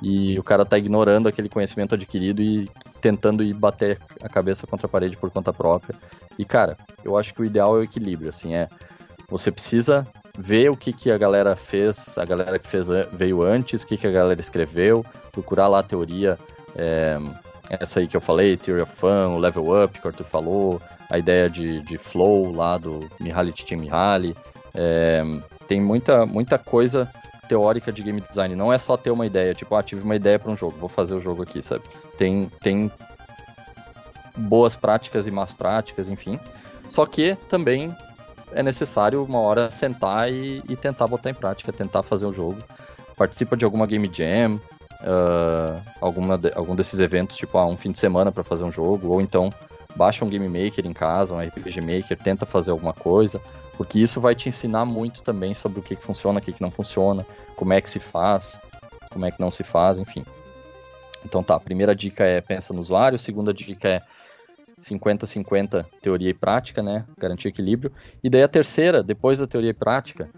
[0.03, 2.69] E o cara tá ignorando aquele conhecimento adquirido e
[3.01, 5.95] tentando ir bater a cabeça contra a parede por conta própria.
[6.39, 8.69] E cara, eu acho que o ideal é o equilíbrio, assim, é
[9.29, 10.07] você precisa
[10.39, 13.97] ver o que, que a galera fez, a galera que fez veio antes, o que,
[13.97, 16.39] que a galera escreveu, procurar lá a teoria,
[16.77, 17.19] é,
[17.69, 20.83] essa aí que eu falei, Theory of Fun, o Level Up que o Arthur falou,
[21.09, 24.37] a ideia de, de flow lá do Mihaly Csikszentmihalyi.
[24.75, 25.23] É,
[25.67, 27.11] tem muita, muita coisa
[27.49, 28.55] teórica de game design.
[28.55, 30.89] Não é só ter uma ideia, tipo, ah, tive uma ideia para um jogo, vou
[30.89, 31.83] fazer o jogo aqui, sabe?
[32.17, 32.91] Tem, tem
[34.37, 36.39] boas práticas e más práticas, enfim.
[36.89, 37.95] Só que também
[38.53, 42.59] é necessário uma hora sentar e, e tentar botar em prática, tentar fazer o jogo.
[43.17, 44.61] Participa de alguma game jam,
[45.03, 48.73] uh, alguma de, algum desses eventos, tipo, ah, um fim de semana para fazer um
[48.73, 49.53] jogo, ou então
[49.95, 53.41] baixa um Game Maker em casa, um RPG Maker, tenta fazer alguma coisa,
[53.77, 56.63] porque isso vai te ensinar muito também sobre o que, que funciona, o que, que
[56.63, 58.61] não funciona, como é que se faz,
[59.11, 60.25] como é que não se faz, enfim.
[61.25, 64.03] Então tá, primeira dica é pensa no usuário, segunda dica é
[64.81, 67.05] 50-50 teoria e prática, né?
[67.19, 67.93] Garantir equilíbrio.
[68.25, 70.29] E daí a terceira, depois da teoria e prática,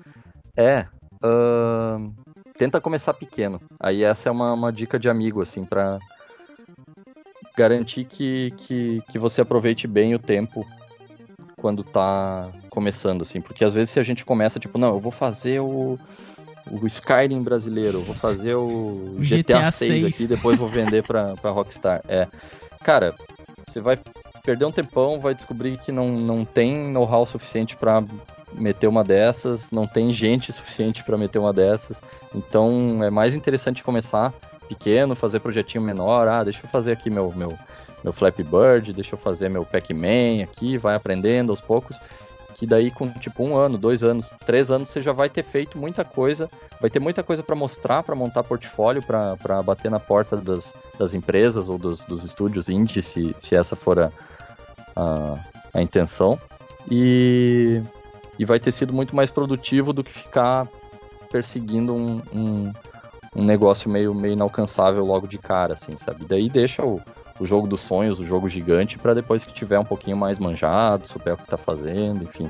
[0.56, 0.86] é
[1.22, 2.12] uh,
[2.54, 3.60] tenta começar pequeno.
[3.78, 5.98] Aí essa é uma, uma dica de amigo, assim, para
[7.56, 10.66] garantir que, que, que você aproveite bem o tempo
[11.56, 13.40] quando tá começando, assim.
[13.40, 15.98] Porque às vezes se a gente começa, tipo, não, eu vou fazer o,
[16.70, 21.50] o Skyrim brasileiro, vou fazer o GTA, GTA 6 aqui, depois vou vender pra, pra
[21.50, 22.02] Rockstar.
[22.08, 22.26] É.
[22.82, 23.14] Cara,
[23.68, 23.96] você vai
[24.42, 28.02] perder um tempão, vai descobrir que não, não tem know-how suficiente para
[28.52, 32.02] meter uma dessas, não tem gente suficiente para meter uma dessas.
[32.34, 34.32] Então é mais interessante começar
[34.68, 36.28] pequeno, fazer projetinho menor.
[36.28, 37.58] Ah, deixa eu fazer aqui meu, meu,
[38.02, 42.00] meu Flappy Bird, deixa eu fazer meu Pac-Man aqui, vai aprendendo aos poucos.
[42.54, 45.78] Que daí, com tipo um ano, dois anos, três anos, você já vai ter feito
[45.78, 46.48] muita coisa,
[46.80, 51.14] vai ter muita coisa para mostrar, para montar portfólio, para bater na porta das, das
[51.14, 54.12] empresas ou dos, dos estúdios indie, se, se essa for a,
[54.94, 55.38] a,
[55.74, 56.38] a intenção.
[56.90, 57.80] E,
[58.38, 60.68] e vai ter sido muito mais produtivo do que ficar
[61.30, 62.72] perseguindo um, um
[63.34, 66.24] um negócio meio, meio inalcançável logo de cara, assim, sabe?
[66.24, 67.00] Daí deixa o,
[67.42, 71.08] o jogo dos sonhos, o jogo gigante, para depois que tiver um pouquinho mais manjado,
[71.08, 72.48] souber o que tá fazendo, enfim.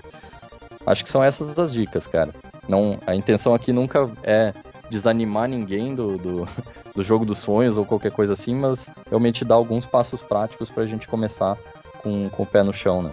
[0.84, 2.30] Acho que são essas as dicas, cara.
[2.68, 4.52] Não, a intenção aqui nunca é
[4.90, 6.48] desanimar ninguém do, do,
[6.94, 10.84] do jogo dos sonhos ou qualquer coisa assim, mas realmente dar alguns passos práticos pra
[10.84, 11.56] gente começar
[12.02, 13.12] com, com o pé no chão, né?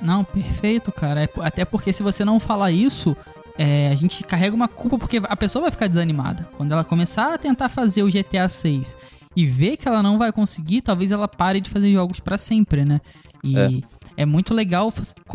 [0.00, 1.24] Não, perfeito, cara.
[1.24, 3.14] É até porque se você não falar isso,
[3.58, 6.48] é, a gente carrega uma culpa porque a pessoa vai ficar desanimada.
[6.56, 8.96] Quando ela começar a tentar fazer o GTA 6
[9.36, 12.86] e ver que ela não vai conseguir, talvez ela pare de fazer jogos para sempre,
[12.86, 13.02] né?
[13.44, 13.70] E é.
[14.16, 14.26] é.
[14.26, 14.92] muito legal,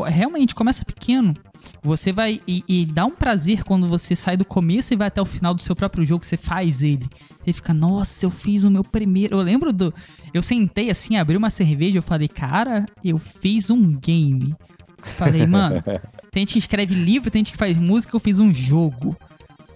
[0.08, 1.36] realmente começa pequeno.
[1.84, 5.22] Você vai e, e, dá um prazer quando você sai do começo e vai até
[5.22, 7.08] o final do seu próprio jogo, você faz ele.
[7.44, 9.38] Você fica, nossa, eu fiz o meu primeiro.
[9.38, 9.94] Eu lembro do.
[10.34, 14.56] Eu sentei assim, abri uma cerveja, eu falei, cara, eu fiz um game.
[14.98, 15.84] Falei, mano,
[16.32, 19.16] tem gente que escreve livro, tem gente que faz música, eu fiz um jogo.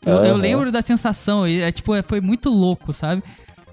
[0.03, 0.25] Eu, uhum.
[0.25, 3.23] eu lembro da sensação, é, tipo, é, foi muito louco, sabe?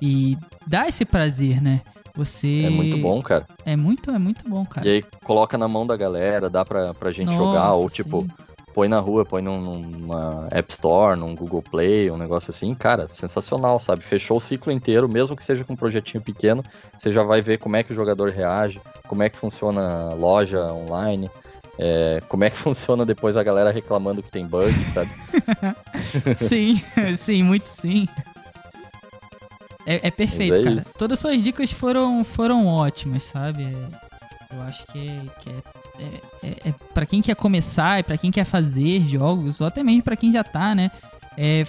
[0.05, 1.81] E dá esse prazer, né?
[2.17, 2.65] Você.
[2.67, 3.47] É muito bom, cara.
[3.65, 4.85] É muito, é muito bom, cara.
[4.85, 8.23] E aí coloca na mão da galera, dá pra, pra gente Nossa, jogar, ou tipo,
[8.23, 8.31] sim.
[8.75, 13.07] põe na rua, põe num, numa App Store, num Google Play, um negócio assim, cara,
[13.09, 14.03] sensacional, sabe?
[14.03, 16.65] Fechou o ciclo inteiro, mesmo que seja com um projetinho pequeno,
[16.99, 20.15] você já vai ver como é que o jogador reage, como é que funciona a
[20.15, 21.31] loja online.
[21.79, 25.11] É, como é que funciona depois a galera reclamando que tem bug, sabe?
[26.37, 26.83] sim,
[27.17, 28.09] sim, muito sim.
[29.87, 30.81] É, é perfeito, é cara.
[30.81, 30.95] Isso.
[30.99, 33.65] Todas as suas dicas foram, foram ótimas, sabe?
[33.65, 35.63] É, Eu acho que, que é,
[35.99, 39.83] é, é, é para quem quer começar e para quem quer fazer jogos, ou até
[39.83, 40.91] mesmo para quem já tá, né?
[41.37, 41.65] É,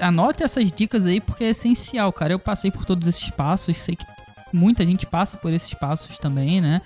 [0.00, 2.32] anote essas dicas aí porque é essencial, cara.
[2.32, 4.04] Eu passei por todos esses passos, sei que
[4.52, 6.82] muita gente passa por esses passos também, né?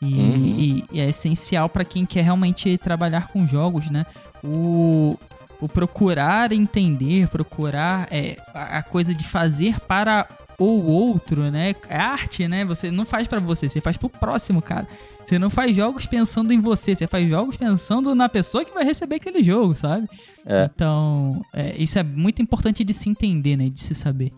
[0.00, 0.54] E, uhum.
[0.58, 4.06] e, e é essencial para quem quer realmente trabalhar com jogos, né?
[4.44, 5.18] O,
[5.60, 10.26] o procurar entender, procurar é, a coisa de fazer para
[10.58, 11.74] o outro, né?
[11.88, 12.64] É arte, né?
[12.64, 14.86] Você não faz para você, você faz pro próximo, cara.
[15.24, 18.82] Você não faz jogos pensando em você, você faz jogos pensando na pessoa que vai
[18.82, 20.08] receber aquele jogo, sabe?
[20.46, 20.68] É.
[20.74, 23.68] Então, é, isso é muito importante de se entender, né?
[23.68, 24.32] De se saber.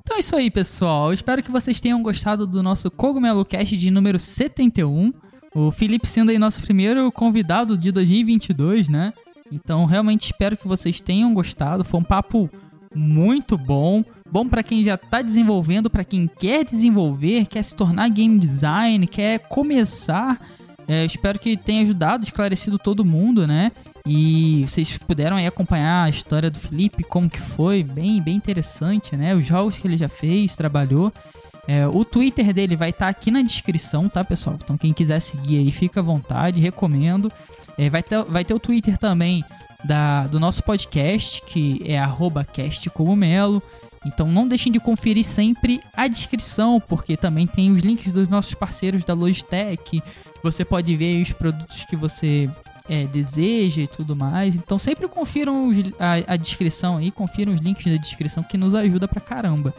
[0.00, 1.08] Então é isso aí, pessoal.
[1.08, 5.12] Eu espero que vocês tenham gostado do nosso Cogumelo Cast de número 71.
[5.54, 9.14] O Felipe sendo aí nosso primeiro convidado de 2022, né?
[9.52, 11.84] Então, realmente espero que vocês tenham gostado.
[11.84, 12.50] Foi um papo
[12.94, 14.04] muito bom.
[14.30, 19.06] Bom para quem já está desenvolvendo, para quem quer desenvolver, quer se tornar game design,
[19.06, 20.40] quer começar.
[20.88, 23.72] É, espero que tenha ajudado, esclarecido todo mundo, né?
[24.06, 29.16] E vocês puderam aí acompanhar a história do Felipe, como que foi, bem, bem interessante,
[29.16, 29.34] né?
[29.34, 31.12] Os jogos que ele já fez, trabalhou.
[31.66, 34.56] É, o Twitter dele vai estar tá aqui na descrição, tá, pessoal?
[34.62, 37.32] Então quem quiser seguir aí, fica à vontade, recomendo.
[37.76, 39.44] É, vai, ter, vai ter o Twitter também
[39.84, 41.98] da, do nosso podcast, que é
[42.52, 43.62] castcogumelo.
[44.04, 48.54] Então não deixem de conferir sempre a descrição, porque também tem os links dos nossos
[48.54, 50.02] parceiros da Logitech.
[50.42, 52.50] Você pode ver os produtos que você
[52.88, 54.54] é, deseja e tudo mais.
[54.54, 58.74] Então sempre confiram os, a, a, descrição aí, confiram os links da descrição que nos
[58.74, 59.74] ajuda pra caramba.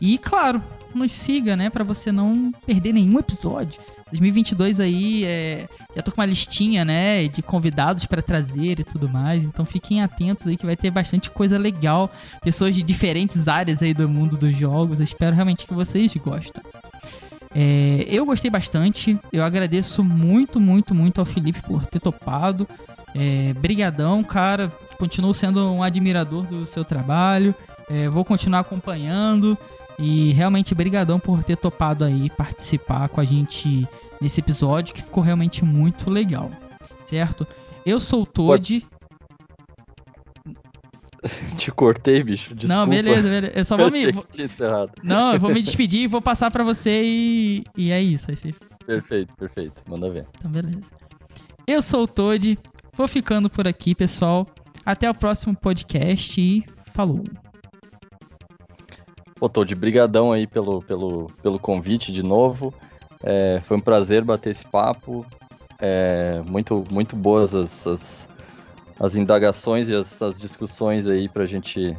[0.00, 0.62] E claro,
[0.94, 3.80] nos siga, né, para você não perder nenhum episódio.
[4.10, 9.08] 2022 aí, é, já tô com uma listinha, né, de convidados para trazer e tudo
[9.08, 9.42] mais.
[9.42, 13.92] Então fiquem atentos aí que vai ter bastante coisa legal, pessoas de diferentes áreas aí
[13.92, 15.00] do mundo dos jogos.
[15.00, 16.62] Eu espero realmente que vocês gostem.
[17.54, 19.18] É, eu gostei bastante.
[19.32, 22.68] Eu agradeço muito, muito, muito ao Felipe por ter topado.
[23.14, 24.72] É, brigadão, cara.
[24.98, 27.54] Continuo sendo um admirador do seu trabalho.
[27.88, 29.56] É, vou continuar acompanhando.
[29.98, 33.88] E realmente brigadão por ter topado aí participar com a gente
[34.20, 36.50] nesse episódio que ficou realmente muito legal.
[37.04, 37.46] Certo?
[37.84, 38.86] Eu sou o Toad.
[41.56, 42.54] Te cortei, bicho.
[42.54, 42.80] Desculpa.
[42.80, 43.52] Não, beleza, beleza.
[43.54, 44.02] Eu só vou eu me.
[45.02, 47.64] Não, eu vou me despedir e vou passar para você e.
[47.76, 48.30] E é isso.
[48.30, 48.54] Aí você...
[48.86, 49.82] Perfeito, perfeito.
[49.88, 50.26] Manda ver.
[50.38, 50.80] Então, beleza.
[51.66, 52.58] Eu sou o Toad.
[52.96, 54.46] Vou ficando por aqui, pessoal.
[54.84, 57.24] Até o próximo podcast e falou.
[59.48, 62.72] Toad, brigadão aí pelo, pelo, pelo convite de novo.
[63.22, 65.24] É, foi um prazer bater esse papo.
[65.80, 68.28] É, muito, muito boas as, as
[68.98, 71.96] as indagações e as, as discussões aí para a gente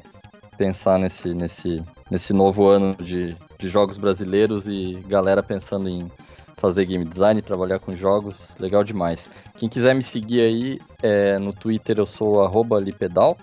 [0.57, 6.09] pensar nesse, nesse, nesse novo ano de, de jogos brasileiros e galera pensando em
[6.55, 9.29] fazer game design, trabalhar com jogos, legal demais.
[9.57, 12.39] Quem quiser me seguir aí, é, no Twitter eu sou
[12.79, 13.37] lipedal.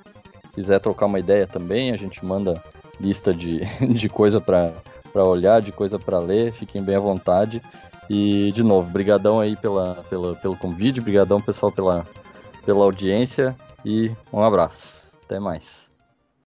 [0.55, 2.63] Quiser trocar uma ideia também, a gente manda
[3.01, 4.73] lista de, de coisa para
[5.25, 7.63] olhar, de coisa para ler, fiquem bem à vontade.
[8.11, 12.07] E, de novo, brigadão aí pela, pela, pelo convite, brigadão pessoal pela,
[12.65, 15.17] pela audiência e um abraço.
[15.25, 15.82] Até mais.